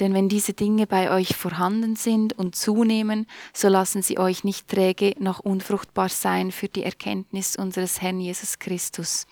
Denn 0.00 0.14
wenn 0.14 0.28
diese 0.28 0.52
Dinge 0.52 0.86
bei 0.86 1.10
euch 1.10 1.34
vorhanden 1.36 1.96
sind 1.96 2.32
und 2.38 2.54
zunehmen, 2.54 3.26
so 3.52 3.68
lassen 3.68 4.02
sie 4.02 4.18
euch 4.18 4.44
nicht 4.44 4.68
träge 4.68 5.14
noch 5.18 5.40
unfruchtbar 5.40 6.08
sein 6.08 6.52
für 6.52 6.68
die 6.68 6.84
Erkenntnis 6.84 7.56
unseres 7.56 8.00
Herrn 8.00 8.20
Jesus 8.20 8.58
Christus. 8.58 9.26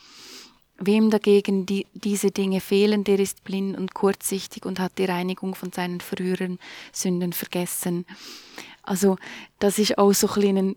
Wem 0.79 1.11
dagegen 1.11 1.65
die, 1.65 1.87
diese 1.95 2.31
Dinge 2.31 2.61
fehlen, 2.61 3.03
der 3.05 3.19
ist 3.19 3.45
blind 3.45 3.79
und 3.79 3.95
kurzsichtig 3.95 4.67
und 4.67 4.79
hat 4.79 4.99
die 4.99 5.07
Reinigung 5.07 5.55
von 5.55 5.73
seinen 5.73 6.01
früheren 6.01 6.59
Sünden 6.93 7.33
vergessen. 7.33 8.05
Also 8.83 9.17
das 9.59 9.79
ist 9.79 9.97
auch 9.99 10.13
so 10.13 10.29
ein 10.41 10.77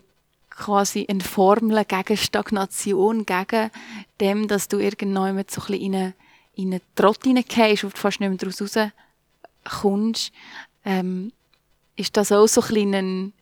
quasi 0.49 1.05
eine 1.09 1.21
Formel 1.21 1.85
gegen 1.85 2.17
Stagnation, 2.17 3.25
gegen 3.25 3.71
dem, 4.19 4.47
dass 4.47 4.67
du 4.67 4.77
irgendwann 4.77 5.35
mit 5.35 5.51
so 5.51 5.61
ein 5.67 5.73
in 5.73 5.95
eine, 5.95 6.13
in 6.55 6.73
eine 6.73 6.81
Trott 6.95 7.23
hineingehst 7.23 7.83
und 7.83 7.97
fast 7.97 8.19
nicht 8.19 8.29
mehr 8.29 8.37
daraus 8.37 8.61
rauskommst, 9.65 10.31
ähm, 10.85 11.31
ist 11.95 12.17
das 12.17 12.31
auch 12.31 12.47
so 12.47 12.61
ein, 12.61 12.93
ein, 12.93 13.33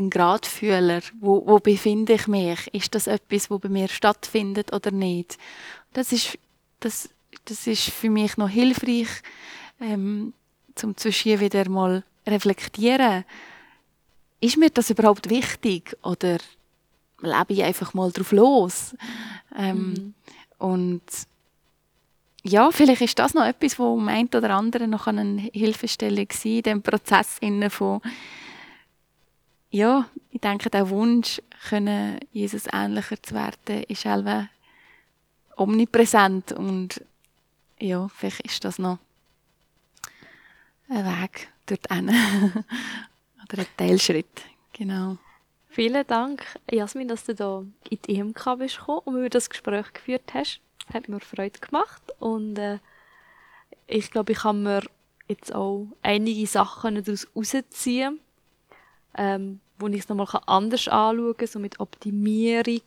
ein 0.00 0.10
Gradfühler. 0.10 1.02
Wo, 1.20 1.46
wo 1.46 1.58
befinde 1.58 2.14
ich 2.14 2.26
mich? 2.26 2.72
Ist 2.74 2.94
das 2.94 3.06
etwas, 3.06 3.50
wo 3.50 3.58
bei 3.58 3.68
mir 3.68 3.88
stattfindet 3.88 4.72
oder 4.72 4.90
nicht? 4.90 5.38
Das 5.92 6.12
ist, 6.12 6.38
das, 6.80 7.08
das 7.44 7.66
ist 7.66 7.90
für 7.90 8.10
mich 8.10 8.36
noch 8.36 8.48
hilfreich, 8.48 9.08
ähm, 9.80 10.32
zum 10.74 10.96
zwischen 10.96 11.40
wieder 11.40 11.68
mal 11.68 12.04
reflektieren. 12.26 13.24
Ist 14.40 14.56
mir 14.56 14.70
das 14.70 14.90
überhaupt 14.90 15.28
wichtig 15.28 15.96
oder 16.02 16.38
lebe 17.20 17.52
ich 17.52 17.62
einfach 17.62 17.92
mal 17.94 18.10
drauf 18.10 18.32
los? 18.32 18.94
Ähm, 19.56 19.90
mhm. 19.90 20.14
Und 20.58 21.02
ja, 22.42 22.70
vielleicht 22.70 23.02
ist 23.02 23.18
das 23.18 23.34
noch 23.34 23.44
etwas, 23.44 23.78
wo 23.78 24.00
ein 24.00 24.28
oder 24.28 24.50
andere 24.50 24.88
noch 24.88 25.06
eine 25.06 25.50
Hilfestellung 25.52 26.28
war, 26.28 26.50
in 26.50 26.62
dem 26.62 26.82
Prozess 26.82 27.38
von 27.68 28.00
ja, 29.70 30.06
ich 30.30 30.40
denke, 30.40 30.70
der 30.70 30.90
Wunsch, 30.90 31.40
können 31.68 32.18
Jesus 32.32 32.64
ähnlicher 32.72 33.22
zu 33.22 33.34
werden, 33.34 33.84
ist 33.84 34.06
einfach 34.06 34.46
omnipräsent 35.56 36.52
und 36.52 37.04
ja, 37.78 38.08
vielleicht 38.08 38.40
ist 38.40 38.64
das 38.64 38.78
noch 38.78 38.98
ein 40.88 41.04
Weg 41.04 41.48
dorthin. 41.66 42.08
Oder 43.42 43.62
ein 43.62 43.66
Teilschritt, 43.76 44.42
genau. 44.72 45.18
Vielen 45.68 46.06
Dank, 46.06 46.44
Jasmin, 46.70 47.08
dass 47.08 47.24
du 47.24 47.34
hier 47.34 47.66
in 47.90 47.98
die 48.06 48.16
EMK 48.16 48.58
bist 48.58 48.78
gekommen 48.78 49.02
und 49.04 49.14
mir 49.14 49.30
das 49.30 49.50
Gespräch 49.50 49.92
geführt 49.92 50.34
hast. 50.34 50.60
Das 50.86 50.94
hat 50.94 51.08
mir 51.08 51.20
Freude 51.20 51.60
gemacht 51.60 52.02
und 52.18 52.58
äh, 52.58 52.78
ich 53.86 54.10
glaube, 54.10 54.32
ich 54.32 54.38
kann 54.38 54.62
mir 54.62 54.82
jetzt 55.28 55.54
auch 55.54 55.86
einige 56.02 56.46
Sachen 56.46 57.02
daraus 57.02 57.28
rausziehen, 57.36 58.18
ähm, 59.16 59.60
wo 59.78 59.88
ich 59.88 60.00
es 60.00 60.08
nochmal 60.08 60.42
anders 60.46 60.88
anschauen 60.88 61.36
kann, 61.36 61.46
so 61.48 61.58
mit 61.58 61.80
Optimierung, 61.80 62.82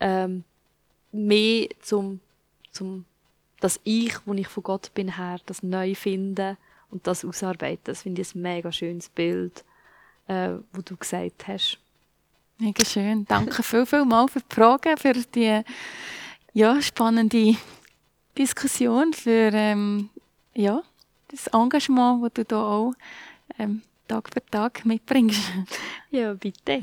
ähm, 0.00 0.44
mehr 1.12 1.68
zum, 1.80 2.20
zum 2.70 3.04
das 3.60 3.80
Ich, 3.84 4.14
wo 4.24 4.34
ich 4.34 4.48
von 4.48 4.62
Gott 4.62 4.92
bin 4.94 5.16
her, 5.16 5.40
das 5.46 5.62
neu 5.62 5.94
finden 5.94 6.56
und 6.90 7.06
das 7.06 7.24
ausarbeiten. 7.24 7.84
Das 7.84 8.02
finde 8.02 8.22
ich 8.22 8.34
ein 8.34 8.42
mega 8.42 8.70
schönes 8.70 9.08
Bild, 9.08 9.64
äh, 10.28 10.50
wo 10.72 10.82
du 10.82 10.96
gesagt 10.96 11.48
hast. 11.48 11.78
Mega 12.58 12.84
schön. 12.84 13.24
Danke 13.26 13.62
viel, 13.62 13.86
viel 13.86 14.04
mal 14.04 14.28
für 14.28 14.40
die 14.40 14.54
Fragen, 14.54 14.96
für 14.96 15.12
die 15.12 15.62
ja, 16.54 16.82
spannende 16.82 17.56
Diskussion, 18.36 19.12
für 19.12 19.50
ähm, 19.52 20.10
ja, 20.54 20.82
das 21.28 21.46
Engagement, 21.48 22.24
das 22.24 22.32
du 22.34 22.44
da 22.44 22.62
auch 22.62 22.92
ähm, 23.58 23.82
Tag 24.08 24.30
für 24.32 24.44
Tag 24.46 24.84
mitbringst. 24.84 25.52
Ja, 26.10 26.32
bitte. 26.32 26.82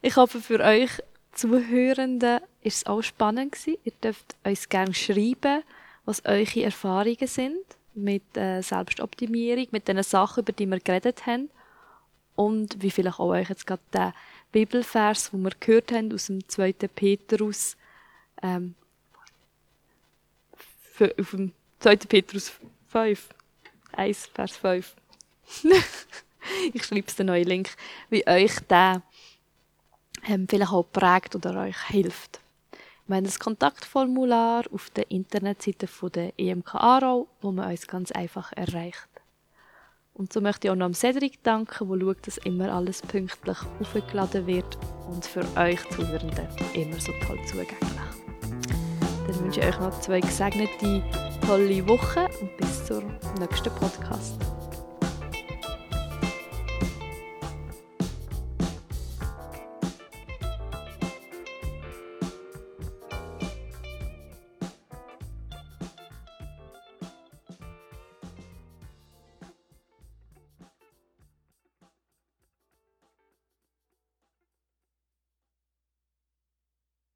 Ich 0.00 0.16
hoffe, 0.16 0.40
für 0.40 0.60
euch 0.60 0.90
Zuhörenden 1.32 2.40
ist 2.62 2.78
es 2.78 2.86
auch 2.86 3.02
spannend 3.02 3.52
gewesen. 3.52 3.78
Ihr 3.84 3.92
dürft 4.02 4.36
uns 4.42 4.68
gerne 4.68 4.94
schreiben, 4.94 5.62
was 6.04 6.24
eure 6.24 6.62
Erfahrungen 6.62 7.26
sind, 7.26 7.64
mit 7.94 8.36
äh, 8.36 8.62
Selbstoptimierung, 8.62 9.66
mit 9.70 9.86
den 9.86 10.02
Sachen, 10.02 10.42
über 10.42 10.52
die 10.52 10.66
wir 10.66 10.80
geredet 10.80 11.26
haben. 11.26 11.50
Und 12.34 12.82
wie 12.82 12.90
vielleicht 12.90 13.20
auch 13.20 13.28
euch 13.28 13.48
jetzt 13.50 13.66
gerade 13.66 13.82
der 13.92 14.14
Bibelvers, 14.50 15.30
den 15.30 15.42
wir 15.42 15.52
gehört 15.60 15.92
haben 15.92 16.12
aus 16.12 16.26
dem 16.26 16.48
2. 16.48 16.72
Petrus, 16.72 17.76
ähm, 18.42 18.74
auf 21.18 21.30
dem 21.30 21.52
2. 21.80 21.96
Petrus 21.96 22.52
5, 22.88 23.28
1, 23.92 24.26
Vers 24.34 24.56
5. 24.56 24.96
ich 26.72 26.84
schreibe 26.84 27.06
es 27.06 27.16
den 27.16 27.26
neuen 27.26 27.46
Link, 27.46 27.70
wie 28.10 28.26
euch 28.26 28.58
der 28.68 29.02
ähm, 30.26 30.46
vielleicht 30.48 30.72
auch 30.72 30.84
prägt 30.84 31.34
oder 31.36 31.60
euch 31.62 31.80
hilft. 31.88 32.40
Wir 33.06 33.16
haben 33.16 33.24
ein 33.24 33.38
Kontaktformular 33.38 34.64
auf 34.70 34.90
der 34.90 35.10
Internetseite 35.10 35.86
von 35.86 36.12
der 36.12 36.38
EMK 36.38 36.74
Aarau, 36.74 37.26
wo 37.40 37.50
man 37.52 37.70
uns 37.70 37.86
ganz 37.86 38.12
einfach 38.12 38.52
erreicht. 38.52 39.08
Und 40.12 40.32
so 40.32 40.40
möchte 40.40 40.66
ich 40.66 40.72
auch 40.72 40.76
noch 40.76 40.92
Cedric 40.94 41.42
danken, 41.44 41.88
der 41.88 42.00
schaut, 42.00 42.26
dass 42.26 42.38
immer 42.38 42.72
alles 42.72 43.02
pünktlich 43.02 43.56
aufgeladen 43.80 44.46
wird 44.46 44.76
und 45.08 45.24
für 45.24 45.44
euch 45.56 45.80
Zuhörenden 45.90 46.48
immer 46.74 47.00
so 47.00 47.12
toll 47.24 47.38
zugänglich. 47.46 47.78
Dann 49.26 49.40
wünsche 49.40 49.60
ich 49.60 49.66
euch 49.66 49.78
noch 49.78 50.00
zwei 50.00 50.20
gesegnete, 50.20 51.02
tolle 51.46 51.86
Wochen 51.88 52.26
und 52.40 52.56
bis 52.56 52.84
zur 52.84 53.04
nächsten 53.38 53.70
Podcast. 53.76 54.57